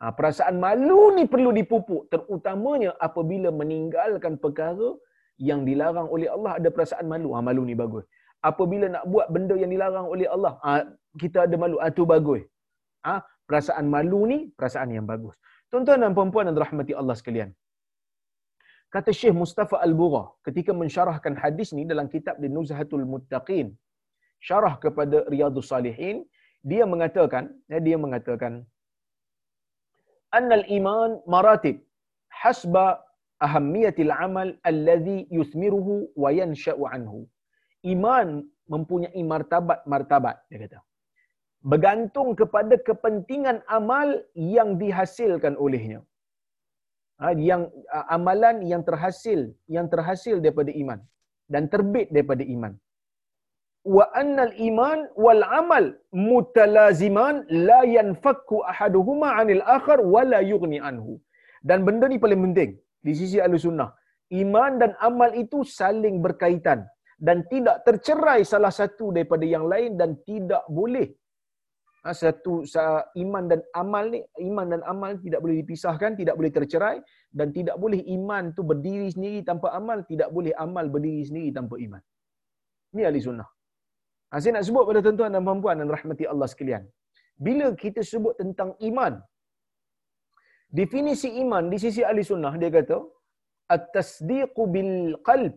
Ha, 0.00 0.12
perasaan 0.12 0.60
malu 0.60 1.16
ni 1.16 1.24
perlu 1.24 1.50
dipupuk 1.56 2.12
terutamanya 2.12 2.92
apabila 3.00 3.48
meninggalkan 3.48 4.36
perkara 4.36 4.92
yang 5.40 5.64
dilarang 5.68 6.08
oleh 6.12 6.28
Allah 6.28 6.60
ada 6.60 6.68
perasaan 6.68 7.08
malu. 7.08 7.32
Ha, 7.32 7.40
malu 7.40 7.64
ni 7.64 7.72
bagus. 7.72 8.04
Apabila 8.44 8.86
nak 8.92 9.04
buat 9.08 9.26
benda 9.32 9.56
yang 9.56 9.72
dilarang 9.72 10.06
oleh 10.14 10.28
Allah, 10.28 10.60
ha, 10.60 10.84
kita 11.16 11.48
ada 11.48 11.56
malu. 11.56 11.80
Ha, 11.80 11.88
tu 11.98 12.04
bagus. 12.04 12.44
Ha, 13.08 13.24
perasaan 13.48 13.88
malu 13.88 14.28
ni 14.28 14.38
perasaan 14.52 14.92
yang 14.92 15.08
bagus. 15.08 15.36
Tuan-tuan 15.70 16.02
dan 16.04 16.12
puan-puan 16.16 16.46
dan 16.48 16.56
rahmati 16.64 16.92
Allah 17.00 17.16
sekalian. 17.20 17.50
Kata 18.94 19.10
Syekh 19.20 19.34
Mustafa 19.42 19.76
Al-Bura 19.86 20.24
ketika 20.46 20.70
mensyarahkan 20.82 21.34
hadis 21.42 21.74
ni 21.76 21.82
dalam 21.92 22.06
kitab 22.14 22.38
di 22.42 22.48
Nuzhatul 22.56 23.06
Muttaqin. 23.12 23.74
Syarah 24.46 24.74
kepada 24.84 25.26
Riyadus 25.32 25.68
Salihin 25.72 26.16
dia 26.70 26.84
mengatakan 26.92 27.44
ya, 27.72 27.78
dia 27.86 27.96
mengatakan 28.04 28.52
annal 30.38 30.64
iman 30.78 31.10
maratib 31.34 31.76
hasba 32.42 32.86
ahammiyatil 33.46 34.12
amal 34.26 34.48
alladhi 34.70 35.18
yuthmiruhu 35.38 35.94
wa 36.22 36.30
yansha'u 36.40 36.84
anhu 36.96 37.20
iman 37.94 38.28
mempunyai 38.74 39.22
martabat-martabat 39.32 40.36
dia 40.50 40.58
kata 40.64 40.78
bergantung 41.70 42.28
kepada 42.40 42.74
kepentingan 42.88 43.58
amal 43.78 44.08
yang 44.56 44.68
dihasilkan 44.82 45.54
olehnya 45.64 46.00
ha, 47.20 47.32
yang 47.50 47.62
amalan 48.16 48.56
yang 48.72 48.82
terhasil 48.88 49.40
yang 49.76 49.86
terhasil 49.94 50.36
daripada 50.44 50.72
iman 50.82 51.00
dan 51.54 51.64
terbit 51.74 52.08
daripada 52.14 52.44
iman. 52.54 52.72
Wa 53.96 54.04
annal 54.20 54.54
iman 54.68 54.98
wal 55.24 55.42
amal 55.60 55.84
mutalaziman 56.30 57.36
la 57.68 57.80
yanfakku 57.96 58.56
ahaduhuma 58.72 59.28
'anil 59.38 59.62
akhar 59.76 59.98
wa 60.14 60.22
la 60.32 60.40
yughni 60.52 60.78
anhu. 60.88 61.14
Dan 61.68 61.86
benda 61.86 62.06
ni 62.10 62.18
paling 62.24 62.40
penting 62.46 62.70
di 63.06 63.12
sisi 63.20 63.38
Ahlussunnah. 63.46 63.90
Iman 64.42 64.72
dan 64.82 64.92
amal 65.08 65.30
itu 65.42 65.58
saling 65.78 66.16
berkaitan 66.24 66.82
dan 67.26 67.46
tidak 67.52 67.76
tercerai 67.86 68.40
salah 68.52 68.74
satu 68.80 69.14
daripada 69.14 69.46
yang 69.54 69.64
lain 69.72 69.94
dan 70.00 70.10
tidak 70.30 70.66
boleh 70.78 71.06
ha, 72.06 72.14
satu 72.22 72.52
iman 73.22 73.44
dan 73.50 73.60
amal 73.82 74.04
ni 74.14 74.20
iman 74.48 74.66
dan 74.72 74.80
amal 74.92 75.12
tidak 75.24 75.40
boleh 75.44 75.56
dipisahkan 75.62 76.14
tidak 76.20 76.34
boleh 76.38 76.52
tercerai 76.56 76.96
dan 77.38 77.50
tidak 77.56 77.76
boleh 77.84 78.00
iman 78.16 78.44
tu 78.56 78.62
berdiri 78.70 79.08
sendiri 79.14 79.40
tanpa 79.50 79.74
amal 79.80 79.98
tidak 80.10 80.30
boleh 80.36 80.54
amal 80.66 80.86
berdiri 80.94 81.22
sendiri 81.28 81.50
tanpa 81.58 81.76
iman 81.86 82.02
ni 82.96 83.02
ahli 83.08 83.20
sunnah 83.26 83.48
ha, 84.30 84.38
saya 84.42 84.52
nak 84.56 84.66
sebut 84.68 84.84
pada 84.90 85.00
tuan-tuan 85.06 85.30
dan 85.34 85.42
puan-puan 85.48 85.76
dan 85.82 85.90
rahmati 85.96 86.26
Allah 86.32 86.48
sekalian 86.54 86.84
bila 87.46 87.66
kita 87.84 88.00
sebut 88.12 88.34
tentang 88.42 88.70
iman 88.90 89.14
definisi 90.78 91.28
iman 91.42 91.64
di 91.72 91.78
sisi 91.84 92.02
ahli 92.10 92.22
sunnah 92.30 92.54
dia 92.62 92.70
kata 92.78 92.98
at-tasdiqu 93.74 94.62
bil 94.74 94.94
qalb 95.28 95.54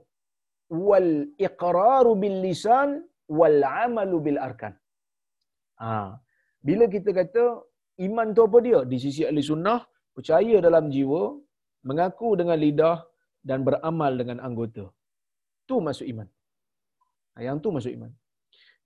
wal 0.87 1.11
iqraru 1.47 2.13
bil 2.21 2.37
lisan 2.45 2.89
wal 3.39 3.59
amalu 3.85 4.17
bil 4.25 4.39
arkan. 4.47 4.73
Ha. 5.81 5.91
Bila 6.67 6.85
kita 6.95 7.09
kata 7.19 7.43
iman 8.07 8.27
tu 8.35 8.43
apa 8.47 8.57
dia? 8.67 8.79
Di 8.91 8.97
sisi 9.03 9.21
ahli 9.29 9.43
sunnah, 9.51 9.79
percaya 10.15 10.57
dalam 10.67 10.85
jiwa, 10.95 11.23
mengaku 11.89 12.29
dengan 12.39 12.57
lidah 12.65 12.97
dan 13.49 13.59
beramal 13.67 14.13
dengan 14.21 14.39
anggota. 14.47 14.85
Tu 15.69 15.75
masuk 15.87 16.07
iman. 16.13 16.27
Ha, 17.35 17.43
yang 17.47 17.57
tu 17.63 17.71
masuk 17.77 17.93
iman. 17.97 18.11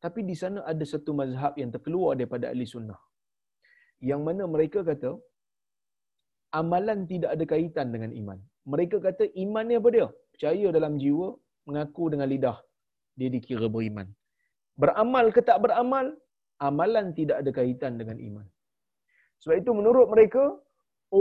Tapi 0.03 0.21
di 0.29 0.35
sana 0.41 0.59
ada 0.71 0.85
satu 0.93 1.11
mazhab 1.19 1.53
yang 1.61 1.71
terkeluar 1.75 2.11
daripada 2.19 2.45
ahli 2.51 2.65
sunnah. 2.73 2.99
Yang 4.09 4.21
mana 4.27 4.43
mereka 4.55 4.79
kata, 4.89 5.11
amalan 6.59 6.99
tidak 7.11 7.29
ada 7.35 7.45
kaitan 7.53 7.87
dengan 7.95 8.11
iman. 8.21 8.39
Mereka 8.73 8.97
kata 9.07 9.23
iman 9.43 9.65
ni 9.69 9.75
apa 9.79 9.89
dia? 9.95 10.07
Percaya 10.33 10.67
dalam 10.77 10.93
jiwa, 11.03 11.27
mengaku 11.67 12.03
dengan 12.13 12.27
lidah, 12.33 12.57
dia 13.17 13.29
dikira 13.35 13.67
beriman. 13.75 14.07
Beramal 14.81 15.25
ke 15.35 15.41
tak 15.49 15.57
beramal, 15.63 16.05
amalan 16.69 17.05
tidak 17.19 17.37
ada 17.41 17.51
kaitan 17.59 17.93
dengan 18.01 18.17
iman. 18.27 18.45
Sebab 19.41 19.55
itu 19.61 19.71
menurut 19.79 20.07
mereka, 20.13 20.43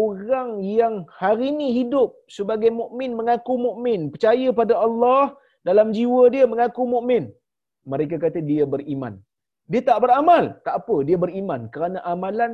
orang 0.03 0.51
yang 0.79 0.95
hari 1.21 1.47
ini 1.53 1.69
hidup 1.79 2.11
sebagai 2.37 2.71
mukmin 2.81 3.13
mengaku 3.21 3.55
mukmin, 3.67 4.01
percaya 4.15 4.49
pada 4.61 4.75
Allah 4.87 5.23
dalam 5.69 5.89
jiwa 5.97 6.23
dia 6.35 6.45
mengaku 6.53 6.85
mukmin. 6.95 7.25
Mereka 7.93 8.17
kata 8.25 8.41
dia 8.51 8.65
beriman. 8.75 9.15
Dia 9.73 9.83
tak 9.89 9.99
beramal, 10.05 10.45
tak 10.67 10.75
apa, 10.81 10.97
dia 11.09 11.17
beriman 11.25 11.61
kerana 11.75 11.99
amalan 12.13 12.53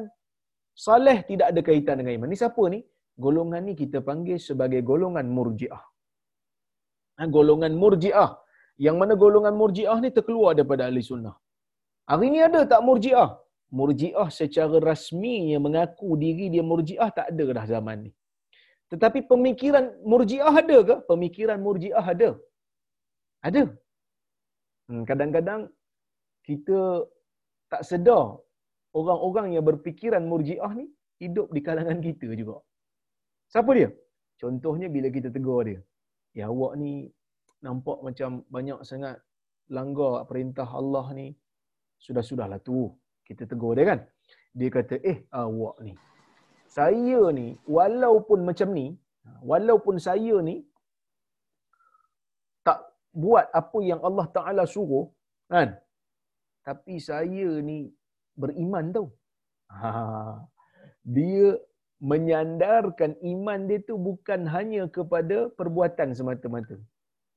saleh 0.86 1.18
tidak 1.30 1.46
ada 1.52 1.60
kaitan 1.68 1.96
dengan 2.00 2.12
iman. 2.16 2.28
Ni 2.32 2.38
siapa 2.42 2.64
ni? 2.74 2.80
Golongan 3.24 3.62
ni 3.68 3.74
kita 3.82 3.98
panggil 4.08 4.38
sebagai 4.48 4.80
golongan 4.90 5.26
murjiah. 5.36 5.82
Ha, 7.18 7.26
golongan 7.36 7.72
murjiah. 7.82 8.30
Yang 8.86 8.96
mana 9.00 9.14
golongan 9.22 9.54
murjiah 9.60 9.98
ni 10.04 10.10
terkeluar 10.16 10.50
daripada 10.58 10.82
ahli 10.88 11.02
sunnah. 11.10 11.34
Hari 12.10 12.26
ni 12.34 12.40
ada 12.48 12.60
tak 12.72 12.80
murjiah? 12.88 13.30
Murjiah 13.78 14.28
secara 14.38 14.76
rasmi 14.90 15.52
yang 15.52 15.62
mengaku 15.66 16.16
diri 16.22 16.46
dia 16.54 16.64
murjiah 16.70 17.10
tak 17.18 17.26
ada 17.32 17.46
dah 17.56 17.66
zaman 17.72 17.98
ni. 18.06 18.12
Tetapi 18.92 19.20
pemikiran 19.32 19.84
murjiah 20.10 20.52
ada 20.62 20.78
ke? 20.88 20.96
Pemikiran 21.10 21.58
murjiah 21.66 22.04
ada. 22.14 22.30
Ada. 23.48 23.62
Hmm, 24.88 25.02
kadang-kadang 25.10 25.60
kita 26.48 27.04
tak 27.72 27.82
sedar 27.90 28.40
orang-orang 28.96 29.48
yang 29.54 29.64
berpikiran 29.68 30.24
murjiah 30.32 30.72
ni 30.80 30.86
hidup 31.20 31.52
di 31.56 31.60
kalangan 31.66 32.00
kita 32.06 32.28
juga. 32.40 32.56
Siapa 33.52 33.70
dia? 33.78 33.90
Contohnya 34.40 34.88
bila 34.96 35.08
kita 35.16 35.28
tegur 35.36 35.60
dia. 35.68 35.80
Ya 36.38 36.48
awak 36.52 36.72
ni 36.80 36.92
nampak 37.66 37.98
macam 38.06 38.30
banyak 38.56 38.80
sangat 38.90 39.20
langgar 39.76 40.24
perintah 40.30 40.68
Allah 40.80 41.06
ni. 41.20 41.28
Sudah-sudahlah 42.06 42.60
tu. 42.68 42.78
Kita 43.28 43.44
tegur 43.50 43.72
dia 43.76 43.86
kan. 43.90 44.00
Dia 44.58 44.68
kata, 44.76 44.94
eh 45.10 45.18
awak 45.42 45.76
ni. 45.86 45.94
Saya 46.76 47.20
ni, 47.38 47.46
walaupun 47.76 48.40
macam 48.48 48.68
ni, 48.78 48.86
walaupun 49.50 49.96
saya 50.06 50.36
ni 50.48 50.56
tak 52.66 52.80
buat 53.24 53.46
apa 53.60 53.78
yang 53.90 54.00
Allah 54.08 54.26
Ta'ala 54.36 54.64
suruh, 54.74 55.06
kan? 55.52 55.76
Tapi 56.68 56.94
saya 57.00 57.48
ni 57.68 57.78
beriman 58.36 58.92
tau. 58.96 59.06
Ha, 59.72 59.90
dia 61.16 61.56
menyandarkan 62.10 63.12
iman 63.32 63.60
dia 63.68 63.78
tu 63.88 63.94
bukan 64.08 64.40
hanya 64.54 64.82
kepada 64.96 65.36
perbuatan 65.58 66.14
semata-mata. 66.18 66.76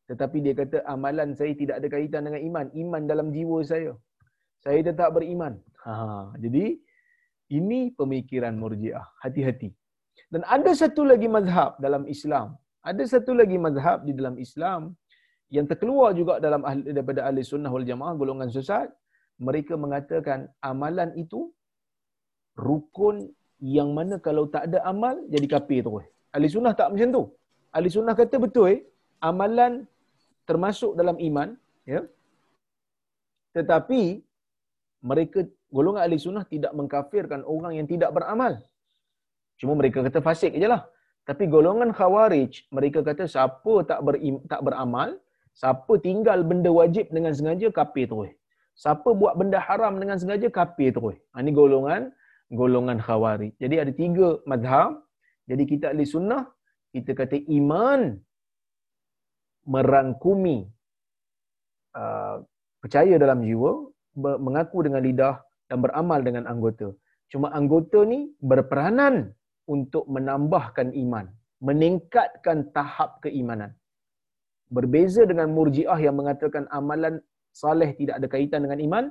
Tetapi 0.09 0.37
dia 0.45 0.53
kata 0.61 0.77
amalan 0.93 1.31
saya 1.39 1.53
tidak 1.61 1.75
ada 1.79 1.87
kaitan 1.93 2.27
dengan 2.27 2.41
iman. 2.49 2.67
Iman 2.83 3.03
dalam 3.11 3.27
jiwa 3.35 3.59
saya. 3.71 3.93
Saya 4.61 4.79
tetap 4.85 5.09
beriman. 5.17 5.57
Ha, 5.83 5.93
jadi 6.37 6.77
ini 7.57 7.79
pemikiran 7.99 8.53
murjiah. 8.61 9.05
Hati-hati. 9.25 9.69
Dan 10.31 10.41
ada 10.55 10.71
satu 10.81 11.01
lagi 11.11 11.27
mazhab 11.27 11.81
dalam 11.85 12.05
Islam. 12.05 12.55
Ada 12.85 13.03
satu 13.13 13.33
lagi 13.33 13.57
mazhab 13.65 14.05
di 14.07 14.13
dalam 14.13 14.37
Islam 14.45 14.93
yang 15.51 15.65
terkeluar 15.67 16.15
juga 16.19 16.39
dalam 16.45 16.61
ahli, 16.69 16.93
daripada 16.95 17.27
ahli 17.27 17.41
sunnah 17.43 17.71
wal 17.73 17.85
jamaah 17.91 18.13
golongan 18.21 18.49
sesat. 18.53 18.87
Mereka 19.41 19.73
mengatakan 19.83 20.47
amalan 20.61 21.09
itu 21.17 21.49
rukun 22.53 23.33
yang 23.57 23.89
mana 23.97 24.15
kalau 24.21 24.45
tak 24.53 24.69
ada 24.69 24.79
amal 24.85 25.17
jadi 25.33 25.47
kafir 25.49 25.81
terus. 25.85 26.05
Ahli 26.33 26.47
sunnah 26.53 26.73
tak 26.77 26.93
macam 26.93 27.09
tu. 27.17 27.23
Ahli 27.75 27.89
sunnah 27.89 28.13
kata 28.13 28.37
betul 28.37 28.65
eh, 28.73 28.79
amalan 29.29 29.85
termasuk 30.49 30.93
dalam 30.99 31.17
iman, 31.19 31.49
ya. 31.85 32.01
Tetapi 33.57 34.01
mereka 35.01 35.45
golongan 35.73 36.01
ahli 36.05 36.17
sunnah 36.21 36.45
tidak 36.53 36.71
mengkafirkan 36.77 37.41
orang 37.53 37.73
yang 37.77 37.87
tidak 37.89 38.13
beramal. 38.15 38.61
Cuma 39.59 39.73
mereka 39.77 40.01
kata 40.05 40.19
fasik 40.21 40.53
je 40.57 40.67
lah. 40.69 40.85
Tapi 41.21 41.45
golongan 41.45 41.93
khawarij, 41.93 42.65
mereka 42.73 43.05
kata 43.05 43.29
siapa 43.29 43.73
tak, 43.85 44.01
berim, 44.01 44.41
tak 44.49 44.61
beramal, 44.65 45.21
siapa 45.53 45.93
tinggal 46.01 46.41
benda 46.41 46.73
wajib 46.73 47.13
dengan 47.13 47.29
sengaja, 47.37 47.69
kafir 47.69 48.09
terus. 48.09 48.33
Siapa 48.73 49.09
buat 49.13 49.37
benda 49.37 49.61
haram 49.61 50.01
dengan 50.01 50.17
sengaja, 50.17 50.49
kafir 50.49 50.89
terus. 50.97 51.17
Ini 51.37 51.51
ha, 51.53 51.57
golongan 51.59 52.01
golongan 52.51 52.97
khawarij. 52.99 53.55
Jadi 53.61 53.75
ada 53.79 53.91
tiga 53.95 54.27
madhab. 54.43 55.01
Jadi 55.49 55.63
kita 55.67 55.85
ahli 55.91 56.05
sunnah, 56.07 56.47
kita 56.95 57.11
kata 57.17 57.37
iman 57.59 58.19
merangkumi 59.67 60.67
uh, 61.95 62.43
percaya 62.79 63.15
dalam 63.19 63.43
jiwa, 63.43 63.90
mengaku 64.15 64.85
dengan 64.85 65.01
lidah 65.07 65.35
dan 65.69 65.79
beramal 65.83 66.19
dengan 66.27 66.43
anggota. 66.51 66.91
Cuma 67.31 67.47
anggota 67.55 68.03
ni 68.03 68.31
berperanan 68.43 69.31
untuk 69.69 70.03
menambahkan 70.11 70.91
iman, 71.03 71.31
meningkatkan 71.63 72.67
tahap 72.75 73.23
keimanan. 73.23 73.71
Berbeza 74.71 75.23
dengan 75.27 75.51
murjiah 75.55 75.99
yang 75.99 76.15
mengatakan 76.19 76.67
amalan 76.71 77.23
saleh 77.51 77.95
tidak 77.99 78.19
ada 78.19 78.27
kaitan 78.27 78.63
dengan 78.67 78.79
iman, 78.83 79.05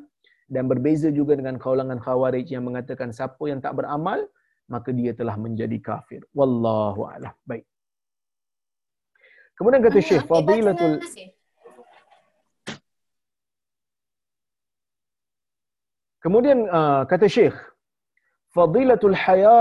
dan 0.51 0.67
berbeza 0.67 1.09
juga 1.15 1.39
dengan 1.39 1.57
kaulangan 1.63 2.03
khawarij 2.03 2.51
yang 2.51 2.67
mengatakan 2.67 3.15
siapa 3.15 3.41
yang 3.47 3.63
tak 3.63 3.79
beramal 3.79 4.27
maka 4.67 4.91
dia 4.91 5.15
telah 5.15 5.39
menjadi 5.39 5.79
kafir 5.79 6.27
wallahu 6.35 7.07
a'lam 7.07 7.35
baik 7.47 7.65
kemudian 9.55 9.81
kata 9.87 10.03
syekh 10.03 10.27
fadilatul 10.27 10.99
Kemudian 16.25 16.59
uh, 16.79 17.03
kata 17.11 17.27
Syekh, 17.37 17.57
fadilatul 18.57 19.17
haya 19.25 19.61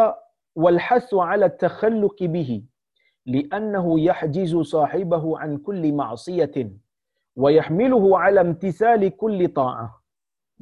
wal 0.64 0.80
hasu 0.88 1.18
ala 1.24 1.48
takhalluqi 1.64 2.28
bihi 2.36 2.58
li'annahu 3.34 3.92
yahjizu 4.10 4.62
sahibahu 4.76 5.40
an 5.44 5.52
kulli 5.68 5.92
ma'siyatin 6.02 6.70
wa 7.44 7.50
yahmiluhu 7.58 8.18
ala 8.24 8.44
imtisali 8.50 9.10
kulli 9.22 9.48
ta'ah. 9.60 9.90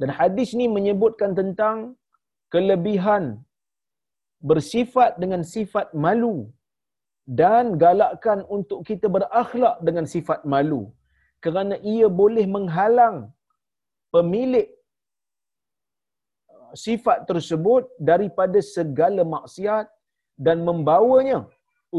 Dan 0.00 0.10
hadis 0.18 0.54
ni 0.58 0.66
menyebutkan 0.76 1.34
tentang 1.40 1.98
kelebihan 2.54 3.24
bersifat 4.50 5.18
dengan 5.22 5.42
sifat 5.54 5.90
malu 6.04 6.36
dan 7.40 7.74
galakkan 7.82 8.46
untuk 8.56 8.86
kita 8.88 9.06
berakhlak 9.16 9.76
dengan 9.86 10.06
sifat 10.14 10.46
malu 10.52 10.82
kerana 11.44 11.74
ia 11.94 12.06
boleh 12.20 12.46
menghalang 12.56 13.16
pemilik 14.14 14.68
sifat 16.74 17.24
tersebut 17.30 17.88
daripada 18.10 18.58
segala 18.60 19.22
maksiat 19.36 19.86
dan 20.46 20.62
membawanya 20.68 21.46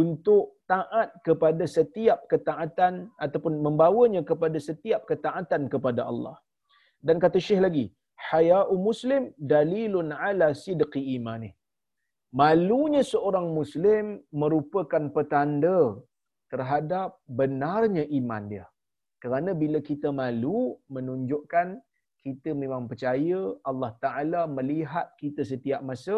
untuk 0.02 0.44
taat 0.70 1.10
kepada 1.28 1.66
setiap 1.78 2.30
ketaatan 2.32 3.10
ataupun 3.26 3.54
membawanya 3.66 4.22
kepada 4.22 4.58
setiap 4.62 5.02
ketaatan 5.10 5.66
kepada 5.74 6.06
Allah. 6.12 6.38
Dan 7.02 7.18
kata 7.24 7.42
Syekh 7.42 7.62
lagi, 7.66 7.86
haya'u 8.30 8.76
muslim 8.78 9.34
dalilun 9.54 10.14
ala 10.14 10.54
sidqi 10.54 11.02
imani. 11.18 11.50
Malunya 12.40 13.02
seorang 13.02 13.48
muslim 13.60 14.22
merupakan 14.42 15.04
petanda 15.16 15.98
terhadap 16.54 17.18
benarnya 17.26 18.04
iman 18.20 18.44
dia. 18.52 18.66
Kerana 19.24 19.52
bila 19.62 19.80
kita 19.90 20.10
malu 20.14 20.78
menunjukkan 20.96 21.68
kita 22.26 22.50
memang 22.62 22.84
percaya 22.92 23.40
Allah 23.70 23.92
Taala 24.04 24.42
melihat 24.58 25.08
kita 25.22 25.42
setiap 25.52 25.82
masa 25.90 26.18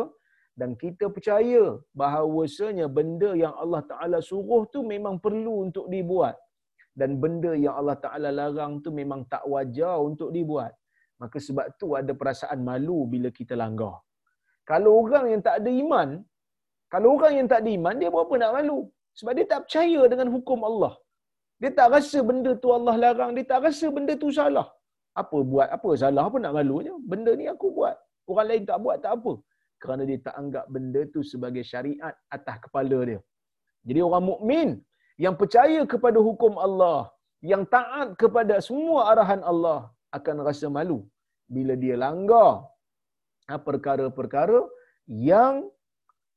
dan 0.59 0.69
kita 0.83 1.05
percaya 1.15 1.63
bahawasanya 2.01 2.85
benda 2.97 3.31
yang 3.43 3.53
Allah 3.63 3.81
Taala 3.91 4.17
suruh 4.29 4.63
tu 4.73 4.81
memang 4.93 5.15
perlu 5.25 5.55
untuk 5.65 5.85
dibuat 5.93 6.35
dan 6.99 7.11
benda 7.23 7.51
yang 7.65 7.75
Allah 7.79 7.97
Taala 8.03 8.29
larang 8.39 8.73
tu 8.85 8.91
memang 8.99 9.21
tak 9.33 9.43
wajar 9.53 9.95
untuk 10.09 10.29
dibuat. 10.37 10.73
Maka 11.21 11.37
sebab 11.47 11.65
tu 11.79 11.87
ada 11.99 12.11
perasaan 12.21 12.59
malu 12.69 12.99
bila 13.13 13.29
kita 13.39 13.53
langgar. 13.63 13.95
Kalau 14.71 14.91
orang 15.01 15.25
yang 15.31 15.41
tak 15.47 15.55
ada 15.61 15.71
iman, 15.83 16.09
kalau 16.93 17.09
orang 17.15 17.33
yang 17.39 17.47
tak 17.51 17.59
ada 17.63 17.69
iman 17.77 17.95
dia 18.01 18.09
buat 18.13 18.25
apa 18.27 18.35
nak 18.41 18.51
malu? 18.57 18.79
Sebab 19.19 19.31
dia 19.37 19.45
tak 19.53 19.61
percaya 19.65 20.01
dengan 20.11 20.27
hukum 20.35 20.59
Allah. 20.69 20.93
Dia 21.61 21.71
tak 21.79 21.89
rasa 21.95 22.19
benda 22.29 22.51
tu 22.63 22.69
Allah 22.77 22.95
larang, 23.03 23.31
dia 23.37 23.45
tak 23.51 23.61
rasa 23.67 23.87
benda 23.95 24.13
tu 24.23 24.29
salah. 24.39 24.67
Apa 25.21 25.37
buat? 25.51 25.67
Apa 25.75 25.89
salah? 26.01 26.23
Apa 26.29 26.37
nak 26.43 26.53
malunya? 26.57 26.95
Benda 27.11 27.31
ni 27.39 27.45
aku 27.53 27.67
buat. 27.77 27.95
Orang 28.31 28.47
lain 28.49 28.63
tak 28.69 28.79
buat, 28.83 28.97
tak 29.03 29.13
apa. 29.17 29.33
Kerana 29.81 30.03
dia 30.09 30.19
tak 30.27 30.35
anggap 30.41 30.65
benda 30.73 31.01
tu 31.13 31.21
sebagai 31.31 31.63
syariat 31.71 32.13
atas 32.35 32.57
kepala 32.65 32.99
dia. 33.09 33.19
Jadi 33.87 33.99
orang 34.07 34.25
mukmin 34.31 34.69
yang 35.25 35.35
percaya 35.41 35.79
kepada 35.93 36.19
hukum 36.27 36.53
Allah, 36.65 37.09
yang 37.51 37.63
taat 37.75 38.13
kepada 38.21 38.55
semua 38.67 38.99
arahan 39.11 39.41
Allah 39.51 39.79
akan 40.17 40.45
rasa 40.47 40.69
malu 40.77 40.99
bila 41.55 41.73
dia 41.83 41.95
langgar 42.05 42.51
ha, 43.49 43.57
perkara-perkara 43.67 44.59
yang 45.31 45.67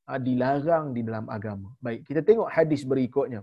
ha, 0.08 0.18
dilarang 0.26 0.86
di 0.96 1.02
dalam 1.08 1.26
agama. 1.36 1.68
Baik, 1.84 2.00
kita 2.08 2.20
tengok 2.28 2.48
hadis 2.56 2.82
berikutnya. 2.92 3.42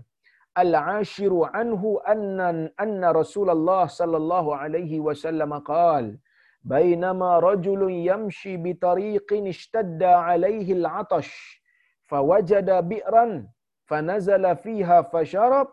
Al-ashiru 0.54 1.48
anhu 1.52 2.00
anna 2.04 2.68
anna 2.78 3.12
Rasulullah 3.12 3.88
sallallahu 3.88 4.52
alaihi 4.52 5.00
wasallam 5.00 5.62
qala 5.64 6.18
بينما 6.64 7.38
رجل 7.38 7.90
يمشي 7.90 8.56
بطريق 8.56 9.32
اشتد 9.32 10.02
عليه 10.02 10.72
العطش 10.72 11.30
فوجد 12.06 12.70
بئرا 12.70 13.46
فنزل 13.84 14.56
فيها 14.56 15.02
فشرب 15.02 15.68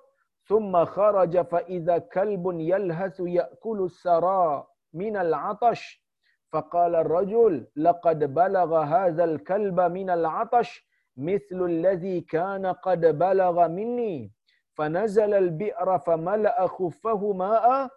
ثم 0.50 0.86
خرج 0.86 1.42
فإذا 1.42 1.98
كلب 1.98 2.44
يلهث 2.60 3.20
يأكل 3.20 3.80
الثرى 3.84 4.68
من 4.94 5.18
العطش. 5.18 6.10
فقال 6.52 6.96
الرجل 6.96 7.68
لقد 7.76 8.34
بلغ 8.34 8.78
هذا 8.84 9.24
الكلب 9.24 9.80
من 9.80 10.10
العطش 10.10 10.70
مثل 11.18 11.60
الذي 11.66 12.22
كان 12.22 12.66
قد 12.66 13.06
بلغ 13.06 13.68
مني. 13.68 14.34
فنزل 14.80 15.34
البئر 15.34 16.00
فملأ 16.00 16.68
خفه 16.68 17.34
ماء 17.34 17.90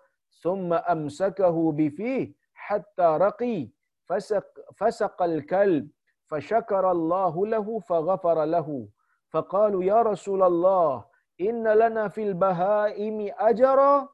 ثم 0.43 0.73
أمسكه 0.73 1.73
بفيه 1.73 2.35
حتى 2.55 3.09
رقي. 3.27 3.69
فسق, 4.05 4.47
فسق 4.75 5.23
الكلب 5.23 5.89
فشكر 6.27 6.91
الله 6.91 7.47
له 7.47 7.79
فغفر 7.79 8.45
له. 8.45 8.89
فقالوا 9.31 9.85
يا 9.85 10.03
رسول 10.03 10.43
الله 10.43 11.05
إن 11.41 11.69
لنا 11.69 12.09
في 12.09 12.23
البهائم 12.23 13.31
أجرا. 13.39 14.09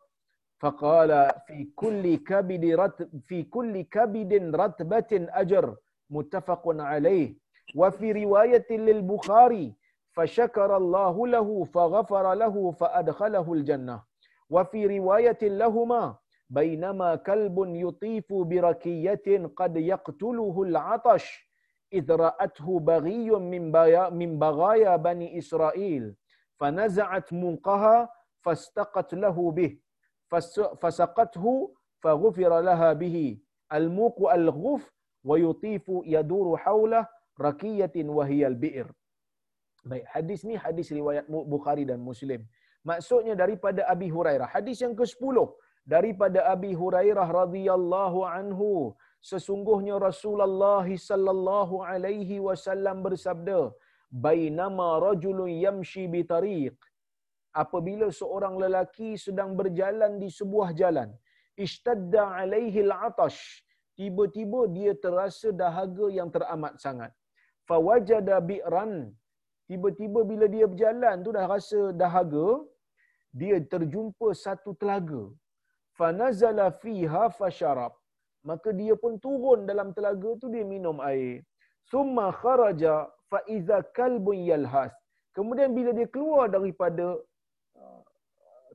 فقال 0.60 1.30
في 1.46 1.68
كل 1.76 2.16
كبد 2.16 2.64
رتب 2.64 3.20
في 3.24 3.42
كل 3.42 3.82
كبد 3.82 4.32
رتبة 4.56 5.12
أجر 5.12 5.76
متفق 6.10 6.62
عليه. 6.66 7.34
وفي 7.76 8.12
رواية 8.12 8.70
للبخاري 8.70 9.74
فشكر 10.18 10.76
الله 10.76 11.26
له 11.26 11.64
فغفر 11.64 12.34
له 12.34 12.70
فأدخله 12.70 13.52
الجنة. 13.52 14.02
وفي 14.50 14.98
رواية 14.98 15.38
لهما 15.42 16.16
بينما 16.50 17.14
كلب 17.14 17.56
يطيف 17.58 18.26
بركية 18.32 19.46
قد 19.56 19.76
يقتله 19.76 20.62
العطش 20.62 21.50
إذ 21.92 22.12
رأته 22.12 22.80
بغي 22.80 23.30
من, 23.30 23.62
من 24.18 24.38
بغايا 24.38 24.96
بني 24.96 25.38
إسرائيل 25.38 26.16
فنزعت 26.60 27.32
منقها 27.32 28.08
فاستقت 28.42 29.14
له 29.14 29.50
به 29.50 29.78
فسقته 30.82 31.74
فغفر 32.02 32.60
لها 32.60 32.92
به. 32.92 33.38
الموق 33.72 34.32
الغف 34.32 34.92
ويطيف 35.24 35.84
يدور 36.04 36.56
حوله 36.56 37.06
ركية 37.40 37.92
وهي 37.96 38.46
البئر. 38.46 38.92
Baik, 39.90 40.04
hadis 40.14 40.40
ni 40.48 40.54
hadis 40.64 40.88
riwayat 40.98 41.26
Bukhari 41.54 41.84
dan 41.90 42.00
Muslim. 42.08 42.40
Maksudnya 42.90 43.34
daripada 43.42 43.82
Abi 43.94 44.08
Hurairah. 44.16 44.48
Hadis 44.54 44.78
yang 44.84 44.94
ke-10 45.00 45.36
daripada 45.94 46.40
Abi 46.54 46.72
Hurairah 46.80 47.26
radhiyallahu 47.40 48.20
anhu 48.38 48.70
sesungguhnya 49.30 49.96
Rasulullah 50.08 50.86
sallallahu 51.08 51.82
alaihi 51.92 52.36
wasallam 52.46 52.96
bersabda 53.06 53.60
bainama 54.26 54.88
rajulun 55.06 55.50
yamshi 55.64 56.04
bi 56.12 56.20
tariq 56.32 56.76
apabila 57.62 58.08
seorang 58.20 58.54
lelaki 58.64 59.10
sedang 59.24 59.50
berjalan 59.60 60.12
di 60.22 60.28
sebuah 60.38 60.70
jalan 60.80 61.10
ishtadda 61.64 62.24
alaihi 62.40 62.84
al-atash 62.86 63.40
tiba-tiba 63.98 64.60
dia 64.76 64.92
terasa 65.04 65.50
dahaga 65.62 66.06
yang 66.18 66.28
teramat 66.36 66.74
sangat 66.84 67.12
fawajada 67.68 68.36
bi'ran 68.50 68.92
tiba-tiba 69.70 70.20
bila 70.30 70.46
dia 70.54 70.66
berjalan 70.72 71.16
tu 71.24 71.30
dah 71.36 71.44
rasa 71.54 71.80
dahaga 72.02 72.48
dia 73.40 73.56
terjumpa 73.72 74.28
satu 74.44 74.72
telaga. 74.80 75.22
Fanazala 75.98 76.66
fiha 76.82 77.24
fasharab. 77.38 77.92
Maka 78.48 78.70
dia 78.80 78.94
pun 79.02 79.12
turun 79.24 79.60
dalam 79.70 79.88
telaga 79.96 80.30
tu 80.42 80.48
dia 80.54 80.64
minum 80.74 80.98
air. 81.10 81.44
Summa 81.90 82.26
kharaja 82.40 82.94
fa 83.30 83.40
iza 83.56 83.78
kalbun 83.98 84.38
yalhas. 84.50 84.92
Kemudian 85.36 85.70
bila 85.76 85.90
dia 85.98 86.08
keluar 86.14 86.46
daripada 86.56 87.06
uh, 87.80 88.00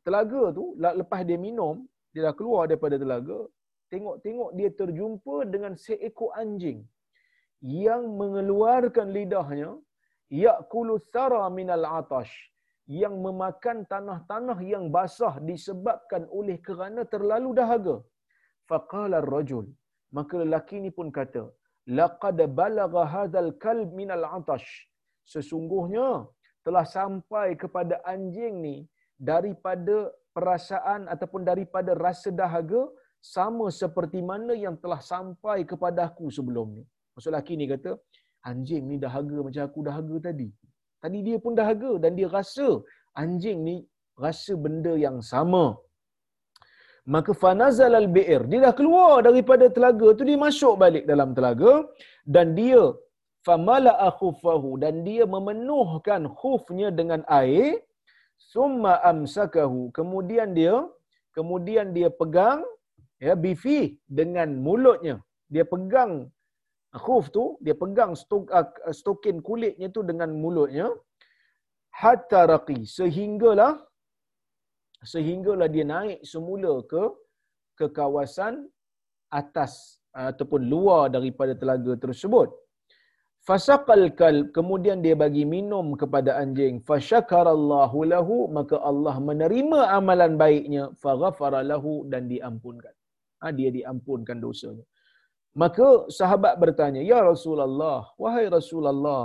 telaga 0.06 0.44
tu 0.58 0.66
lepas 1.02 1.22
dia 1.30 1.40
minum 1.48 1.76
dia 2.14 2.22
dah 2.28 2.36
keluar 2.40 2.64
daripada 2.70 2.96
telaga 3.04 3.40
tengok-tengok 3.92 4.50
dia 4.58 4.70
terjumpa 4.80 5.36
dengan 5.54 5.74
seekor 5.86 6.30
anjing 6.42 6.80
yang 7.62 8.04
mengeluarkan 8.22 9.08
lidahnya 9.18 9.70
yaqulu 10.30 11.00
thara 11.14 11.44
minal 11.58 11.86
atash 12.00 12.34
yang 13.02 13.16
memakan 13.26 13.88
tanah-tanah 13.94 14.60
yang 14.74 14.86
basah 14.96 15.40
disebabkan 15.50 16.28
oleh 16.40 16.58
kerana 16.68 17.02
terlalu 17.14 17.52
dahaga. 17.60 17.96
Faqala 18.70 19.24
ar-rajul. 19.24 19.68
Maka 20.18 20.36
lelaki 20.44 20.78
ni 20.84 20.92
pun 20.98 21.08
kata, 21.18 21.44
laqad 22.00 22.38
balagha 22.60 23.04
hadzal 23.14 23.52
kalb 23.64 23.90
minal 24.00 24.26
atash. 24.38 24.68
Sesungguhnya 25.34 26.28
telah 26.66 26.86
sampai 26.98 27.48
kepada 27.64 27.96
anjing 28.14 28.56
ni 28.66 28.76
daripada 29.32 30.12
perasaan 30.36 31.08
ataupun 31.14 31.42
daripada 31.52 31.92
rasa 32.06 32.30
dahaga 32.42 32.82
sama 33.24 33.72
seperti 33.72 34.20
mana 34.20 34.54
yang 34.66 34.76
telah 34.84 35.00
sampai 35.00 35.64
kepada 35.72 36.12
aku 36.12 36.28
sebelum 36.38 36.68
ni. 36.78 36.84
Maksud 37.16 37.32
lelaki 37.32 37.54
ni 37.56 37.66
kata, 37.72 37.92
anjing 38.50 38.84
ni 38.90 38.98
dahaga 39.06 39.38
macam 39.46 39.64
aku 39.68 39.80
dahaga 39.88 40.16
tadi. 40.28 40.50
Tadi 41.04 41.20
dia 41.28 41.38
pun 41.44 41.54
dahaga 41.60 41.92
dan 42.04 42.12
dia 42.20 42.28
rasa 42.38 42.68
anjing 43.24 43.60
ni 43.70 43.78
rasa 44.26 44.54
benda 44.66 44.94
yang 45.06 45.18
sama. 45.32 45.66
Maka 47.14 47.32
fanazal 47.44 47.94
al-bi'r. 48.02 48.44
Dia 48.52 48.60
dah 48.66 48.74
keluar 48.80 49.16
daripada 49.28 49.66
telaga 49.76 50.08
tu 50.18 50.24
dia 50.30 50.40
masuk 50.48 50.76
balik 50.84 51.04
dalam 51.12 51.30
telaga 51.38 51.74
dan 52.36 52.56
dia 52.60 52.84
famala'a 53.48 54.08
khuffahu 54.20 54.70
dan 54.84 55.04
dia 55.08 55.24
memenuhkan 55.36 56.24
khufnya 56.40 56.90
dengan 57.00 57.22
air 57.40 57.84
summa 58.52 58.94
amsakahu. 59.12 59.82
Kemudian 59.98 60.56
dia 60.60 60.76
kemudian 61.38 61.92
dia 61.98 62.10
pegang 62.22 62.62
ya 63.26 63.36
bifi 63.44 63.80
dengan 64.20 64.50
mulutnya. 64.66 65.16
Dia 65.54 65.66
pegang 65.74 66.32
khuf 66.94 67.26
tu 67.36 67.58
dia 67.66 67.76
pegang 67.82 68.14
stok, 68.22 68.50
uh, 68.60 68.70
stokin 69.00 69.38
kulitnya 69.48 69.90
tu 69.96 70.02
dengan 70.10 70.30
mulutnya 70.44 70.88
hatta 72.02 72.42
raqi 72.54 72.80
sehinggalah 72.98 73.74
sehinggalah 75.14 75.68
dia 75.76 75.86
naik 75.94 76.20
semula 76.34 76.74
ke 76.92 77.04
ke 77.80 77.86
kawasan 78.00 78.70
atas 79.40 80.02
uh, 80.18 80.30
ataupun 80.32 80.62
luar 80.74 81.10
daripada 81.16 81.54
telaga 81.58 81.94
tersebut 82.06 82.50
Fasaqal 83.48 84.16
kalb 84.20 84.56
kemudian 84.56 85.04
dia 85.04 85.16
bagi 85.20 85.44
minum 85.44 86.00
kepada 86.02 86.40
anjing. 86.42 86.80
Fasyakarallahu 86.90 87.98
lahu 88.08 88.48
maka 88.58 88.80
Allah 88.90 89.16
menerima 89.30 89.80
amalan 90.00 90.40
baiknya. 90.40 90.84
Faghafara 91.04 91.60
lahu 91.72 92.08
dan 92.08 92.32
diampunkan. 92.32 92.96
Ha, 93.44 93.52
dia 93.52 93.68
diampunkan 93.68 94.40
dosanya. 94.40 94.88
Maka 95.62 95.88
sahabat 96.18 96.54
bertanya, 96.64 97.02
Ya 97.12 97.20
Rasulullah, 97.32 98.00
wahai 98.24 98.46
Rasulullah, 98.58 99.24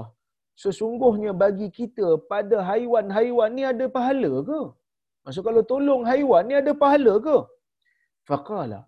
sesungguhnya 0.63 1.33
bagi 1.43 1.69
kita 1.79 2.09
pada 2.33 2.61
haiwan-haiwan 2.71 3.51
ni 3.57 3.65
ada 3.73 3.87
pahala 3.97 4.33
ke? 4.51 4.61
Maksud 5.25 5.43
kalau 5.49 5.63
tolong 5.73 6.03
haiwan 6.11 6.45
ni 6.49 6.55
ada 6.61 6.73
pahala 6.83 7.15
ke? 7.27 7.39
Faqala, 8.29 8.81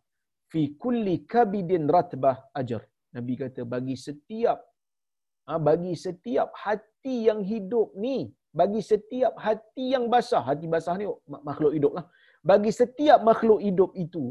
fi 0.53 0.63
kulli 0.83 1.15
kabidin 1.33 1.89
ratbah 1.97 2.37
ajar. 2.61 2.83
Nabi 3.17 3.35
kata 3.43 3.63
bagi 3.75 3.97
setiap 4.07 4.59
ha, 5.49 5.59
bagi 5.69 5.95
setiap 6.05 6.49
hati 6.65 7.17
yang 7.29 7.41
hidup 7.53 7.89
ni, 8.05 8.17
bagi 8.61 8.81
setiap 8.91 9.35
hati 9.47 9.85
yang 9.95 10.07
basah, 10.13 10.43
hati 10.51 10.67
basah 10.75 10.95
ni 11.01 11.07
makhluk 11.49 11.73
hidup 11.77 11.93
lah. 11.99 12.07
Bagi 12.51 12.71
setiap 12.81 13.21
makhluk 13.31 13.61
hidup 13.69 13.91
itu 14.05 14.25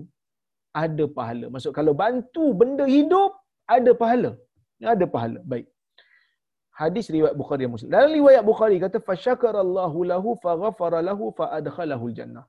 ada 0.84 1.06
pahala. 1.18 1.46
Maksud 1.54 1.74
kalau 1.80 1.94
bantu 2.04 2.46
benda 2.62 2.86
hidup 2.96 3.32
ada 3.76 3.92
pahala. 4.02 4.32
Ada 4.94 5.06
pahala. 5.16 5.40
Baik. 5.52 5.68
Hadis 6.82 7.06
riwayat 7.16 7.36
Bukhari 7.42 7.62
dan 7.66 7.72
Muslim. 7.76 7.92
Dalam 7.98 8.12
riwayat 8.20 8.44
Bukhari 8.52 8.78
kata 8.84 9.00
fasyakarallahu 9.08 10.00
lahu 10.12 10.30
faghafara 10.44 11.00
lahu 11.10 11.26
fa 11.40 11.46
adkhalahu 11.60 12.08
jannah. 12.20 12.46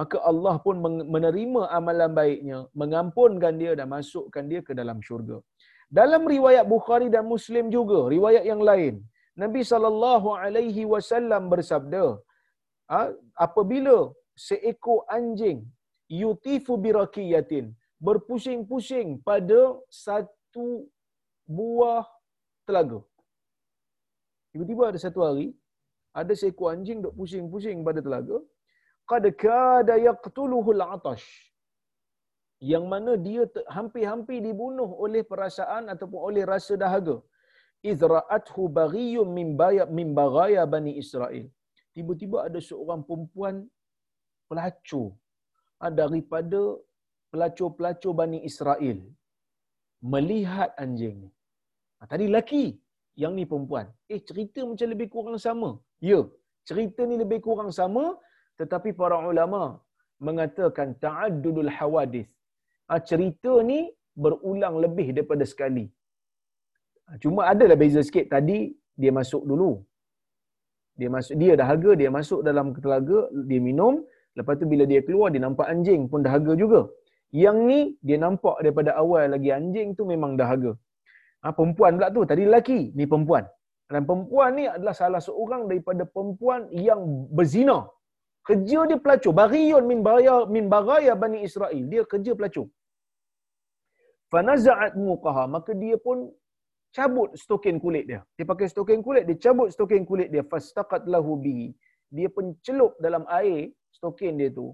Maka 0.00 0.16
Allah 0.30 0.54
pun 0.64 0.76
menerima 1.14 1.62
amalan 1.78 2.10
baiknya, 2.20 2.58
mengampunkan 2.80 3.54
dia 3.62 3.72
dan 3.78 3.88
masukkan 3.94 4.44
dia 4.50 4.60
ke 4.68 4.72
dalam 4.80 4.98
syurga. 5.06 5.38
Dalam 5.98 6.22
riwayat 6.34 6.64
Bukhari 6.74 7.08
dan 7.14 7.24
Muslim 7.34 7.68
juga, 7.76 7.98
riwayat 8.14 8.44
yang 8.50 8.62
lain, 8.68 8.94
Nabi 9.42 9.60
sallallahu 9.70 10.28
alaihi 10.44 10.88
wasallam 10.92 11.52
bersabda, 11.52 12.04
apabila 13.46 13.96
seekor 14.46 15.04
anjing 15.16 15.60
yutifu 16.20 16.74
birakiyatin 16.84 17.66
berpusing-pusing 18.06 19.08
pada 19.28 19.60
satu 20.04 20.66
buah 21.56 22.04
telaga. 22.68 23.00
Tiba-tiba 24.52 24.82
ada 24.90 25.00
satu 25.04 25.20
hari, 25.26 25.46
ada 26.20 26.32
seekor 26.40 26.68
anjing 26.74 27.00
duk 27.04 27.14
pusing-pusing 27.20 27.80
pada 27.88 28.00
telaga. 28.06 28.36
Qad 29.10 29.24
kada 29.44 29.94
yaqtuluhul 30.08 30.82
atash. 30.96 31.26
Yang 32.72 32.84
mana 32.92 33.12
dia 33.26 33.42
hampir-hampir 33.76 34.38
dibunuh 34.46 34.90
oleh 35.04 35.22
perasaan 35.30 35.90
ataupun 35.94 36.20
oleh 36.28 36.42
rasa 36.52 36.74
dahaga. 36.82 37.16
Izra'athu 37.92 38.70
baghiyum 38.78 39.28
min 39.38 39.48
bayab 39.62 39.88
min 39.98 40.14
baghaya 40.20 40.62
bani 40.74 40.92
Israel. 41.02 41.46
Tiba-tiba 41.96 42.46
ada 42.46 42.60
seorang 42.68 43.02
perempuan 43.08 43.66
pelacur 44.46 45.08
daripada 45.90 46.78
pelacur-pelacur 47.32 48.12
Bani 48.20 48.38
Israel 48.50 48.98
melihat 50.02 50.70
anjing 50.82 51.16
ni. 51.26 51.30
Ah, 52.02 52.06
tadi 52.10 52.26
laki, 52.36 52.64
yang 53.22 53.32
ni 53.38 53.44
perempuan. 53.50 53.86
Eh, 54.12 54.20
cerita 54.28 54.60
macam 54.68 54.88
lebih 54.94 55.08
kurang 55.14 55.38
sama. 55.46 55.70
Ya, 56.10 56.20
cerita 56.68 57.02
ni 57.10 57.16
lebih 57.22 57.38
kurang 57.46 57.70
sama, 57.78 58.04
tetapi 58.60 58.90
para 59.00 59.16
ulama 59.32 59.62
mengatakan 60.26 60.88
ta'addudul 61.04 61.70
hawadis. 61.76 62.30
Ha, 62.88 62.98
cerita 63.10 63.52
ni 63.70 63.80
berulang 64.22 64.76
lebih 64.84 65.06
daripada 65.16 65.44
sekali. 65.52 65.86
Ha, 67.06 67.16
cuma 67.22 67.48
adalah 67.52 67.76
beza 67.82 68.02
sikit. 68.08 68.26
Tadi 68.34 68.58
dia 69.00 69.12
masuk 69.20 69.42
dulu. 69.50 69.70
Dia 70.98 71.08
masuk 71.08 71.34
dia 71.42 71.52
dahaga, 71.60 71.90
dia 72.00 72.10
masuk 72.18 72.40
dalam 72.48 72.66
telaga, 72.76 73.20
dia 73.48 73.60
minum. 73.68 74.04
Lepas 74.38 74.54
tu 74.60 74.66
bila 74.72 74.84
dia 74.90 75.00
keluar, 75.06 75.28
dia 75.34 75.42
nampak 75.46 75.66
anjing 75.72 76.02
pun 76.10 76.20
dahaga 76.26 76.52
juga. 76.62 76.80
Yang 77.44 77.58
ni, 77.68 77.80
dia 78.06 78.18
nampak 78.24 78.56
daripada 78.64 78.90
awal 79.02 79.24
lagi 79.34 79.50
anjing 79.58 79.88
tu 79.98 80.04
memang 80.12 80.32
dahaga. 80.40 80.72
Ha, 81.42 81.52
perempuan 81.58 81.96
pula 81.96 82.08
tu. 82.16 82.22
Tadi 82.30 82.42
lelaki, 82.48 82.80
ni 82.98 83.04
perempuan. 83.12 83.44
Dan 83.92 84.04
perempuan 84.08 84.50
ni 84.58 84.64
adalah 84.74 84.94
salah 85.00 85.22
seorang 85.28 85.62
daripada 85.70 86.02
perempuan 86.14 86.60
yang 86.88 87.00
berzina. 87.36 87.78
Kerja 88.48 88.78
dia 88.90 88.98
pelacur. 89.04 89.32
Bariyun 89.40 89.84
min 89.90 90.00
baraya, 90.06 90.36
min 90.54 90.66
baraya 90.74 91.12
Bani 91.22 91.40
Israel. 91.48 91.82
Dia 91.92 92.02
kerja 92.12 92.32
pelacur. 92.38 92.66
Fanaza'at 94.32 94.92
muqaha. 94.96 95.44
Maka 95.56 95.72
dia 95.82 95.96
pun 96.06 96.18
cabut 96.96 97.30
stokin 97.42 97.76
kulit 97.84 98.04
dia. 98.10 98.20
Dia 98.36 98.46
pakai 98.52 98.66
stokin 98.72 99.00
kulit, 99.06 99.24
dia 99.28 99.36
cabut 99.44 99.68
stokin 99.74 100.02
kulit 100.10 100.28
dia. 100.34 100.42
Fastaqat 100.52 101.04
lahu 101.14 101.36
bihi. 101.44 101.68
Dia 102.16 102.28
pencelup 102.36 102.92
dalam 103.04 103.24
air 103.40 103.60
stokin 103.96 104.40
dia 104.40 104.50
tu. 104.58 104.66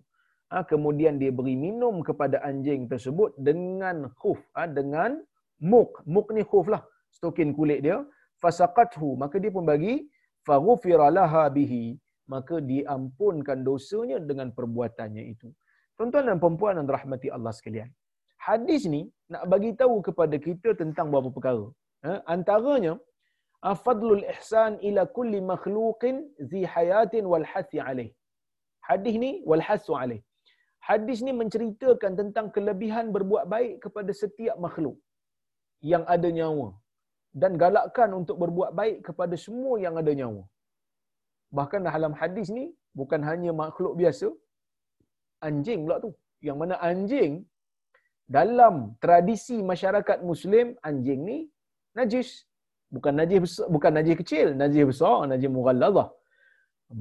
Ha, 0.49 0.65
kemudian 0.65 1.21
dia 1.21 1.29
beri 1.39 1.55
minum 1.67 2.01
kepada 2.09 2.41
anjing 2.49 2.89
tersebut 2.93 3.37
dengan 3.49 4.09
khuf. 4.21 4.41
Ha, 4.57 4.65
dengan 4.79 5.21
muk. 5.61 6.01
Muk 6.15 6.29
ni 6.37 6.43
khuf 6.51 6.67
lah. 6.75 6.83
Stokin 7.13 7.53
kulit 7.59 7.85
dia. 7.87 7.99
Fasaqathu. 8.41 9.11
Maka 9.23 9.37
dia 9.43 9.53
pun 9.53 9.69
bagi. 9.73 10.09
Faghufira 10.47 11.09
laha 11.19 11.45
bihi. 11.53 11.85
Maka 12.33 12.57
diampunkan 12.71 13.61
dosanya 13.69 14.19
dengan 14.31 14.49
perbuatannya 14.57 15.25
itu. 15.33 15.49
Tuan-tuan 15.97 16.31
dan 16.31 16.39
perempuan 16.43 16.75
dan 16.79 16.87
rahmati 16.97 17.29
Allah 17.37 17.53
sekalian. 17.59 17.91
Hadis 18.39 18.83
ni 18.95 19.03
nak 19.33 19.45
bagi 19.53 19.71
tahu 19.81 20.01
kepada 20.09 20.37
kita 20.47 20.73
tentang 20.81 21.11
beberapa 21.11 21.31
perkara. 21.37 21.67
Ha? 22.07 22.13
Antaranya, 22.35 22.93
fadlul 23.85 24.23
ihsan 24.33 24.79
ila 24.89 25.03
kulli 25.17 25.41
makhluqin 25.53 26.17
zi 26.51 26.63
hayatin 26.75 27.27
wal 27.33 27.47
hasi 27.53 27.83
alaih. 27.83 28.11
Hadis 28.91 29.15
ni 29.25 29.31
wal 29.49 29.65
hasu 29.69 29.93
alaih. 30.01 30.21
Hadis 30.89 31.19
ni 31.27 31.33
menceritakan 31.41 32.13
tentang 32.21 32.47
kelebihan 32.55 33.07
berbuat 33.17 33.45
baik 33.55 33.75
kepada 33.85 34.13
setiap 34.21 34.57
makhluk 34.67 34.97
yang 35.93 36.05
ada 36.15 36.29
nyawa 36.39 36.69
dan 37.41 37.53
galakkan 37.63 38.11
untuk 38.21 38.37
berbuat 38.43 38.71
baik 38.81 38.99
kepada 39.09 39.37
semua 39.45 39.75
yang 39.85 39.95
ada 40.01 40.13
nyawa. 40.21 40.43
Bahkan 41.59 41.81
dalam 41.89 42.15
hadis 42.21 42.49
ni 42.59 42.65
bukan 43.01 43.21
hanya 43.29 43.53
makhluk 43.63 43.95
biasa, 44.01 44.29
anjing 45.49 45.81
pula 45.85 45.99
tu. 46.05 46.11
Yang 46.47 46.59
mana 46.63 46.75
anjing 46.89 47.33
dalam 48.39 48.75
tradisi 49.05 49.57
masyarakat 49.73 50.19
muslim 50.31 50.67
anjing 50.89 51.21
ni 51.31 51.39
najis. 51.99 52.31
Bukan 52.95 53.15
najis 53.21 53.41
besar, 53.45 53.67
bukan 53.75 53.93
najis 53.99 54.17
kecil, 54.21 54.47
najis 54.61 54.85
besar, 54.91 55.17
najis 55.31 55.51
mughalladhah. 55.57 56.09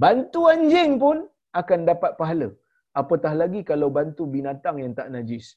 Bantu 0.04 0.42
anjing 0.54 0.92
pun 1.04 1.18
akan 1.62 1.80
dapat 1.92 2.12
pahala. 2.20 2.50
Apatah 3.02 3.34
lagi 3.42 3.62
kalau 3.70 3.88
bantu 3.98 4.24
binatang 4.36 4.78
yang 4.84 4.94
tak 5.00 5.10
najis. 5.16 5.48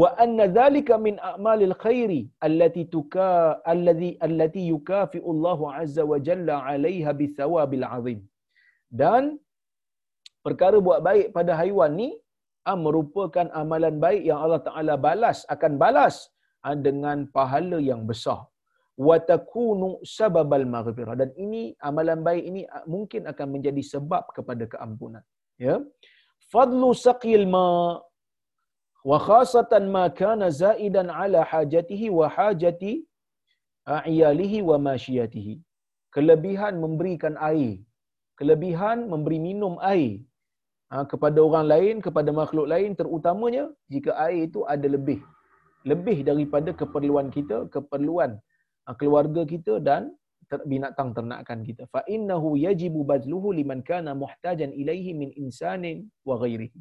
Wa 0.00 0.08
anna 0.24 0.44
dhalika 0.58 0.94
min 1.06 1.16
a'malil 1.30 1.74
khairi 1.84 2.20
allati 2.46 2.82
tuka 2.94 3.28
alladhi 3.72 4.10
allati 4.26 4.62
yukafi 4.72 5.18
Allah 5.32 5.60
azza 5.82 6.04
wa 6.10 6.18
jalla 6.28 6.56
'alayha 6.64 7.12
bi 7.20 7.26
thawabil 7.38 7.86
'azim. 7.88 8.20
Dan 9.00 9.24
perkara 10.46 10.78
buat 10.88 11.00
baik 11.08 11.26
pada 11.36 11.52
haiwan 11.60 11.92
ni 12.00 12.10
ah, 12.68 12.78
merupakan 12.86 13.48
amalan 13.62 13.96
baik 14.04 14.22
yang 14.28 14.40
Allah 14.44 14.60
Taala 14.68 14.94
balas 15.06 15.38
akan 15.54 15.72
balas 15.82 16.16
ah, 16.66 16.76
dengan 16.86 17.18
pahala 17.36 17.80
yang 17.90 18.02
besar 18.10 18.40
wa 19.06 19.16
takunu 19.30 19.88
sababal 20.16 20.66
maghfirah 20.74 21.14
dan 21.20 21.30
ini 21.44 21.62
amalan 21.88 22.20
baik 22.28 22.44
ini 22.50 22.62
ah, 22.76 22.84
mungkin 22.94 23.22
akan 23.32 23.46
menjadi 23.54 23.82
sebab 23.92 24.24
kepada 24.36 24.66
keampunan 24.72 25.24
ya. 25.66 25.76
Fadlu 26.52 26.90
saqil 27.06 27.44
ma 27.54 27.66
wa 29.10 29.18
khasatan 29.28 29.84
ma 29.96 30.04
kana 30.20 30.46
zaidan 30.62 31.08
ala 31.22 31.40
hajatihi 31.52 32.08
wa 32.18 32.26
hajati 32.36 32.92
iyalihi 34.12 34.58
wa 34.70 34.76
masyiyatihi 34.88 35.54
kelebihan 36.14 36.74
memberikan 36.84 37.34
air 37.50 37.70
kelebihan 38.38 38.98
memberi 39.12 39.38
minum 39.48 39.74
air 39.92 40.10
ha, 40.90 41.04
kepada 41.12 41.38
orang 41.46 41.66
lain 41.72 41.96
kepada 42.06 42.30
makhluk 42.40 42.66
lain 42.72 42.92
terutamanya 43.00 43.64
jika 43.92 44.10
air 44.26 44.40
itu 44.48 44.62
ada 44.74 44.88
lebih 44.96 45.20
lebih 45.90 46.18
daripada 46.28 46.70
keperluan 46.80 47.28
kita 47.36 47.58
keperluan 47.74 48.32
keluarga 49.00 49.42
kita 49.44 49.82
dan 49.88 50.14
binatang 50.64 51.12
ternakan 51.12 51.60
kita. 51.68 51.84
Fa 51.92 52.00
innahu 52.08 52.56
yajibu 52.56 53.04
badluhu 53.04 53.52
liman 53.58 53.84
kana 53.84 54.16
muhtajan 54.16 54.72
ilaihi 54.72 55.12
min 55.12 55.30
insanin 55.36 56.08
wa 56.24 56.40
ghairihi. 56.40 56.80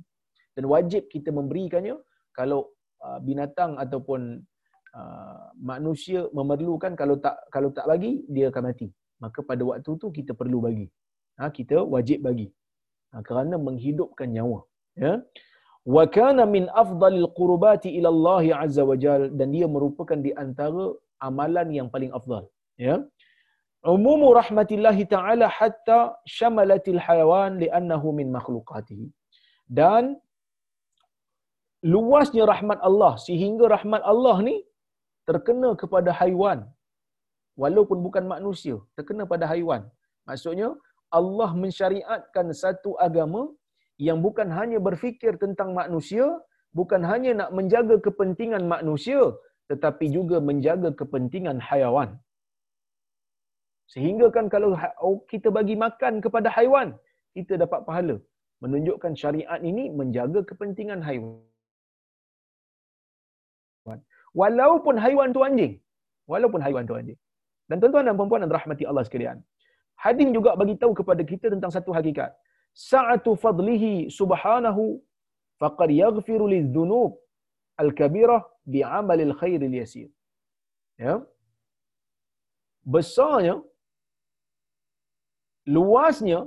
Dan 0.56 0.64
wajib 0.74 1.12
kita 1.12 1.30
memberikannya 1.36 1.96
kalau 2.32 2.72
uh, 3.04 3.20
binatang 3.28 3.76
ataupun 3.76 4.22
uh, 4.96 5.48
manusia 5.60 6.32
memerlukan 6.32 6.96
kalau 6.96 7.20
tak 7.20 7.36
kalau 7.52 7.70
tak 7.76 7.86
bagi 7.92 8.24
dia 8.32 8.48
akan 8.52 8.64
mati. 8.72 8.88
Maka 9.24 9.42
pada 9.50 9.64
waktu 9.70 9.92
tu 10.02 10.08
kita 10.14 10.32
perlu 10.38 10.62
bagi. 10.64 10.88
Ha, 11.38 11.50
kita 11.54 11.78
wajib 11.96 12.26
bagi. 12.28 12.48
Ha, 13.12 13.22
kerana 13.28 13.56
menghidupkan 13.68 14.30
nyawa 14.32 14.62
ya. 14.96 15.14
Wa 15.96 16.04
kana 16.16 16.44
min 16.56 16.66
afdalil 16.84 17.30
qurbati 17.40 17.90
ila 17.98 18.10
Allah 18.16 18.44
azza 18.64 18.84
wajal 18.84 19.32
dan 19.40 19.56
dia 19.56 19.68
merupakan 19.76 20.20
di 20.20 20.32
antara 20.36 20.86
amalan 21.30 21.68
yang 21.80 21.90
paling 21.96 22.14
afdal 22.20 22.46
Ya. 22.86 22.96
Umumu 23.94 24.28
rahmatillahi 24.38 25.04
ta'ala 25.14 25.48
hatta 25.58 26.00
syamalatil 26.38 27.02
hayawan 27.06 27.58
li'annahu 27.62 28.14
min 28.20 28.28
makhlukatihi. 28.36 29.08
Dan 29.80 30.04
luasnya 31.94 32.44
rahmat 32.54 32.80
Allah 32.90 33.14
sehingga 33.28 33.66
rahmat 33.76 34.02
Allah 34.12 34.38
ni 34.48 34.56
terkena 35.30 35.70
kepada 35.82 36.12
haiwan 36.20 36.60
walaupun 37.62 37.98
bukan 38.06 38.26
manusia 38.34 38.78
terkena 38.98 39.24
pada 39.32 39.46
haiwan 39.52 39.84
maksudnya 40.28 40.70
Allah 41.20 41.50
mensyariatkan 41.64 42.48
satu 42.62 42.92
agama 43.08 43.42
yang 44.08 44.20
bukan 44.26 44.50
hanya 44.58 44.80
berfikir 44.88 45.34
tentang 45.44 45.70
manusia 45.80 46.26
bukan 46.80 47.02
hanya 47.12 47.32
nak 47.40 47.50
menjaga 47.58 47.96
kepentingan 48.06 48.66
manusia 48.76 49.22
tetapi 49.72 50.06
juga 50.18 50.38
menjaga 50.50 50.90
kepentingan 51.00 51.58
haiwan. 51.70 52.10
Sehingga 53.94 54.28
kan 54.36 54.46
kalau 54.54 54.70
ha- 54.82 54.96
oh, 55.08 55.18
kita 55.32 55.50
bagi 55.58 55.76
makan 55.86 56.14
kepada 56.26 56.50
haiwan 56.58 56.90
kita 57.38 57.54
dapat 57.64 57.82
pahala. 57.90 58.16
Menunjukkan 58.64 59.14
syariat 59.22 59.60
ini 59.70 59.84
menjaga 60.00 60.42
kepentingan 60.50 61.02
haiwan. 61.08 61.38
Walaupun 64.42 64.96
haiwan 65.04 65.30
tu 65.36 65.42
anjing. 65.48 65.74
Walaupun 66.32 66.62
haiwan 66.66 66.86
tu 66.90 66.96
anjing. 67.00 67.20
Dan 67.70 67.76
tuan-tuan 67.82 68.06
dan 68.08 68.16
puan-puan 68.20 68.42
dan 68.44 68.52
rahmati 68.58 68.84
Allah 68.90 69.04
sekalian 69.08 69.38
hadis 70.06 70.30
juga 70.38 70.52
bagi 70.62 70.76
tahu 70.82 70.94
kepada 71.00 71.22
kita 71.32 71.48
tentang 71.54 71.72
satu 71.74 71.92
hakikat. 71.98 72.32
Sa'atu 72.78 73.34
fadlihi 73.44 73.94
subhanahu 74.20 75.02
faqad 75.62 75.90
yaghfiru 76.04 76.46
lidh-dhunub 76.54 77.18
al-kabirah 77.84 78.42
bi'amalil 78.74 79.34
khairil 79.42 79.76
yasir 79.82 80.10
ya 81.06 81.16
besarnya 82.96 83.56
luasnya 85.76 86.40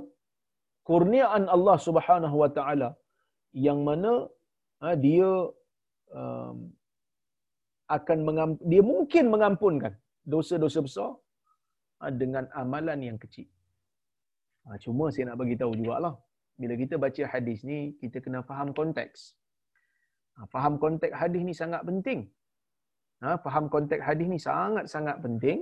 kurniaan 0.89 1.45
Allah 1.55 1.77
Subhanahu 1.87 2.35
wa 2.43 2.49
taala 2.57 2.89
yang 3.65 3.79
mana 3.87 4.11
ha, 4.81 4.95
dia 5.05 5.29
um, 6.21 6.57
akan 7.97 8.19
mengamp- 8.27 8.63
dia 8.71 8.81
mungkin 8.91 9.25
mengampunkan 9.33 9.93
dosa-dosa 10.33 10.79
besar 10.87 11.11
ha, 11.99 12.11
dengan 12.21 12.47
amalan 12.61 12.99
yang 13.07 13.17
kecil. 13.23 13.47
Ha, 14.65 14.77
cuma 14.83 15.05
saya 15.13 15.25
nak 15.29 15.39
bagi 15.41 15.55
tahu 15.61 15.73
jugalah 15.79 16.15
bila 16.61 16.73
kita 16.81 16.95
baca 17.03 17.23
hadis 17.33 17.59
ni 17.69 17.79
kita 18.01 18.17
kena 18.25 18.41
faham 18.49 18.69
konteks. 18.79 19.19
Ha, 20.41 20.49
faham 20.49 20.81
konteks 20.81 21.13
hadis 21.21 21.41
ni 21.45 21.53
sangat 21.53 21.81
penting. 21.85 22.19
Ha, 23.21 23.37
faham 23.45 23.65
konteks 23.73 24.01
hadis 24.01 24.25
ni 24.33 24.39
sangat-sangat 24.41 25.17
penting 25.21 25.59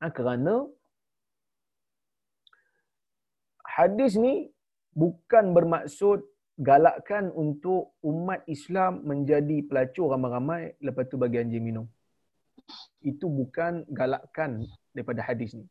ha, 0.00 0.08
kerana 0.08 0.54
hadis 3.76 4.16
ni 4.24 4.48
bukan 4.96 5.52
bermaksud 5.56 6.24
galakkan 6.68 7.28
untuk 7.42 7.92
umat 8.00 8.40
Islam 8.54 9.04
menjadi 9.10 9.60
pelacur 9.68 10.08
ramai-ramai 10.12 10.62
lepas 10.80 11.04
tu 11.12 11.20
bagi 11.20 11.36
anjing 11.42 11.64
minum. 11.68 11.86
Itu 13.04 13.28
bukan 13.28 13.84
galakkan 14.00 14.64
daripada 14.96 15.20
hadis 15.28 15.52
ni. 15.60 15.68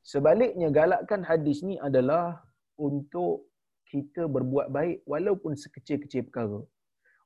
Sebaliknya 0.00 0.72
galakkan 0.72 1.20
hadis 1.20 1.60
ni 1.68 1.76
adalah 1.88 2.40
untuk 2.80 3.52
kita 3.92 4.24
berbuat 4.24 4.72
baik 4.72 5.04
walaupun 5.04 5.52
sekecil-kecil 5.52 6.24
perkara. 6.28 6.60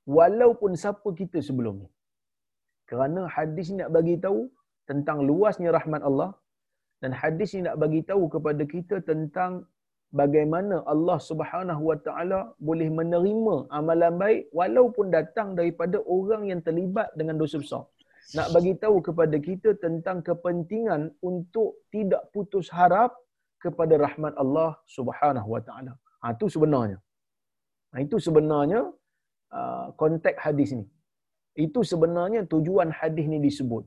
Walaupun 0.06 0.74
siapa 0.74 1.08
kita 1.14 1.38
sebelum 1.38 1.86
ni. 1.86 1.90
Kerana 2.90 3.30
hadis 3.30 3.70
ni 3.70 3.80
nak 3.80 3.90
bagi 3.96 4.18
tahu 4.18 4.50
tentang 4.90 5.22
luasnya 5.28 5.70
rahmat 5.70 6.02
Allah 6.02 6.30
dan 7.00 7.14
hadis 7.14 7.54
ni 7.54 7.62
nak 7.66 7.78
bagi 7.82 8.02
tahu 8.02 8.26
kepada 8.34 8.62
kita 8.66 8.98
tentang 9.10 9.64
bagaimana 10.12 10.82
Allah 10.92 11.18
Subhanahu 11.30 11.82
Wa 11.90 11.98
Taala 12.06 12.40
boleh 12.68 12.88
menerima 12.98 13.56
amalan 13.78 14.14
baik 14.22 14.42
walaupun 14.52 15.08
datang 15.14 15.54
daripada 15.58 15.98
orang 16.04 16.50
yang 16.50 16.60
terlibat 16.60 17.08
dengan 17.16 17.40
dosa 17.40 17.58
besar. 17.62 17.84
Nak 18.38 18.48
bagi 18.54 18.74
tahu 18.78 19.02
kepada 19.02 19.36
kita 19.48 19.74
tentang 19.82 20.22
kepentingan 20.22 21.10
untuk 21.22 21.82
tidak 21.94 22.22
putus 22.34 22.70
harap 22.70 23.10
kepada 23.58 23.94
rahmat 23.98 24.34
Allah 24.42 24.78
Subhanahu 24.86 25.48
Wa 25.54 25.62
Taala. 25.62 25.92
Ha 26.22 26.34
itu 26.34 26.46
sebenarnya. 26.46 26.98
Ha, 27.92 28.00
itu 28.00 28.16
sebenarnya 28.16 28.88
uh, 29.58 29.86
konteks 30.00 30.38
hadis 30.46 30.70
ni. 30.78 30.84
Itu 31.64 31.80
sebenarnya 31.92 32.40
tujuan 32.52 32.88
hadis 33.00 33.26
ni 33.32 33.38
disebut. 33.46 33.84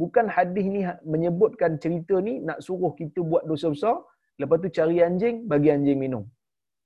Bukan 0.00 0.26
hadis 0.36 0.66
ni 0.74 0.80
menyebutkan 1.12 1.78
cerita 1.82 2.18
ni 2.26 2.42
nak 2.48 2.58
suruh 2.66 2.92
kita 3.00 3.20
buat 3.30 3.42
dosa 3.50 3.68
besar, 3.74 3.96
Lepas 4.42 4.58
tu 4.62 4.68
cari 4.76 4.98
anjing, 5.08 5.36
bagi 5.50 5.68
anjing 5.74 5.98
minum. 6.04 6.24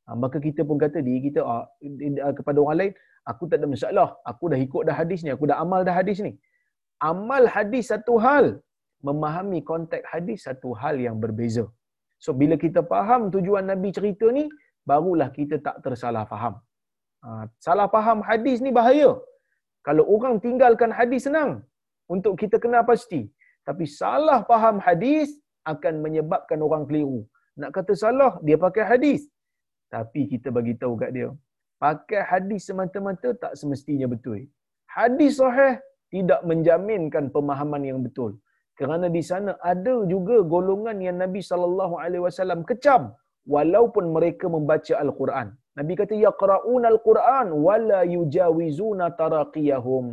Ha, 0.06 0.16
maka 0.22 0.36
kita 0.46 0.60
pun 0.68 0.76
kata 0.84 0.98
diri 1.06 1.20
kita 1.28 1.40
ah, 1.52 1.64
kepada 2.38 2.58
orang 2.64 2.78
lain, 2.80 2.92
aku 3.30 3.44
tak 3.50 3.58
ada 3.60 3.68
masalah. 3.74 4.08
Aku 4.30 4.52
dah 4.52 4.58
ikut 4.66 4.82
dah 4.88 4.96
hadis 5.00 5.20
ni. 5.24 5.30
Aku 5.36 5.44
dah 5.50 5.56
amal 5.64 5.80
dah 5.88 5.96
hadis 6.00 6.20
ni. 6.26 6.32
Amal 7.10 7.44
hadis 7.56 7.88
satu 7.92 8.16
hal. 8.26 8.46
Memahami 9.08 9.58
konteks 9.70 10.04
hadis 10.12 10.38
satu 10.46 10.74
hal 10.80 10.96
yang 11.06 11.16
berbeza. 11.24 11.64
So 12.24 12.34
bila 12.40 12.54
kita 12.64 12.80
faham 12.92 13.30
tujuan 13.34 13.64
Nabi 13.72 13.88
cerita 13.96 14.26
ni, 14.38 14.44
barulah 14.90 15.28
kita 15.38 15.56
tak 15.66 15.76
tersalah 15.84 16.24
faham. 16.32 16.54
Ha, 17.28 17.32
salah 17.66 17.88
faham 17.94 18.18
hadis 18.28 18.58
ni 18.66 18.70
bahaya. 18.78 19.10
Kalau 19.86 20.04
orang 20.14 20.36
tinggalkan 20.44 20.92
hadis 20.98 21.22
senang 21.28 21.50
untuk 22.14 22.34
kita 22.40 22.56
kenal 22.62 22.84
pasti. 22.90 23.20
Tapi 23.68 23.84
salah 24.00 24.38
faham 24.50 24.76
hadis 24.86 25.28
akan 25.72 25.94
menyebabkan 26.04 26.60
orang 26.66 26.84
keliru. 26.88 27.20
Nak 27.60 27.70
kata 27.76 27.92
salah, 28.02 28.32
dia 28.46 28.56
pakai 28.64 28.84
hadis. 28.90 29.20
Tapi 29.94 30.22
kita 30.32 30.48
bagi 30.56 30.74
tahu 30.80 30.94
kat 31.02 31.10
dia, 31.16 31.28
pakai 31.84 32.20
hadis 32.30 32.62
semata-mata 32.68 33.28
tak 33.42 33.52
semestinya 33.60 34.06
betul. 34.14 34.38
Hadis 34.96 35.36
sahih 35.40 35.74
tidak 36.14 36.40
menjaminkan 36.50 37.24
pemahaman 37.34 37.82
yang 37.90 38.00
betul. 38.06 38.32
Kerana 38.80 39.06
di 39.16 39.22
sana 39.30 39.52
ada 39.72 39.94
juga 40.12 40.36
golongan 40.54 40.98
yang 41.06 41.16
Nabi 41.24 41.40
sallallahu 41.50 41.94
alaihi 42.02 42.24
wasallam 42.26 42.60
kecam 42.70 43.02
walaupun 43.54 44.04
mereka 44.16 44.46
membaca 44.56 44.94
al-Quran. 45.04 45.48
Nabi 45.78 45.94
kata 46.00 46.14
yaqra'un 46.26 46.84
al-Quran 46.92 47.46
wala 47.66 48.00
yujawizuna 48.16 49.14
taraqiyahum. 49.20 50.06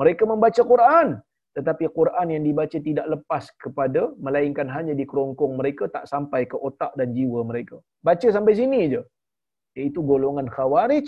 Mereka 0.00 0.22
membaca 0.32 0.62
Quran 0.72 1.08
tetapi 1.56 1.84
Quran 1.98 2.26
yang 2.34 2.42
dibaca 2.46 2.78
tidak 2.88 3.06
lepas 3.12 3.44
kepada 3.64 4.00
melainkan 4.24 4.68
hanya 4.76 4.92
di 4.98 5.04
kerongkong 5.10 5.54
mereka 5.60 5.84
tak 5.94 6.04
sampai 6.12 6.44
ke 6.50 6.56
otak 6.68 6.92
dan 7.00 7.16
jiwa 7.16 7.40
mereka. 7.50 7.76
Baca 8.08 8.28
sampai 8.36 8.54
sini 8.60 8.80
je. 8.92 9.02
Iaitu 9.78 10.00
golongan 10.10 10.48
khawarij 10.56 11.06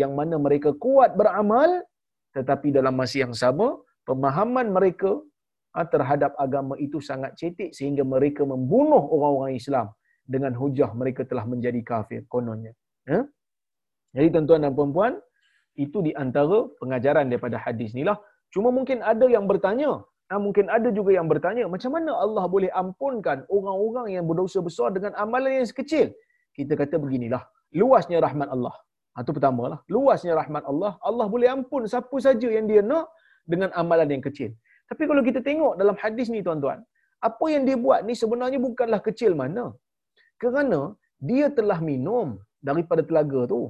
yang 0.00 0.12
mana 0.18 0.38
mereka 0.46 0.70
kuat 0.84 1.18
beramal 1.20 1.82
tetapi 2.36 2.70
dalam 2.78 2.94
masa 3.00 3.16
yang 3.24 3.34
sama 3.42 3.68
pemahaman 4.06 4.70
mereka 4.76 5.10
ha, 5.74 5.82
terhadap 5.94 6.32
agama 6.44 6.74
itu 6.86 6.98
sangat 7.02 7.34
cetek 7.40 7.70
sehingga 7.78 8.04
mereka 8.14 8.46
membunuh 8.52 9.02
orang-orang 9.16 9.58
Islam 9.62 9.86
dengan 10.34 10.52
hujah 10.60 10.90
mereka 11.00 11.26
telah 11.30 11.42
menjadi 11.52 11.80
kafir 11.90 12.22
kononnya. 12.34 12.72
Ya? 13.08 13.26
Jadi 14.16 14.26
tuan-tuan 14.34 14.60
dan 14.64 14.72
puan-puan, 14.78 15.12
itu 15.78 15.98
di 16.06 16.12
antara 16.22 16.58
pengajaran 16.80 17.30
daripada 17.30 17.56
hadis 17.64 17.94
ni 17.98 18.02
lah. 18.08 18.18
Cuma 18.54 18.68
mungkin 18.74 18.98
ada 19.12 19.26
yang 19.34 19.44
bertanya, 19.50 19.90
nah, 20.28 20.40
mungkin 20.46 20.66
ada 20.76 20.88
juga 20.98 21.10
yang 21.18 21.28
bertanya, 21.32 21.64
macam 21.74 21.90
mana 21.96 22.10
Allah 22.24 22.44
boleh 22.54 22.70
ampunkan 22.82 23.44
orang-orang 23.56 24.06
yang 24.16 24.24
berdosa 24.30 24.58
besar 24.68 24.88
dengan 24.96 25.12
amalan 25.24 25.62
yang 25.62 25.68
sekecil? 25.70 26.10
Kita 26.56 26.74
kata 26.74 26.96
beginilah, 26.98 27.42
luasnya 27.80 28.18
rahmat 28.26 28.48
Allah. 28.50 28.74
Itu 29.18 29.30
ha, 29.30 29.36
pertamalah. 29.36 29.80
Luasnya 29.94 30.32
rahmat 30.40 30.62
Allah, 30.70 30.92
Allah 31.08 31.26
boleh 31.34 31.48
ampun 31.50 31.82
siapa 31.92 32.16
saja 32.26 32.48
yang 32.56 32.66
dia 32.70 32.82
nak 32.90 33.06
dengan 33.52 33.70
amalan 33.80 34.08
yang 34.14 34.22
kecil. 34.22 34.50
Tapi 34.90 35.04
kalau 35.10 35.22
kita 35.28 35.40
tengok 35.48 35.72
dalam 35.80 35.96
hadis 36.02 36.26
ni 36.34 36.40
tuan-tuan, 36.46 36.78
apa 37.28 37.46
yang 37.52 37.62
dia 37.68 37.76
buat 37.84 38.00
ni 38.08 38.14
sebenarnya 38.22 38.58
bukanlah 38.62 39.00
kecil 39.08 39.34
mana. 39.42 39.64
Kerana 40.42 40.80
dia 41.18 41.46
telah 41.58 41.78
minum 41.82 42.38
daripada 42.62 43.02
telaga 43.08 43.40
tu. 43.52 43.60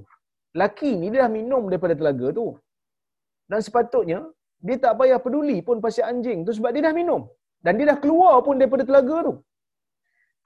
Laki 0.60 0.90
ni 1.00 1.12
dia 1.12 1.20
dah 1.24 1.30
minum 1.38 1.68
daripada 1.70 1.94
telaga 2.00 2.28
tu. 2.38 2.46
Dan 3.50 3.60
sepatutnya 3.66 4.20
dia 4.66 4.76
tak 4.84 4.94
payah 5.00 5.18
peduli 5.24 5.58
pun 5.66 5.78
pasal 5.84 6.04
anjing 6.10 6.42
tu 6.46 6.52
sebab 6.56 6.70
dia 6.74 6.82
dah 6.88 6.94
minum 7.00 7.22
dan 7.64 7.72
dia 7.78 7.86
dah 7.90 7.98
keluar 8.04 8.34
pun 8.46 8.54
daripada 8.60 8.84
telaga 8.88 9.16
tu. 9.28 9.34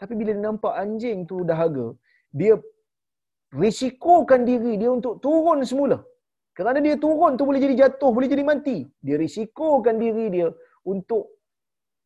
Tapi 0.01 0.15
bila 0.19 0.31
dia 0.37 0.45
nampak 0.49 0.75
anjing 0.83 1.19
tu 1.31 1.37
dahaga, 1.51 1.87
dia 2.41 2.55
risikokan 3.63 4.43
diri 4.49 4.73
dia 4.81 4.91
untuk 4.99 5.21
turun 5.25 5.61
semula. 5.71 5.99
Kerana 6.57 6.79
dia 6.85 6.97
turun 7.05 7.37
tu 7.39 7.45
boleh 7.49 7.61
jadi 7.65 7.77
jatuh, 7.83 8.11
boleh 8.17 8.29
jadi 8.33 8.45
mati. 8.45 8.79
Dia 9.07 9.17
risikokan 9.25 9.97
diri 10.03 10.27
dia 10.35 10.49
untuk 10.93 11.25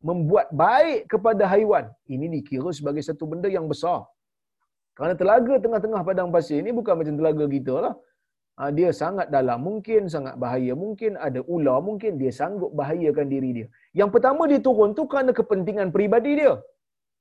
membuat 0.07 0.47
baik 0.63 1.09
kepada 1.11 1.43
haiwan. 1.51 1.89
Ini 2.05 2.25
dikira 2.35 2.69
sebagai 2.79 3.03
satu 3.07 3.25
benda 3.31 3.49
yang 3.57 3.65
besar. 3.71 4.05
Kerana 4.97 5.13
telaga 5.21 5.53
tengah-tengah 5.63 6.01
padang 6.09 6.29
pasir 6.35 6.59
ni 6.65 6.71
bukan 6.79 6.93
macam 6.99 7.15
telaga 7.19 7.45
kita 7.55 7.75
lah. 7.85 7.93
ha, 8.57 8.69
dia 8.77 8.89
sangat 8.99 9.27
dalam, 9.35 9.59
mungkin 9.67 10.09
sangat 10.13 10.35
bahaya, 10.43 10.73
mungkin 10.83 11.11
ada 11.27 11.39
ular, 11.55 11.77
mungkin 11.89 12.17
dia 12.21 12.31
sanggup 12.39 12.71
bahayakan 12.79 13.27
diri 13.33 13.49
dia. 13.57 13.67
Yang 13.99 14.09
pertama 14.15 14.49
dia 14.51 14.59
turun 14.67 14.91
tu 14.97 15.05
kerana 15.11 15.31
kepentingan 15.39 15.93
peribadi 15.95 16.33
dia. 16.41 16.53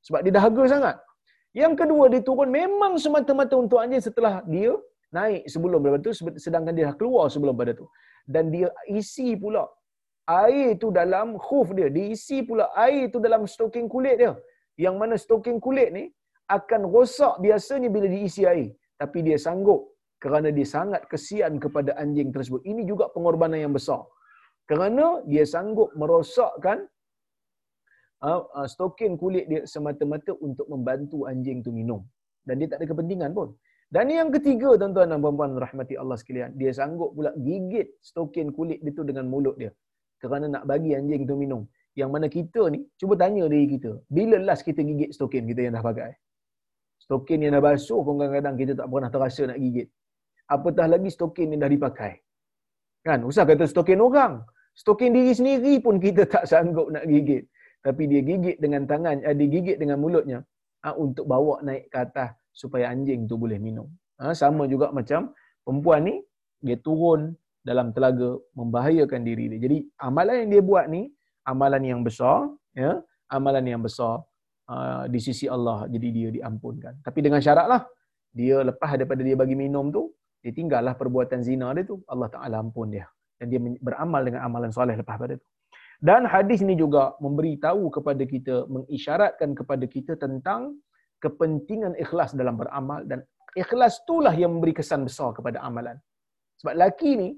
Sebab 0.09 0.21
dia 0.25 0.33
dahaga 0.39 0.65
sangat. 0.75 0.97
Yang 1.61 1.75
kedua 1.81 2.05
dia 2.13 2.23
turun 2.29 2.49
memang 2.61 2.93
semata-mata 3.05 3.55
untuk 3.65 3.79
anjing 3.85 4.05
setelah 4.09 4.35
dia 4.55 4.73
naik 5.17 5.43
sebelum 5.53 5.81
pada 5.85 5.99
tu 6.07 6.13
sedangkan 6.45 6.73
dia 6.77 6.85
dah 6.89 6.97
keluar 7.01 7.27
sebelum 7.35 7.55
pada 7.61 7.73
tu. 7.81 7.87
Dan 8.35 8.49
dia 8.55 8.69
isi 9.01 9.29
pula 9.43 9.65
air 10.27 10.69
tu 10.83 10.89
dalam 11.01 11.29
khuf 11.47 11.69
dia, 11.79 11.89
diisi 11.97 12.39
pula 12.49 12.65
air 12.87 13.03
tu 13.15 13.19
dalam 13.27 13.45
stoking 13.55 13.87
kulit 13.95 14.17
dia. 14.23 14.33
Yang 14.85 14.95
mana 15.01 15.15
stoking 15.25 15.59
kulit 15.67 15.89
ni 15.97 16.05
akan 16.47 16.83
rosak 16.95 17.35
biasanya 17.43 17.89
bila 17.91 18.07
diisi 18.07 18.43
air. 18.47 18.71
Tapi 18.97 19.19
dia 19.27 19.37
sanggup 19.37 19.81
kerana 20.23 20.49
dia 20.49 20.65
sangat 20.65 21.03
kesian 21.13 21.61
kepada 21.65 21.93
anjing 22.03 22.31
tersebut. 22.33 22.63
Ini 22.65 22.83
juga 22.91 23.13
pengorbanan 23.15 23.61
yang 23.65 23.75
besar. 23.77 24.03
Kerana 24.71 25.23
dia 25.31 25.45
sanggup 25.47 25.93
merosakkan 26.01 26.89
uh, 28.25 28.43
uh, 28.59 28.67
stokin 28.67 29.15
kulit 29.21 29.47
dia 29.51 29.63
semata-mata 29.69 30.33
untuk 30.47 30.67
membantu 30.73 31.29
anjing 31.31 31.61
tu 31.67 31.71
minum. 31.71 32.01
Dan 32.47 32.63
dia 32.63 32.69
tak 32.71 32.79
ada 32.83 32.87
kepentingan 32.91 33.31
pun. 33.39 33.49
Dan 33.87 34.11
yang 34.11 34.29
ketiga 34.35 34.75
tuan-tuan 34.81 35.07
dan 35.13 35.19
puan-puan 35.23 35.55
rahmati 35.65 35.95
Allah 35.95 36.19
sekalian, 36.19 36.51
dia 36.59 36.71
sanggup 36.75 37.15
pula 37.15 37.31
gigit 37.39 37.95
stokin 38.03 38.51
kulit 38.57 38.83
dia 38.83 38.91
tu 38.99 39.07
dengan 39.07 39.31
mulut 39.31 39.55
dia. 39.63 39.71
Kerana 40.19 40.47
nak 40.51 40.65
bagi 40.67 40.91
anjing 40.99 41.23
tu 41.31 41.37
minum. 41.39 41.63
Yang 41.95 42.11
mana 42.15 42.27
kita 42.37 42.63
ni, 42.75 42.83
cuba 43.01 43.15
tanya 43.17 43.45
diri 43.53 43.67
kita, 43.79 43.93
bila 44.17 44.37
last 44.49 44.67
kita 44.69 44.81
gigit 44.89 45.11
stokin 45.17 45.47
kita 45.51 45.61
yang 45.65 45.75
dah 45.79 45.85
pakai? 45.87 46.13
Stokin 47.07 47.39
yang 47.39 47.55
dah 47.55 47.63
basuh 47.63 48.03
pun 48.03 48.19
kadang-kadang 48.19 48.57
kita 48.59 48.73
tak 48.75 48.87
pernah 48.91 49.11
terasa 49.15 49.43
nak 49.47 49.59
gigit. 49.63 49.89
Apatah 50.51 50.87
lagi 50.91 51.11
stokin 51.15 51.55
yang 51.55 51.61
dah 51.63 51.71
dipakai. 51.71 52.13
Kan? 53.07 53.23
Usah 53.31 53.47
kata 53.47 53.63
stokin 53.71 54.03
orang. 54.03 54.43
Stokin 54.75 55.15
diri 55.15 55.31
sendiri 55.39 55.79
pun 55.79 56.03
kita 56.03 56.27
tak 56.27 56.45
sanggup 56.51 56.91
nak 56.91 57.07
gigit. 57.07 57.47
Tapi 57.87 58.03
dia 58.11 58.21
gigit 58.27 58.59
dengan 58.59 58.83
tangan, 58.91 59.23
eh, 59.23 59.35
dia 59.39 59.49
gigit 59.55 59.79
dengan 59.79 60.03
mulutnya 60.03 60.43
ha, 60.83 60.99
untuk 60.99 61.31
bawa 61.31 61.63
naik 61.63 61.87
ke 61.95 61.99
atas 62.03 62.35
supaya 62.51 62.91
anjing 62.91 63.31
tu 63.31 63.39
boleh 63.39 63.63
minum. 63.63 63.87
Ha, 64.19 64.35
sama 64.35 64.67
juga 64.67 64.91
macam 64.91 65.31
perempuan 65.63 66.11
ni, 66.11 66.15
dia 66.59 66.75
turun 66.83 67.39
dalam 67.63 67.95
telaga 67.95 68.35
membahayakan 68.59 69.23
diri 69.23 69.55
dia. 69.55 69.59
Jadi 69.71 69.79
amalan 70.03 70.37
yang 70.43 70.51
dia 70.59 70.63
buat 70.71 70.85
ni, 70.91 71.03
amalan 71.47 71.83
yang 71.87 72.01
besar, 72.03 72.51
ya, 72.75 72.99
amalan 73.31 73.63
yang 73.63 73.83
besar 73.87 74.27
uh, 74.71 75.05
di 75.11 75.19
sisi 75.23 75.47
Allah. 75.47 75.87
Jadi 75.91 76.09
dia 76.13 76.29
diampunkan. 76.31 77.03
Tapi 77.03 77.19
dengan 77.23 77.41
syaratlah, 77.43 77.87
dia 78.31 78.61
lepas 78.63 78.95
daripada 78.95 79.23
dia 79.25 79.37
bagi 79.39 79.57
minum 79.57 79.89
tu, 79.91 80.13
dia 80.43 80.53
tinggallah 80.55 80.95
perbuatan 80.95 81.43
zina 81.43 81.73
dia 81.75 81.85
tu. 81.87 82.03
Allah 82.07 82.29
Ta'ala 82.31 82.63
ampun 82.63 82.93
dia. 82.95 83.07
Dan 83.37 83.53
dia 83.53 83.61
beramal 83.61 84.23
dengan 84.25 84.47
amalan 84.47 84.71
soleh 84.71 84.97
lepas 84.97 85.17
pada 85.19 85.35
tu. 85.37 85.47
Dan 85.97 86.29
hadis 86.29 86.61
ini 86.61 86.77
juga 86.77 87.17
memberi 87.25 87.57
tahu 87.57 87.89
kepada 87.89 88.23
kita, 88.29 88.69
mengisyaratkan 88.69 89.57
kepada 89.57 89.85
kita 89.89 90.13
tentang 90.21 90.77
kepentingan 91.25 91.97
ikhlas 91.97 92.37
dalam 92.37 92.61
beramal 92.61 93.01
dan 93.09 93.25
ikhlas 93.57 94.05
itulah 94.05 94.37
yang 94.37 94.61
memberi 94.61 94.77
kesan 94.77 95.09
besar 95.09 95.33
kepada 95.33 95.65
amalan. 95.65 95.97
Sebab 96.61 96.77
laki 96.77 97.11
ni 97.17 97.29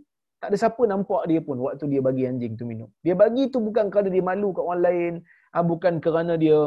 tak 0.42 0.54
ada 0.54 0.56
siapa 0.58 0.82
nampak 0.86 1.26
dia 1.30 1.42
pun 1.42 1.58
waktu 1.62 1.86
dia 1.90 2.00
bagi 2.02 2.26
anjing 2.26 2.58
tu 2.58 2.66
minum. 2.66 2.90
Dia 3.02 3.14
bagi 3.14 3.50
tu 3.50 3.62
bukan 3.62 3.90
kerana 3.90 4.10
dia 4.10 4.22
malu 4.22 4.50
kat 4.54 4.62
orang 4.62 4.82
lain, 4.82 5.12
ah, 5.54 5.62
bukan 5.62 5.94
kerana 6.02 6.34
dia 6.34 6.58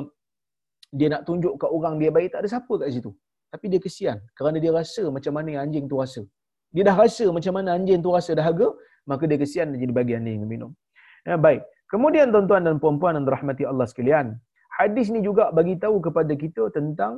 dia 1.00 1.08
nak 1.14 1.22
tunjuk 1.28 1.54
kat 1.62 1.72
orang 1.78 1.96
dia 2.02 2.12
baik, 2.16 2.30
tak 2.34 2.40
ada 2.44 2.50
siapa 2.54 2.74
kat 2.82 2.88
situ. 2.96 3.12
Tapi 3.54 3.66
dia 3.72 3.80
kesian 3.86 4.18
kerana 4.38 4.58
dia 4.64 4.72
rasa 4.80 5.04
macam 5.16 5.34
mana 5.38 5.60
anjing 5.64 5.86
tu 5.92 5.98
rasa. 6.04 6.22
Dia 6.76 6.84
dah 6.88 6.96
rasa 7.04 7.26
macam 7.38 7.54
mana 7.58 7.70
anjing 7.78 8.00
tu 8.06 8.12
rasa 8.18 8.32
dahaga, 8.40 8.68
maka 9.12 9.24
dia 9.30 9.38
kesian 9.44 9.72
dia 9.72 9.80
jadi 9.84 9.94
bagi 10.00 10.14
anjing 10.20 10.48
minum. 10.54 10.72
Ya, 11.28 11.36
baik. 11.46 11.62
Kemudian 11.92 12.32
tuan-tuan 12.34 12.64
dan 12.68 12.76
puan-puan 12.84 13.20
yang 13.20 13.26
dirahmati 13.28 13.64
Allah 13.72 13.88
sekalian, 13.92 14.28
hadis 14.80 15.08
ni 15.14 15.20
juga 15.28 15.52
bagi 15.58 15.76
tahu 15.84 16.00
kepada 16.08 16.34
kita 16.44 16.72
tentang 16.78 17.14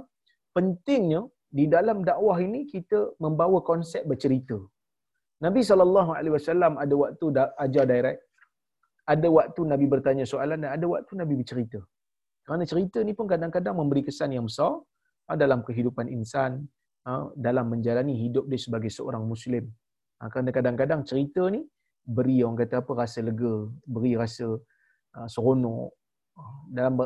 pentingnya 0.58 1.22
di 1.54 1.66
dalam 1.70 2.02
dakwah 2.02 2.38
ini 2.42 2.66
kita 2.66 3.00
membawa 3.22 3.62
konsep 3.62 4.02
bercerita. 4.10 4.58
Nabi 5.46 5.62
SAW 5.62 6.18
ada 6.84 6.96
waktu 7.04 7.26
ajar 7.66 7.86
direct, 7.86 8.22
ada 9.14 9.28
waktu 9.38 9.62
Nabi 9.72 9.86
bertanya 9.94 10.26
soalan 10.26 10.66
dan 10.66 10.72
ada 10.74 10.86
waktu 10.90 11.14
Nabi 11.22 11.34
bercerita. 11.42 11.80
Kerana 12.44 12.64
cerita 12.68 13.00
ni 13.08 13.16
pun 13.18 13.26
kadang-kadang 13.34 13.76
memberi 13.80 14.04
kesan 14.08 14.36
yang 14.36 14.46
besar 14.52 14.76
ah, 15.32 15.38
dalam 15.40 15.64
kehidupan 15.68 16.12
insan, 16.12 16.68
ah, 17.08 17.32
dalam 17.40 17.72
menjalani 17.72 18.16
hidup 18.20 18.46
dia 18.52 18.60
sebagai 18.60 18.92
seorang 18.92 19.24
Muslim. 19.24 19.72
Ah, 20.20 20.28
kerana 20.28 20.52
kadang-kadang 20.52 21.08
cerita 21.08 21.48
ni 21.48 21.64
beri 22.04 22.44
orang 22.44 22.60
kata 22.60 22.84
apa 22.84 22.92
rasa 23.00 23.24
lega, 23.24 23.72
beri 23.88 24.20
rasa 24.20 24.60
seronok. 25.34 25.96
Dalam 26.68 27.00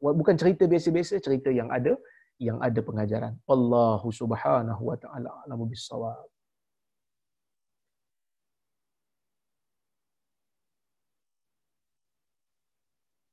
bukan 0.00 0.34
cerita 0.40 0.64
biasa-biasa, 0.64 1.20
cerita 1.20 1.50
yang 1.52 1.68
ada 1.68 1.92
yang 2.38 2.58
ada 2.62 2.80
pengajaran. 2.80 3.34
Allahu 3.50 4.08
subhanahu 4.14 4.82
wa 4.90 4.96
ta'ala 4.96 5.30
alamu 5.44 5.66
bisawab. 5.66 6.22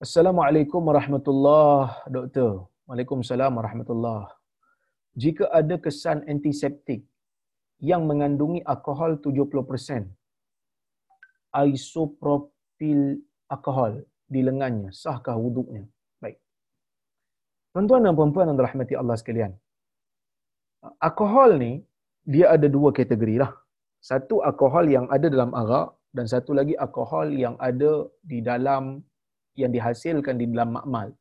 Assalamualaikum 0.05 0.81
warahmatullahi 0.89 2.05
doktor. 2.15 2.69
Waalaikumsalam 2.85 3.57
warahmatullahi. 3.57 4.29
Jika 5.17 5.49
ada 5.59 5.75
kesan 5.85 6.21
antiseptik 6.33 7.01
yang 7.89 8.05
mengandungi 8.09 8.61
alkohol 8.73 9.17
70%, 9.17 10.05
isopropil 11.77 13.01
alkohol 13.49 14.05
di 14.29 14.45
lengannya, 14.45 14.93
sahkah 14.93 15.33
wuduknya? 15.41 15.89
Baik. 16.21 16.37
Tuan-tuan 17.73 18.05
dan 18.05 18.13
puan-puan 18.13 18.45
yang 18.53 18.61
dirahmati 18.61 18.93
Allah 19.01 19.17
sekalian. 19.17 19.57
Alkohol 21.01 21.57
ni, 21.65 21.81
dia 22.29 22.53
ada 22.53 22.69
dua 22.69 22.93
kategori 22.93 23.41
lah. 23.41 23.51
Satu 24.11 24.45
alkohol 24.45 24.85
yang 24.85 25.09
ada 25.09 25.33
dalam 25.33 25.49
arak 25.63 25.97
dan 26.13 26.29
satu 26.29 26.53
lagi 26.53 26.77
alkohol 26.77 27.33
yang 27.33 27.57
ada 27.57 28.05
di 28.21 28.45
dalam 28.45 29.01
yang 29.55 29.71
dihasilkan 29.71 30.35
di 30.39 30.45
dalam 30.51 30.75
makmal. 30.75 31.11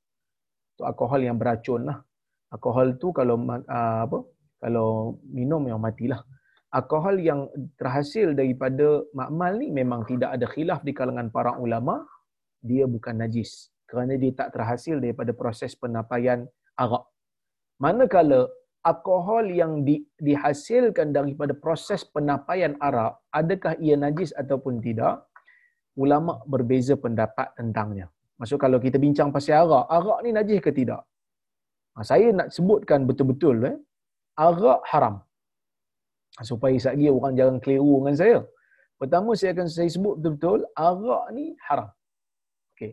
Itu 0.75 0.83
alkohol 0.87 1.23
yang 1.23 1.39
beracun 1.39 1.87
lah. 1.87 1.99
Alkohol 2.51 2.99
tu 2.99 3.11
kalau 3.11 3.39
uh, 3.43 4.01
apa? 4.07 4.19
Kalau 4.63 5.19
minum 5.27 5.63
yang 5.67 5.79
matilah. 5.83 6.23
Alkohol 6.75 7.23
yang 7.23 7.47
terhasil 7.79 8.35
daripada 8.35 9.07
makmal 9.15 9.55
ni 9.59 9.71
memang 9.71 10.03
tidak 10.11 10.35
ada 10.35 10.47
khilaf 10.51 10.83
di 10.83 10.91
kalangan 10.91 11.31
para 11.31 11.55
ulama. 11.59 12.03
Dia 12.63 12.91
bukan 12.91 13.23
najis. 13.23 13.71
Kerana 13.87 14.19
dia 14.19 14.35
tak 14.35 14.57
terhasil 14.57 14.99
daripada 14.99 15.31
proses 15.31 15.79
penapaian 15.79 16.49
arak. 16.75 17.07
Manakala 17.79 18.51
alkohol 18.85 19.49
yang 19.49 19.83
di, 19.83 20.05
dihasilkan 20.21 21.11
daripada 21.17 21.57
proses 21.57 22.05
penapaian 22.05 22.77
arak, 22.79 23.17
adakah 23.33 23.75
ia 23.81 23.97
najis 23.97 24.31
ataupun 24.37 24.79
tidak? 24.85 25.25
Ulama 25.97 26.45
berbeza 26.45 26.95
pendapat 26.95 27.51
tentangnya. 27.57 28.14
Maksud 28.41 28.59
kalau 28.65 28.79
kita 28.85 28.99
bincang 29.05 29.31
pasal 29.35 29.55
arak, 29.63 29.85
arak 29.97 30.19
ni 30.25 30.31
najis 30.39 30.61
ke 30.65 30.71
tidak? 30.79 31.03
Ha, 31.95 32.03
saya 32.11 32.29
nak 32.39 32.49
sebutkan 32.57 33.01
betul-betul 33.09 33.57
eh, 33.71 33.77
arak 34.47 34.81
haram. 34.91 35.17
Ha, 36.37 36.47
supaya 36.51 36.75
lagi 36.89 37.07
orang 37.17 37.35
jangan 37.39 37.57
keliru 37.65 37.93
dengan 38.01 38.17
saya. 38.23 38.39
Pertama 39.01 39.31
saya 39.39 39.51
akan 39.55 39.69
saya 39.77 39.91
sebut 39.97 40.15
betul-betul 40.19 40.61
arak 40.89 41.25
ni 41.37 41.47
haram. 41.67 41.91
Okey. 42.75 42.93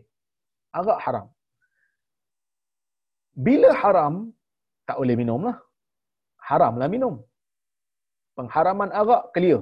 Arak 0.80 0.98
haram. 1.06 1.26
Bila 3.46 3.70
haram 3.82 4.14
tak 4.88 4.96
boleh 5.00 5.16
minum 5.20 5.42
lah. 5.48 5.58
Haramlah 6.48 6.88
minum. 6.94 7.14
Pengharaman 8.38 8.90
arak 9.00 9.24
clear. 9.34 9.60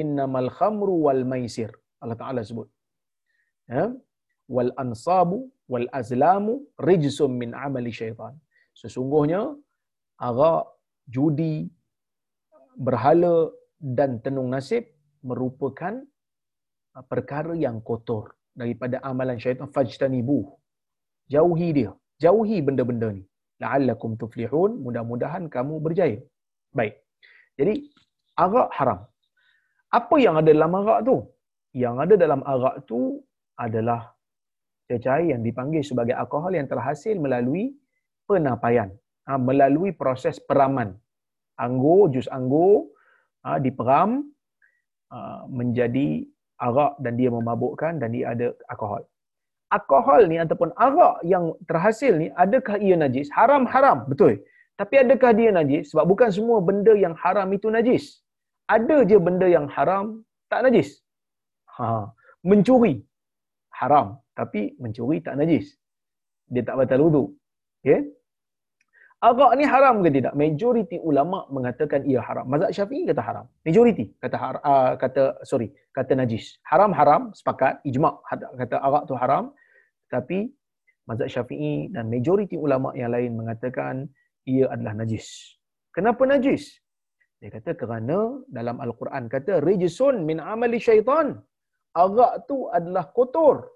Innamal 0.00 0.50
khamru 0.58 0.94
wal 1.06 1.22
maisir. 1.32 1.70
Allah 2.02 2.18
Taala 2.20 2.40
sebut. 2.48 2.68
Ya? 3.74 3.84
Wal 4.54 4.70
ansabu 4.82 5.38
wal 5.72 5.86
azlamu 6.00 6.54
rijsum 6.88 7.30
min 7.42 7.50
amali 7.66 7.92
syaitan. 8.00 8.34
Sesungguhnya 8.80 9.40
arak, 10.28 10.64
judi, 11.14 11.56
berhala 12.86 13.34
dan 13.80 14.20
tenung 14.24 14.48
nasib 14.54 14.84
merupakan 15.28 15.94
uh, 16.96 17.04
perkara 17.12 17.54
yang 17.64 17.78
kotor 17.88 18.36
daripada 18.60 18.96
amalan 19.10 19.38
syaitan 19.44 19.68
fajtanibu. 19.76 20.38
Jauhi 21.34 21.68
dia. 21.78 21.90
Jauhi 22.22 22.58
benda-benda 22.66 23.08
ni. 23.16 23.24
La'allakum 23.62 24.10
tuflihun. 24.20 24.80
Mudah-mudahan 24.84 25.44
kamu 25.54 25.74
berjaya. 25.86 26.18
Baik. 26.78 26.94
Jadi, 27.58 27.74
arak 28.44 28.68
haram. 28.78 29.00
Apa 29.98 30.16
yang 30.24 30.36
ada 30.40 30.50
dalam 30.56 30.76
arak 30.80 30.98
tu? 31.08 31.16
Yang 31.84 31.96
ada 32.04 32.14
dalam 32.24 32.40
arak 32.52 32.76
tu 32.90 33.00
adalah 33.64 34.15
cecair 34.86 35.34
yang 35.34 35.42
dipanggil 35.42 35.82
sebagai 35.82 36.14
alkohol 36.14 36.54
yang 36.54 36.70
terhasil 36.70 37.14
melalui 37.18 37.74
penapaian, 38.30 38.90
ha, 39.26 39.38
melalui 39.38 39.90
proses 39.90 40.38
peraman. 40.38 40.94
Anggur, 41.58 42.12
jus 42.14 42.28
anggur 42.28 42.92
ha, 43.42 43.56
diperam 43.56 44.22
uh, 45.10 45.48
menjadi 45.48 46.26
arak 46.60 47.00
dan 47.00 47.16
dia 47.16 47.30
memabukkan 47.32 47.98
dan 48.00 48.12
dia 48.14 48.32
ada 48.32 48.52
alkohol. 48.68 49.02
Alkohol 49.72 50.30
ni 50.30 50.38
ataupun 50.38 50.70
arak 50.78 51.26
yang 51.26 51.50
terhasil 51.66 52.14
ni 52.14 52.30
adakah 52.38 52.78
ia 52.78 52.94
najis? 52.94 53.26
Haram-haram, 53.34 54.06
betul. 54.06 54.38
Tapi 54.76 54.94
adakah 55.02 55.32
dia 55.32 55.50
najis? 55.50 55.90
Sebab 55.90 56.04
bukan 56.06 56.30
semua 56.30 56.60
benda 56.60 56.92
yang 56.94 57.16
haram 57.18 57.48
itu 57.50 57.72
najis. 57.72 58.22
Ada 58.68 59.08
je 59.08 59.16
benda 59.18 59.48
yang 59.48 59.66
haram 59.72 60.22
tak 60.52 60.68
najis. 60.68 61.02
Ha, 61.76 62.08
mencuri 62.46 63.02
haram 63.74 64.20
tapi 64.36 64.76
mencuri 64.76 65.24
tak 65.24 65.40
najis. 65.40 65.72
Dia 66.52 66.62
tak 66.68 66.76
batal 66.78 67.00
wudu. 67.08 67.24
Okay? 67.80 68.04
Arak 69.24 69.52
ni 69.56 69.64
haram 69.64 70.04
ke 70.04 70.12
tidak? 70.12 70.36
Majoriti 70.36 71.00
ulama 71.00 71.48
mengatakan 71.48 72.04
ia 72.04 72.20
haram. 72.20 72.44
Mazhab 72.52 72.68
Syafi'i 72.68 73.08
kata 73.08 73.22
haram. 73.24 73.46
Majoriti 73.64 74.12
kata 74.20 74.36
har, 74.36 74.54
uh, 74.60 74.92
kata 75.00 75.40
sorry, 75.50 75.72
kata 75.96 76.12
najis. 76.20 76.60
Haram 76.68 76.92
haram 76.92 77.32
sepakat 77.32 77.80
ijma' 77.88 78.12
kata 78.60 78.76
arak 78.76 79.02
tu 79.08 79.16
haram. 79.16 79.56
Tapi 80.12 80.52
mazhab 81.08 81.32
Syafi'i 81.32 81.88
dan 81.96 82.12
majoriti 82.12 82.60
ulama 82.60 82.92
yang 82.92 83.10
lain 83.16 83.40
mengatakan 83.40 84.04
ia 84.44 84.68
adalah 84.68 84.94
najis. 85.00 85.56
Kenapa 85.96 86.28
najis? 86.28 86.76
Dia 87.40 87.48
kata 87.56 87.72
kerana 87.72 88.44
dalam 88.52 88.84
Al-Quran 88.84 89.32
kata 89.32 89.64
rijsun 89.64 90.28
min 90.28 90.44
amali 90.44 90.76
syaitan. 90.76 91.40
Arak 91.96 92.44
tu 92.44 92.68
adalah 92.68 93.08
kotor 93.16 93.75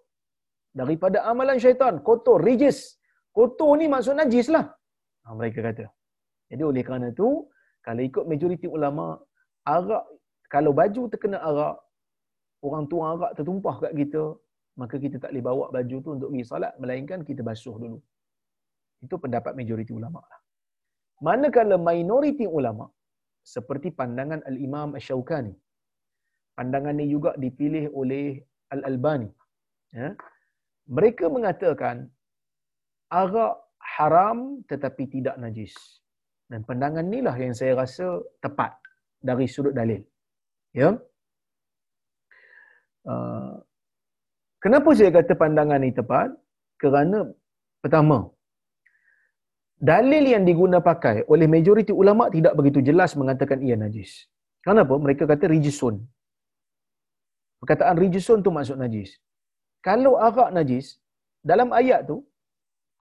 daripada 0.79 1.18
amalan 1.31 1.59
syaitan. 1.64 1.95
Kotor, 2.09 2.39
rijis. 2.49 2.79
Kotor 3.37 3.73
ni 3.81 3.87
maksud 3.95 4.14
najis 4.21 4.49
lah. 4.55 4.64
Ha, 5.25 5.35
mereka 5.39 5.61
kata. 5.68 5.87
Jadi 6.51 6.62
oleh 6.71 6.83
kerana 6.87 7.09
tu, 7.21 7.29
kalau 7.87 8.03
ikut 8.03 8.25
majoriti 8.31 8.66
ulama, 8.66 9.07
arak, 9.77 10.05
kalau 10.51 10.73
baju 10.81 11.03
terkena 11.12 11.39
arak, 11.49 11.77
orang 12.66 12.85
tua 12.91 13.03
arak 13.14 13.33
tertumpah 13.39 13.77
kat 13.87 13.93
kita, 14.01 14.25
maka 14.81 14.97
kita 15.05 15.16
tak 15.23 15.31
boleh 15.33 15.45
bawa 15.49 15.64
baju 15.77 15.97
tu 16.05 16.11
untuk 16.16 16.29
pergi 16.33 16.47
salat, 16.51 16.73
melainkan 16.83 17.21
kita 17.29 17.43
basuh 17.47 17.77
dulu. 17.83 17.99
Itu 19.05 19.16
pendapat 19.23 19.53
majoriti 19.59 19.93
ulama 20.01 20.21
lah. 20.31 20.41
Manakala 21.27 21.77
minoriti 21.77 22.47
ulama, 22.59 22.87
seperti 23.55 23.89
pandangan 24.01 24.41
Al-Imam 24.51 24.97
Ash-Shawqani, 24.99 25.53
pandangan 26.57 26.97
ini 27.01 27.09
juga 27.14 27.31
dipilih 27.45 27.93
oleh 27.93 28.41
Al-Albani. 28.75 29.29
Ya? 29.93 30.16
Mereka 30.91 31.30
mengatakan, 31.30 32.11
arak 33.11 33.55
haram 33.78 34.38
tetapi 34.70 35.07
tidak 35.14 35.38
najis. 35.38 35.74
Dan 36.51 36.66
pandangan 36.66 37.07
inilah 37.07 37.36
yang 37.38 37.55
saya 37.55 37.78
rasa 37.78 38.18
tepat 38.43 38.74
dari 39.22 39.47
sudut 39.47 39.70
dalil. 39.70 40.03
Ya. 40.74 40.99
Uh, 43.07 43.55
kenapa 44.59 44.91
saya 44.99 45.14
kata 45.14 45.38
pandangan 45.38 45.78
ini 45.78 45.95
tepat? 45.95 46.34
Kerana 46.82 47.30
pertama, 47.78 48.26
dalil 49.78 50.24
yang 50.26 50.43
diguna 50.43 50.82
pakai 50.82 51.22
oleh 51.30 51.47
majoriti 51.47 51.95
ulama 51.95 52.26
tidak 52.34 52.59
begitu 52.59 52.82
jelas 52.82 53.14
mengatakan 53.14 53.62
ia 53.62 53.78
najis. 53.78 54.26
Kenapa? 54.66 54.99
Mereka 54.99 55.24
kata 55.24 55.47
rijisun. 55.47 56.03
Perkataan 57.62 57.97
rijisun 57.97 58.43
tu 58.43 58.51
maksud 58.51 58.76
najis. 58.80 59.22
Kalau 59.89 60.12
arak 60.28 60.51
najis, 60.57 60.87
dalam 61.51 61.68
ayat 61.81 62.01
tu, 62.11 62.16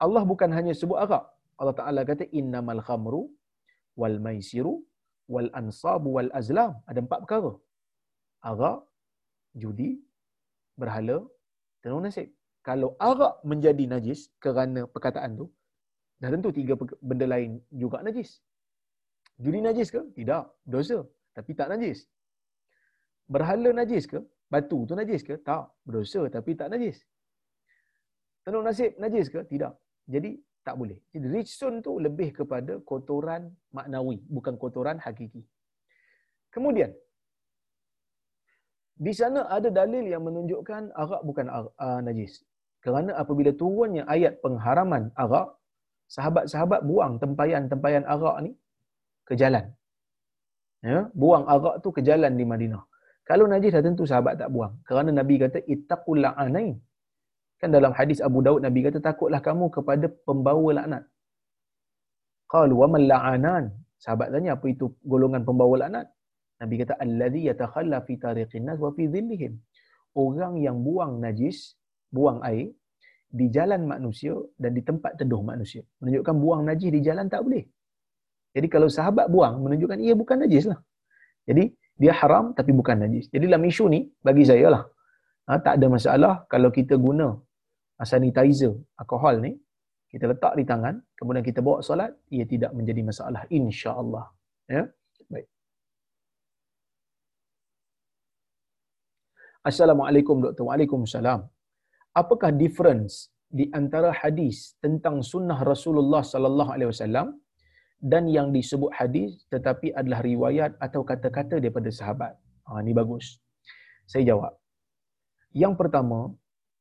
Allah 0.04 0.22
bukan 0.30 0.50
hanya 0.56 0.72
sebut 0.80 0.98
arak. 1.04 1.24
Allah 1.60 1.74
Ta'ala 1.80 2.00
kata, 2.10 2.24
innamal 2.40 2.80
khamru 2.88 3.22
wal 4.00 4.16
maisiru 4.26 4.74
wal 5.34 5.50
ansabu 5.60 6.08
wal 6.16 6.30
azlam. 6.40 6.72
Ada 6.90 6.98
empat 7.04 7.20
perkara. 7.24 7.52
Arak, 8.50 8.78
judi, 9.62 9.90
berhala, 10.80 11.18
tenung 11.84 12.04
nasib. 12.06 12.28
Kalau 12.68 12.88
arak 13.10 13.34
menjadi 13.50 13.84
najis 13.92 14.20
kerana 14.44 14.80
perkataan 14.94 15.36
tu, 15.40 15.46
dah 16.20 16.28
tentu 16.32 16.50
tiga 16.58 16.74
benda 17.08 17.26
lain 17.34 17.52
juga 17.82 18.00
najis. 18.06 18.30
Judi 19.44 19.60
najis 19.64 19.88
ke? 19.94 20.00
Tidak. 20.16 20.44
Dosa. 20.72 20.98
Tapi 21.36 21.50
tak 21.58 21.68
najis. 21.72 21.98
Berhala 23.34 23.70
najis 23.80 24.04
ke? 24.12 24.20
Batu 24.50 24.78
tu 24.88 24.92
najis 24.98 25.22
ke? 25.22 25.38
Tak. 25.48 25.64
Berdosa 25.86 26.26
tapi 26.36 26.58
tak 26.58 26.68
najis. 26.74 26.98
Tenung 28.42 28.66
nasib 28.66 28.98
najis 28.98 29.26
ke? 29.30 29.40
Tidak. 29.46 29.72
Jadi 30.10 30.30
tak 30.66 30.74
boleh. 30.80 30.98
Jadi 31.14 31.26
rijsun 31.34 31.74
tu 31.86 32.02
lebih 32.06 32.28
kepada 32.38 32.82
kotoran 32.90 33.48
maknawi, 33.76 34.18
bukan 34.26 34.54
kotoran 34.62 34.98
hakiki. 34.98 35.42
Kemudian 36.50 36.90
di 39.00 39.12
sana 39.16 39.48
ada 39.56 39.68
dalil 39.72 40.04
yang 40.12 40.22
menunjukkan 40.28 40.92
arak 40.92 41.22
bukan 41.24 41.46
uh, 41.48 42.00
najis. 42.04 42.44
Kerana 42.84 43.16
apabila 43.22 43.52
turunnya 43.56 44.04
ayat 44.14 44.42
pengharaman 44.44 45.08
arak, 45.16 45.56
sahabat-sahabat 46.10 46.80
buang 46.90 47.16
tempayan-tempayan 47.22 48.04
arak 48.04 48.36
ni 48.44 48.52
ke 49.24 49.38
jalan. 49.40 49.64
Ya, 50.84 51.08
buang 51.12 51.44
arak 51.54 51.84
tu 51.84 51.88
ke 51.96 52.00
jalan 52.04 52.34
di 52.40 52.44
Madinah. 52.52 52.84
Kalau 53.30 53.46
najis 53.52 53.70
dah 53.74 53.82
tentu 53.86 54.04
sahabat 54.10 54.34
tak 54.42 54.50
buang. 54.54 54.74
Kerana 54.88 55.10
Nabi 55.14 55.34
kata 55.38 55.58
ittaqul 55.74 56.18
la'anain. 56.24 56.74
Kan 57.62 57.70
dalam 57.76 57.92
hadis 57.98 58.18
Abu 58.28 58.42
Daud 58.46 58.60
Nabi 58.66 58.82
kata 58.86 58.98
takutlah 58.98 59.38
kamu 59.38 59.70
kepada 59.76 60.10
pembawa 60.26 60.70
laknat. 60.78 61.04
Qalu 62.50 62.74
wa 62.82 62.88
man 62.90 63.02
la'anan? 63.12 63.64
Sahabat 64.02 64.34
tanya 64.34 64.58
apa 64.58 64.66
itu 64.74 64.90
golongan 65.06 65.46
pembawa 65.46 65.86
laknat? 65.86 66.10
Nabi 66.58 66.74
kata 66.82 66.98
allazi 67.04 67.40
yatakhalla 67.46 68.02
fi 68.06 68.18
tariqin 68.24 68.66
nas 68.66 68.82
wa 68.82 68.90
fi 68.96 69.06
dhillihim. 69.14 69.54
Orang 70.24 70.58
yang 70.66 70.82
buang 70.82 71.22
najis, 71.22 71.78
buang 72.10 72.42
air 72.42 72.74
di 73.30 73.46
jalan 73.56 73.86
manusia 73.86 74.34
dan 74.58 74.74
di 74.74 74.82
tempat 74.82 75.14
teduh 75.22 75.38
manusia. 75.38 75.86
Menunjukkan 76.02 76.34
buang 76.34 76.66
najis 76.66 76.90
di 76.90 77.00
jalan 77.06 77.30
tak 77.30 77.46
boleh. 77.46 77.62
Jadi 78.58 78.66
kalau 78.66 78.90
sahabat 78.90 79.30
buang 79.30 79.62
menunjukkan 79.62 79.98
ia 80.02 80.18
bukan 80.18 80.42
najis 80.42 80.66
lah. 80.66 80.82
Jadi 81.46 81.70
dia 82.00 82.12
haram 82.20 82.44
tapi 82.58 82.72
bukan 82.78 82.96
najis. 83.04 83.28
Jadi 83.34 83.44
dalam 83.50 83.64
isu 83.70 83.84
ni 83.94 84.00
bagi 84.26 84.44
saya 84.50 84.66
lah. 84.74 84.82
Ha, 85.48 85.58
tak 85.66 85.74
ada 85.78 85.86
masalah 85.96 86.34
kalau 86.52 86.70
kita 86.78 86.94
guna 87.06 87.28
sanitizer 88.10 88.72
alkohol 88.96 89.44
ni 89.44 89.52
kita 90.10 90.24
letak 90.30 90.52
di 90.58 90.64
tangan 90.70 90.94
kemudian 91.18 91.44
kita 91.48 91.60
bawa 91.66 91.78
solat 91.88 92.12
ia 92.32 92.44
tidak 92.52 92.72
menjadi 92.78 93.02
masalah 93.04 93.42
insya-Allah 93.52 94.24
ya 94.76 94.82
baik 95.32 95.46
Assalamualaikum 99.60 100.40
Dr. 100.40 100.64
Waalaikumsalam. 100.64 101.44
Apakah 102.16 102.48
difference 102.48 103.28
di 103.44 103.68
antara 103.76 104.08
hadis 104.08 104.72
tentang 104.80 105.20
sunnah 105.20 105.60
Rasulullah 105.60 106.24
sallallahu 106.24 106.70
alaihi 106.72 106.88
wasallam 106.88 107.36
dan 108.00 108.24
yang 108.28 108.48
disebut 108.56 108.90
hadis 108.96 109.44
tetapi 109.52 109.92
adalah 109.92 110.20
riwayat 110.24 110.72
atau 110.80 111.04
kata-kata 111.04 111.60
daripada 111.60 111.92
sahabat? 111.92 112.34
Ha 112.66 112.80
ini 112.80 112.96
bagus. 112.96 113.38
Saya 114.08 114.34
jawab. 114.34 114.52
Yang 115.52 115.74
pertama, 115.80 116.32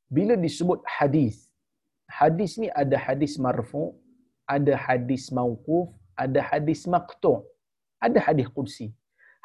bila 0.10 0.34
disebut 0.34 0.82
hadis 0.98 1.50
hadis 2.10 2.58
ni 2.62 2.68
ada 2.82 2.98
hadis 2.98 3.38
marfu 3.46 3.84
ada 4.50 4.74
hadis 4.86 5.30
mauquf 5.38 5.94
ada 6.18 6.42
hadis 6.50 6.82
maqtu 6.94 7.34
ada 8.02 8.20
hadis 8.28 8.50
qudsi 8.58 8.88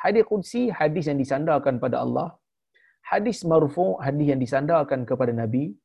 hadis 0.01 0.25
qudsi 0.31 0.63
hadis 0.79 1.05
yang 1.11 1.21
disandarkan 1.21 1.77
pada 1.85 2.01
Allah 2.05 2.29
hadis 3.13 3.45
marfu 3.53 3.87
hadis 4.07 4.27
yang 4.33 4.41
disandarkan 4.41 5.05
kepada 5.11 5.33
nabi 5.43 5.77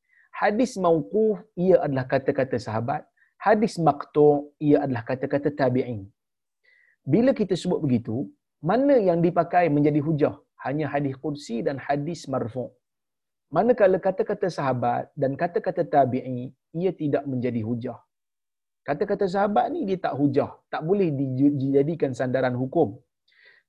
hadis 0.41 0.79
mauquf 0.79 1.43
ia 1.59 1.83
adalah 1.83 2.07
kata-kata 2.13 2.55
sahabat 2.67 3.03
hadis 3.45 3.75
maqtu 3.87 4.27
ia 4.67 4.77
adalah 4.85 5.03
kata-kata 5.11 5.51
tabi'in 5.61 6.01
bila 7.13 7.31
kita 7.39 7.55
sebut 7.61 7.79
begitu 7.85 8.17
mana 8.71 8.95
yang 9.09 9.19
dipakai 9.27 9.65
menjadi 9.75 10.01
hujah 10.07 10.35
hanya 10.65 10.85
hadis 10.93 11.15
qudsi 11.23 11.57
dan 11.67 11.75
hadis 11.87 12.21
marfu 12.33 12.65
Manakala 13.55 13.97
kata-kata 14.05 14.47
sahabat 14.55 15.03
dan 15.21 15.31
kata-kata 15.41 15.81
tabi'i, 15.93 16.53
ia 16.81 16.91
tidak 16.99 17.23
menjadi 17.31 17.61
hujah. 17.67 17.97
Kata-kata 18.87 19.25
sahabat 19.35 19.65
ni 19.73 19.79
dia 19.89 19.97
tak 20.05 20.13
hujah. 20.19 20.51
Tak 20.73 20.81
boleh 20.89 21.09
dijadikan 21.17 22.13
sandaran 22.19 22.53
hukum. 22.61 22.89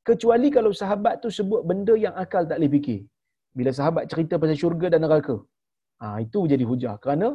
Kecuali 0.08 0.48
kalau 0.56 0.72
sahabat 0.80 1.14
tu 1.24 1.28
sebut 1.38 1.64
benda 1.70 1.94
yang 2.04 2.14
akal 2.22 2.44
tak 2.50 2.60
boleh 2.60 2.72
fikir. 2.76 3.00
Bila 3.58 3.70
sahabat 3.78 4.04
cerita 4.12 4.36
pasal 4.42 4.56
syurga 4.62 4.86
dan 4.92 5.00
neraka. 5.04 5.36
Ha, 6.00 6.06
itu 6.24 6.40
jadi 6.52 6.64
hujah. 6.70 6.94
Kerana 7.02 7.28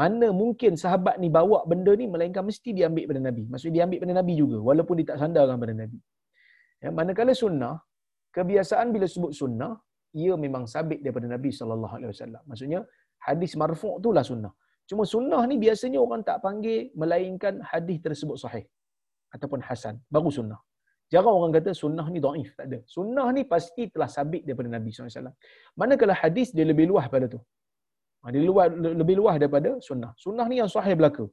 mana 0.00 0.26
mungkin 0.40 0.72
sahabat 0.82 1.16
ni 1.22 1.28
bawa 1.36 1.58
benda 1.70 1.92
ni 2.00 2.06
melainkan 2.14 2.42
mesti 2.50 2.70
diambil 2.78 3.04
pada 3.10 3.20
Nabi. 3.28 3.42
Maksudnya 3.52 3.74
diambil 3.78 3.98
pada 4.02 4.14
Nabi 4.20 4.32
juga. 4.42 4.58
Walaupun 4.68 4.94
dia 4.98 5.06
tak 5.10 5.18
sandarkan 5.22 5.56
pada 5.62 5.74
Nabi. 5.82 5.98
Ya, 6.82 6.90
manakala 6.98 7.32
sunnah, 7.42 7.74
kebiasaan 8.36 8.90
bila 8.94 9.06
sebut 9.14 9.32
sunnah, 9.40 9.72
ia 10.22 10.34
memang 10.44 10.64
sabit 10.74 10.98
daripada 11.04 11.26
Nabi 11.34 11.50
sallallahu 11.58 11.94
alaihi 11.98 12.10
wasallam. 12.14 12.42
Maksudnya 12.50 12.80
hadis 13.26 13.52
marfu' 13.62 13.94
itulah 14.02 14.24
sunnah. 14.30 14.52
Cuma 14.90 15.02
sunnah 15.14 15.42
ni 15.50 15.56
biasanya 15.64 15.98
orang 16.04 16.22
tak 16.28 16.38
panggil 16.44 16.92
melainkan 17.00 17.62
hadis 17.70 17.98
tersebut 18.06 18.36
sahih 18.44 18.64
ataupun 19.34 19.60
hasan, 19.68 19.96
baru 20.14 20.30
sunnah. 20.38 20.60
Jarang 21.12 21.36
orang 21.38 21.52
kata 21.56 21.70
sunnah 21.82 22.06
ni 22.14 22.18
daif. 22.26 22.50
Tak 22.58 22.66
ada. 22.68 22.78
Sunnah 22.94 23.26
ni 23.36 23.42
pasti 23.52 23.82
telah 23.92 24.08
sabit 24.16 24.42
daripada 24.46 24.68
Nabi 24.76 24.88
SAW. 24.90 25.30
Manakala 25.80 26.14
hadis 26.22 26.50
dia 26.56 26.66
lebih 26.66 26.86
luas 26.90 27.06
pada 27.12 27.26
tu. 27.34 27.38
Ha, 28.24 28.32
dia 28.32 28.40
luas, 28.40 28.72
lebih 29.00 29.16
luas 29.20 29.36
daripada 29.36 29.70
sunnah. 29.88 30.12
Sunnah 30.24 30.46
ni 30.50 30.56
yang 30.60 30.70
sahih 30.74 30.96
belaka. 30.96 31.24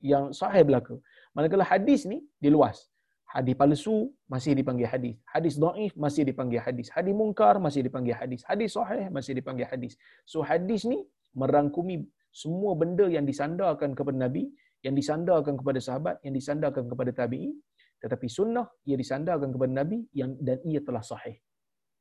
Yang 0.00 0.24
sahih 0.40 0.64
belaka. 0.68 0.96
Manakala 1.36 1.64
hadis 1.68 2.08
ni 2.08 2.24
dia 2.40 2.48
luas. 2.56 2.88
Hadis 3.28 3.54
palsu 3.60 3.96
masih 4.24 4.56
dipanggil 4.56 4.88
hadis. 4.88 5.20
Hadis 5.28 5.54
daif 5.60 5.92
masih 6.04 6.22
dipanggil 6.24 6.64
hadis. 6.66 6.88
Hadis 6.96 7.12
mungkar 7.12 7.60
masih 7.60 7.84
dipanggil 7.84 8.16
hadis. 8.16 8.40
Hadis 8.48 8.72
sahih 8.72 9.12
masih 9.12 9.36
dipanggil 9.36 9.68
hadis. 9.68 10.00
So 10.24 10.40
hadis 10.40 10.88
ni 10.88 11.04
merangkumi 11.36 12.08
semua 12.32 12.72
benda 12.72 13.04
yang 13.04 13.28
disandarkan 13.28 13.92
kepada 13.92 14.16
Nabi, 14.24 14.48
yang 14.80 14.96
disandarkan 14.96 15.60
kepada 15.60 15.76
sahabat, 15.76 16.16
yang 16.24 16.32
disandarkan 16.32 16.88
kepada 16.88 17.12
tabi'i, 17.12 17.52
tetapi 18.00 18.26
sunnah 18.32 18.64
ia 18.88 18.96
disandarkan 18.96 19.52
kepada 19.52 19.72
Nabi 19.84 20.08
yang 20.16 20.32
dan 20.40 20.58
ia 20.64 20.80
telah 20.80 21.04
sahih. 21.04 21.36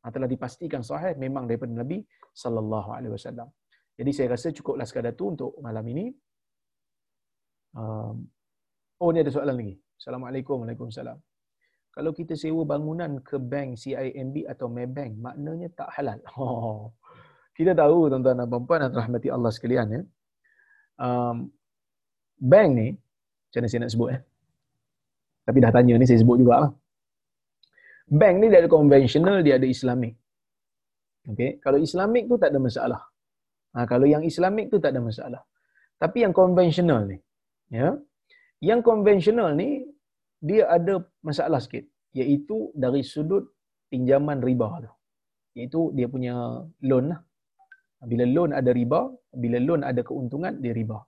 Ha, 0.05 0.14
telah 0.16 0.30
dipastikan 0.32 0.80
sahih 0.80 1.18
memang 1.20 1.43
daripada 1.49 1.74
Nabi 1.74 2.08
sallallahu 2.32 2.89
alaihi 2.95 3.14
wasallam. 3.18 3.49
Jadi 3.97 4.11
saya 4.13 4.27
rasa 4.37 4.53
cukuplah 4.53 4.85
sekadar 4.85 5.17
tu 5.17 5.33
untuk 5.33 5.57
malam 5.57 5.81
ini. 5.89 6.13
Um, 7.73 8.29
oh 9.01 9.09
ni 9.09 9.25
ada 9.25 9.33
soalan 9.33 9.57
lagi. 9.57 9.75
Assalamualaikum. 9.97 10.61
Waalaikumsalam. 10.61 11.17
Kalau 11.97 12.13
kita 12.13 12.37
sewa 12.37 12.61
bangunan 12.61 13.17
ke 13.25 13.41
bank 13.41 13.73
CIMB 13.81 14.45
atau 14.45 14.69
Maybank, 14.69 15.17
maknanya 15.17 15.67
tak 15.73 15.89
halal. 15.97 16.21
Oh. 16.37 16.93
Kita 17.57 17.73
tahu 17.73 18.05
tuan-tuan 18.13 18.37
dan 18.37 18.53
puan 18.53 18.85
dan 18.85 18.93
rahmati 18.93 19.33
Allah 19.33 19.49
sekalian 19.49 19.89
ya. 19.89 20.01
Um, 21.01 21.49
bank 22.37 22.69
ni, 22.77 22.87
macam 22.93 23.65
mana 23.65 23.69
saya 23.73 23.81
nak 23.81 23.91
sebut 23.97 24.09
eh? 24.13 24.21
Tapi 25.41 25.57
dah 25.65 25.73
tanya 25.73 25.97
ni 25.97 26.05
saya 26.05 26.21
sebut 26.21 26.37
juga 26.37 26.53
lah. 26.61 26.71
Bank 28.13 28.35
ni 28.37 28.53
dia 28.53 28.61
ada 28.61 28.69
konvensional, 28.69 29.41
dia 29.41 29.57
ada 29.57 29.65
Islamik. 29.65 30.13
Okay. 31.33 31.57
Kalau 31.57 31.81
Islamik 31.81 32.29
tu 32.29 32.37
tak 32.37 32.53
ada 32.53 32.61
masalah. 32.61 33.01
Ha, 33.76 33.86
kalau 33.91 34.07
yang 34.13 34.24
Islamik 34.32 34.72
tu 34.72 34.78
tak 34.84 34.91
ada 34.95 35.01
masalah. 35.09 35.41
Tapi 36.01 36.18
yang 36.24 36.34
konvensional 36.39 37.01
ni, 37.11 37.18
ya, 37.74 37.97
yang 38.70 38.80
konvensional 38.86 39.49
ni 39.61 39.70
dia 40.47 40.70
ada 40.78 40.93
masalah 41.28 41.59
sikit, 41.65 41.84
iaitu 42.13 42.57
dari 42.84 43.01
sudut 43.01 43.43
pinjaman 43.91 44.39
riba 44.47 44.68
tu. 44.86 44.91
Iaitu 45.57 45.82
dia 45.97 46.07
punya 46.13 46.36
loan 46.89 47.05
lah. 47.11 47.22
Bila 48.11 48.24
loan 48.30 48.51
ada 48.53 48.70
riba, 48.80 49.09
bila 49.34 49.57
loan 49.57 49.82
ada 49.82 50.01
keuntungan, 50.05 50.53
dia 50.61 50.74
riba. 50.80 51.01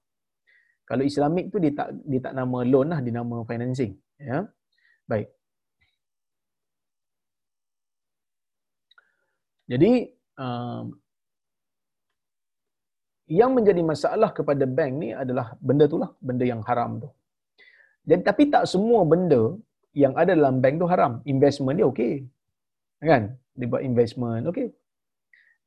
Kalau 0.90 1.06
Islamik 1.06 1.54
tu 1.54 1.62
dia 1.62 1.70
tak 1.80 1.94
dia 2.10 2.18
tak 2.26 2.34
nama 2.34 2.66
loan 2.66 2.90
lah, 2.94 3.00
dia 3.06 3.14
nama 3.14 3.46
financing. 3.46 3.94
Ya. 4.18 4.50
Baik. 5.06 5.30
Jadi 9.70 9.92
um, 10.42 10.98
yang 13.30 13.54
menjadi 13.54 13.82
masalah 13.86 14.34
kepada 14.34 14.66
bank 14.66 14.94
ni 14.98 15.10
adalah 15.14 15.54
benda 15.62 15.86
tu 15.86 16.02
lah, 16.02 16.10
benda 16.18 16.44
yang 16.50 16.62
haram 16.66 16.98
tu. 17.04 17.10
Dan 18.10 18.26
tapi 18.26 18.50
tak 18.54 18.66
semua 18.66 19.06
benda 19.06 19.54
yang 19.94 20.14
ada 20.18 20.34
dalam 20.34 20.58
bank 20.64 20.82
tu 20.82 20.90
haram. 20.90 21.22
Investment 21.30 21.78
dia 21.78 21.88
okey. 21.94 22.26
Kan? 23.06 23.38
Dia 23.54 23.66
buat 23.70 23.86
investment, 23.86 24.50
okey. 24.50 24.74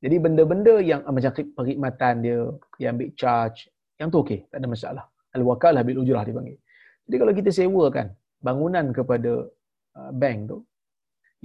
Jadi 0.02 0.16
benda-benda 0.18 0.74
yang 0.82 1.00
ah, 1.06 1.14
macam 1.14 1.30
perkhidmatan 1.30 2.14
dia, 2.26 2.38
dia 2.78 2.90
ambil 2.90 3.08
charge, 3.14 3.70
yang 4.02 4.10
tu 4.10 4.18
okey, 4.26 4.42
tak 4.50 4.58
ada 4.58 4.66
masalah. 4.66 5.04
Al-wakalah 5.38 5.86
bil 5.86 6.02
ujrah 6.02 6.26
dipanggil. 6.26 6.58
Jadi 7.06 7.16
kalau 7.22 7.32
kita 7.38 7.50
sewakan 7.54 8.06
bangunan 8.42 8.90
kepada 8.90 9.46
uh, 9.94 10.10
bank 10.10 10.50
tu, 10.50 10.58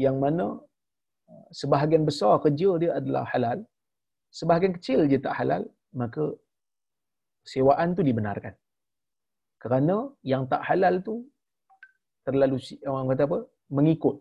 yang 0.02 0.18
mana 0.18 0.58
uh, 1.30 1.48
sebahagian 1.54 2.02
besar 2.10 2.42
kerja 2.42 2.70
dia 2.82 2.92
adalah 2.98 3.30
halal, 3.30 3.62
sebahagian 4.34 4.74
kecil 4.74 5.06
je 5.06 5.22
tak 5.22 5.38
halal, 5.38 5.62
maka 6.02 6.24
sewaan 7.54 7.98
tu 7.98 8.02
dibenarkan. 8.10 8.54
Kerana 9.64 9.96
yang 10.32 10.44
tak 10.52 10.62
halal 10.70 10.96
tu 11.08 11.16
terlalu 12.28 12.58
orang 12.92 13.06
kata 13.14 13.24
apa? 13.30 13.40
mengikut. 13.78 14.16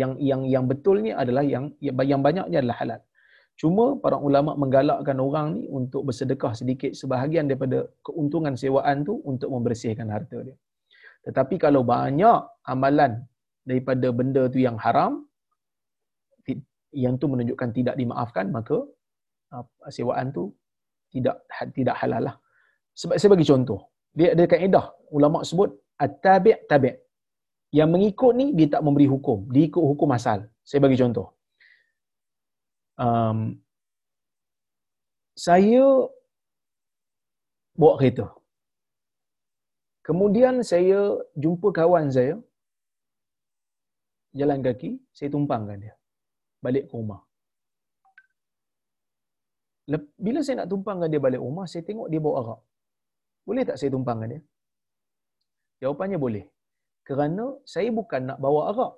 Yang 0.00 0.12
yang 0.28 0.42
yang 0.54 0.64
betul 0.70 0.96
ni 1.06 1.10
adalah 1.22 1.44
yang 1.54 1.64
yang 2.10 2.22
banyaknya 2.26 2.58
adalah 2.60 2.78
halal. 2.82 3.00
Cuma 3.60 3.84
para 4.02 4.16
ulama 4.18 4.52
menggalakkan 4.62 5.18
orang 5.26 5.48
ni 5.56 5.62
untuk 5.78 6.02
bersedekah 6.10 6.52
sedikit 6.60 6.90
sebahagian 7.00 7.46
daripada 7.46 7.86
keuntungan 8.06 8.58
sewaan 8.62 9.06
tu 9.08 9.14
untuk 9.22 9.48
membersihkan 9.54 10.10
harta 10.10 10.38
dia. 10.46 10.56
Tetapi 11.26 11.54
kalau 11.64 11.86
banyak 11.86 12.40
amalan 12.66 13.22
daripada 13.62 14.10
benda 14.18 14.42
tu 14.50 14.58
yang 14.66 14.74
haram, 14.84 15.22
yang 16.90 17.14
tu 17.20 17.26
menunjukkan 17.32 17.70
tidak 17.78 17.94
dimaafkan, 18.00 18.50
maka 18.56 18.82
sewaan 19.96 20.34
tu 20.36 20.50
tidak 21.14 21.36
tidak 21.76 21.96
halal 22.00 22.22
lah. 22.28 22.36
Sebab 23.00 23.14
saya 23.18 23.30
bagi 23.34 23.46
contoh. 23.50 23.80
Dia 24.18 24.28
ada 24.34 24.44
kaedah. 24.52 24.86
Ulama 25.16 25.38
sebut 25.48 25.70
at-tabi' 26.04 26.58
tabi'. 26.70 26.94
Yang 27.78 27.88
mengikut 27.94 28.32
ni 28.38 28.46
dia 28.54 28.68
tak 28.74 28.82
memberi 28.86 29.06
hukum. 29.10 29.38
Dia 29.54 29.64
ikut 29.70 29.82
hukum 29.90 30.10
asal. 30.14 30.46
Saya 30.68 30.80
bagi 30.84 30.98
contoh. 31.02 31.26
Um, 32.94 33.58
saya 35.34 35.82
bawa 37.74 37.94
kereta. 37.98 38.26
Kemudian 40.06 40.62
saya 40.62 41.18
jumpa 41.34 41.74
kawan 41.74 42.12
saya 42.16 42.38
jalan 44.38 44.60
kaki, 44.62 44.90
saya 45.16 45.28
tumpangkan 45.34 45.80
dia 45.80 45.94
balik 46.62 46.86
ke 46.88 46.94
rumah. 46.94 47.23
Bila 50.26 50.40
saya 50.40 50.64
nak 50.64 50.70
tumpangkan 50.72 51.08
dia 51.12 51.20
balik 51.26 51.40
rumah, 51.44 51.66
saya 51.70 51.82
tengok 51.88 52.08
dia 52.12 52.20
bawa 52.26 52.36
arak. 52.40 52.60
Boleh 53.48 53.64
tak 53.68 53.76
saya 53.80 53.90
tumpangkan 53.92 54.28
dia? 54.32 54.40
Jawapannya 55.84 56.18
boleh. 56.26 56.44
Kerana 57.08 57.44
saya 57.68 57.92
bukan 57.98 58.22
nak 58.32 58.38
bawa 58.44 58.60
arak. 58.72 58.92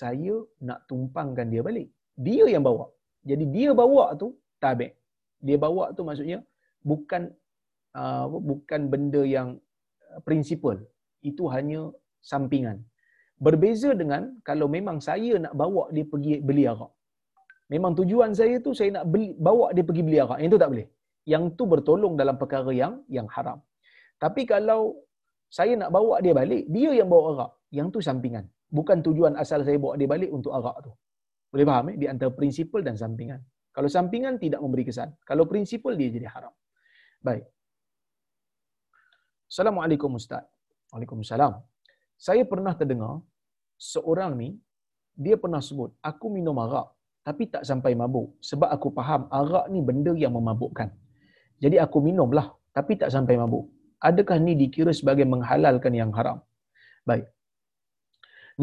Saya 0.00 0.34
nak 0.68 0.84
tumpangkan 0.90 1.48
dia 1.52 1.62
balik. 1.68 1.88
Dia 2.26 2.44
yang 2.52 2.64
bawa. 2.68 2.84
Jadi 3.30 3.44
dia 3.54 3.70
bawa 3.72 4.04
tu 4.20 4.36
tabik. 4.60 4.92
Dia 5.40 5.56
bawa 5.64 5.84
tu 5.96 6.04
maksudnya 6.08 6.38
bukan 6.84 7.32
uh, 7.96 8.26
bukan 8.28 8.80
benda 8.92 9.22
yang 9.36 9.56
uh, 10.12 10.20
prinsipal. 10.26 10.76
Itu 11.24 11.48
hanya 11.54 11.80
sampingan. 12.20 12.84
Berbeza 13.40 13.96
dengan 13.96 14.36
kalau 14.44 14.68
memang 14.68 15.00
saya 15.00 15.40
nak 15.44 15.56
bawa 15.56 15.88
dia 15.96 16.04
pergi 16.12 16.44
beli 16.44 16.68
arak. 16.68 16.92
Memang 17.72 17.92
tujuan 17.98 18.30
saya 18.38 18.56
tu 18.66 18.70
saya 18.78 18.90
nak 18.96 19.04
beli, 19.12 19.28
bawa 19.46 19.66
dia 19.76 19.84
pergi 19.88 20.02
beli 20.06 20.18
arak. 20.24 20.38
Yang 20.42 20.50
tu 20.54 20.60
tak 20.62 20.70
boleh. 20.72 20.86
Yang 21.32 21.44
tu 21.58 21.64
bertolong 21.72 22.14
dalam 22.20 22.36
perkara 22.42 22.70
yang 22.82 22.94
yang 23.16 23.26
haram. 23.34 23.58
Tapi 24.22 24.42
kalau 24.52 24.80
saya 25.58 25.72
nak 25.80 25.90
bawa 25.96 26.18
dia 26.24 26.34
balik, 26.40 26.64
dia 26.74 26.90
yang 27.00 27.08
bawa 27.12 27.24
arak. 27.32 27.52
Yang 27.78 27.88
tu 27.94 28.00
sampingan. 28.08 28.44
Bukan 28.78 28.98
tujuan 29.06 29.34
asal 29.42 29.62
saya 29.66 29.78
bawa 29.84 29.94
dia 30.00 30.08
balik 30.14 30.30
untuk 30.38 30.52
arak 30.58 30.76
tu. 30.86 30.92
Boleh 31.54 31.66
faham 31.70 31.86
eh? 31.90 31.96
Di 32.02 32.06
antara 32.12 32.30
prinsipal 32.38 32.82
dan 32.88 32.94
sampingan. 33.02 33.40
Kalau 33.76 33.88
sampingan 33.96 34.34
tidak 34.42 34.60
memberi 34.64 34.84
kesan. 34.90 35.14
Kalau 35.22 35.46
prinsipal 35.46 35.94
dia 36.00 36.10
jadi 36.10 36.26
haram. 36.34 36.54
Baik. 37.22 37.46
Assalamualaikum 39.50 40.10
Ustaz. 40.18 40.42
Waalaikumsalam. 40.90 41.54
Saya 42.26 42.42
pernah 42.52 42.74
terdengar 42.74 43.22
seorang 43.78 44.34
ni 44.34 44.58
dia 45.14 45.36
pernah 45.42 45.60
sebut, 45.68 45.90
aku 46.10 46.26
minum 46.32 46.56
arak 46.64 46.88
tapi 47.28 47.42
tak 47.52 47.62
sampai 47.68 47.92
mabuk 48.00 48.28
sebab 48.50 48.68
aku 48.76 48.88
faham 48.98 49.22
arak 49.40 49.66
ni 49.72 49.80
benda 49.88 50.12
yang 50.24 50.32
memabukkan. 50.38 50.88
Jadi 51.62 51.76
aku 51.84 51.98
minumlah 52.08 52.46
tapi 52.76 52.92
tak 53.00 53.10
sampai 53.16 53.36
mabuk. 53.42 53.64
Adakah 54.08 54.36
ni 54.46 54.52
dikira 54.60 54.92
sebagai 55.00 55.26
menghalalkan 55.32 55.92
yang 56.00 56.10
haram? 56.18 56.38
Baik. 57.08 57.26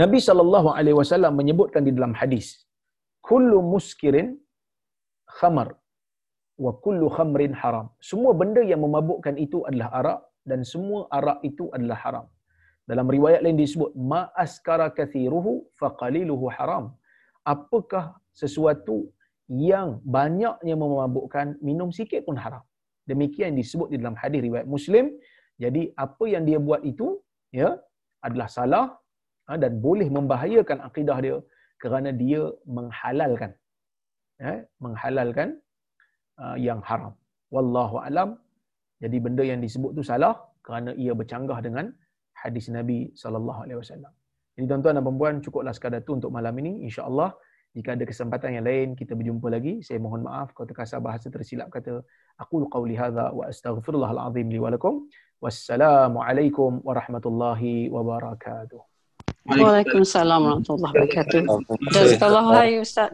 Nabi 0.02 0.20
sallallahu 0.28 0.70
alaihi 0.78 0.98
wasallam 1.02 1.34
menyebutkan 1.40 1.82
di 1.88 1.92
dalam 1.98 2.14
hadis, 2.22 2.48
kullu 3.30 3.60
muskirin 3.74 4.28
khamar 5.38 5.70
wa 6.66 6.72
kullu 6.86 7.08
khamrin 7.18 7.54
haram. 7.62 7.88
Semua 8.10 8.34
benda 8.42 8.62
yang 8.72 8.82
memabukkan 8.86 9.38
itu 9.46 9.62
adalah 9.70 9.90
arak 10.00 10.20
dan 10.50 10.60
semua 10.72 11.00
arak 11.18 11.40
itu 11.50 11.66
adalah 11.76 11.98
haram. 12.06 12.26
Dalam 12.90 13.08
riwayat 13.16 13.42
lain 13.46 13.60
disebut 13.62 13.92
ma 14.12 14.22
askara 14.44 14.88
kathiruhu 15.00 15.54
faqaliluhu 15.80 16.46
haram. 16.58 16.86
Apakah 17.53 18.06
sesuatu 18.41 18.98
yang 19.48 19.88
banyaknya 20.18 20.76
memabukkan 20.84 21.48
minum 21.68 21.90
sikit 21.98 22.22
pun 22.28 22.36
haram. 22.44 22.64
Demikian 23.10 23.56
disebut 23.60 23.88
di 23.91 23.98
dalam 24.02 24.15
hadis 24.22 24.44
riwayat 24.48 24.68
Muslim. 24.76 25.06
Jadi 25.64 25.84
apa 26.06 26.26
yang 26.34 26.44
dia 26.49 26.60
buat 26.68 26.82
itu 26.91 27.07
ya 27.56 27.69
adalah 28.28 28.48
salah 28.57 28.86
ha, 29.48 29.56
dan 29.64 29.80
boleh 29.86 30.07
membahayakan 30.18 30.84
akidah 30.88 31.18
dia 31.26 31.38
kerana 31.84 32.10
dia 32.11 32.41
menghalalkan 32.78 33.52
ya, 34.44 34.53
menghalalkan 34.84 35.48
uh, 36.44 36.57
yang 36.68 36.84
haram. 36.84 37.15
Wallahu 37.56 38.03
alam. 38.03 38.30
Jadi 39.03 39.18
benda 39.26 39.44
yang 39.52 39.64
disebut 39.64 39.95
tu 39.98 40.03
salah 40.11 40.36
kerana 40.65 40.91
ia 41.03 41.14
bercanggah 41.19 41.57
dengan 41.64 41.86
hadis 42.41 42.68
Nabi 42.78 42.99
sallallahu 43.22 43.60
alaihi 43.64 43.80
wasallam. 43.82 44.14
Jadi 44.58 44.66
tuan-tuan 44.66 44.98
dan 44.98 45.06
puan 45.06 45.36
cukuplah 45.38 45.70
sekadar 45.70 46.02
itu 46.02 46.18
untuk 46.18 46.34
malam 46.34 46.50
ini. 46.58 46.82
InsyaAllah 46.90 47.30
jika 47.78 47.94
ada 47.94 48.10
kesempatan 48.10 48.58
yang 48.58 48.66
lain 48.66 48.88
kita 48.98 49.14
berjumpa 49.14 49.54
lagi. 49.54 49.86
Saya 49.86 50.02
mohon 50.02 50.26
maaf 50.26 50.50
kalau 50.58 50.66
terkasar 50.66 50.98
bahasa 50.98 51.30
tersilap 51.30 51.70
kata 51.70 52.02
aku 52.42 52.66
qauli 52.74 52.98
hadza 52.98 53.30
wa 53.30 53.46
astaghfirullahal 53.46 54.34
azim 54.34 54.50
li 54.50 54.58
wa 54.58 54.74
lakum. 54.74 55.06
Wassalamualaikum 55.38 56.82
warahmatullahi 56.82 57.94
wabarakatuh. 57.94 58.82
Waalaikumsalam 59.46 60.42
warahmatullahi 60.42 60.94
wabarakatuh. 61.06 61.42
Jazakallahu 61.94 62.48
khairan 62.58 62.82
Ustaz. 62.82 63.14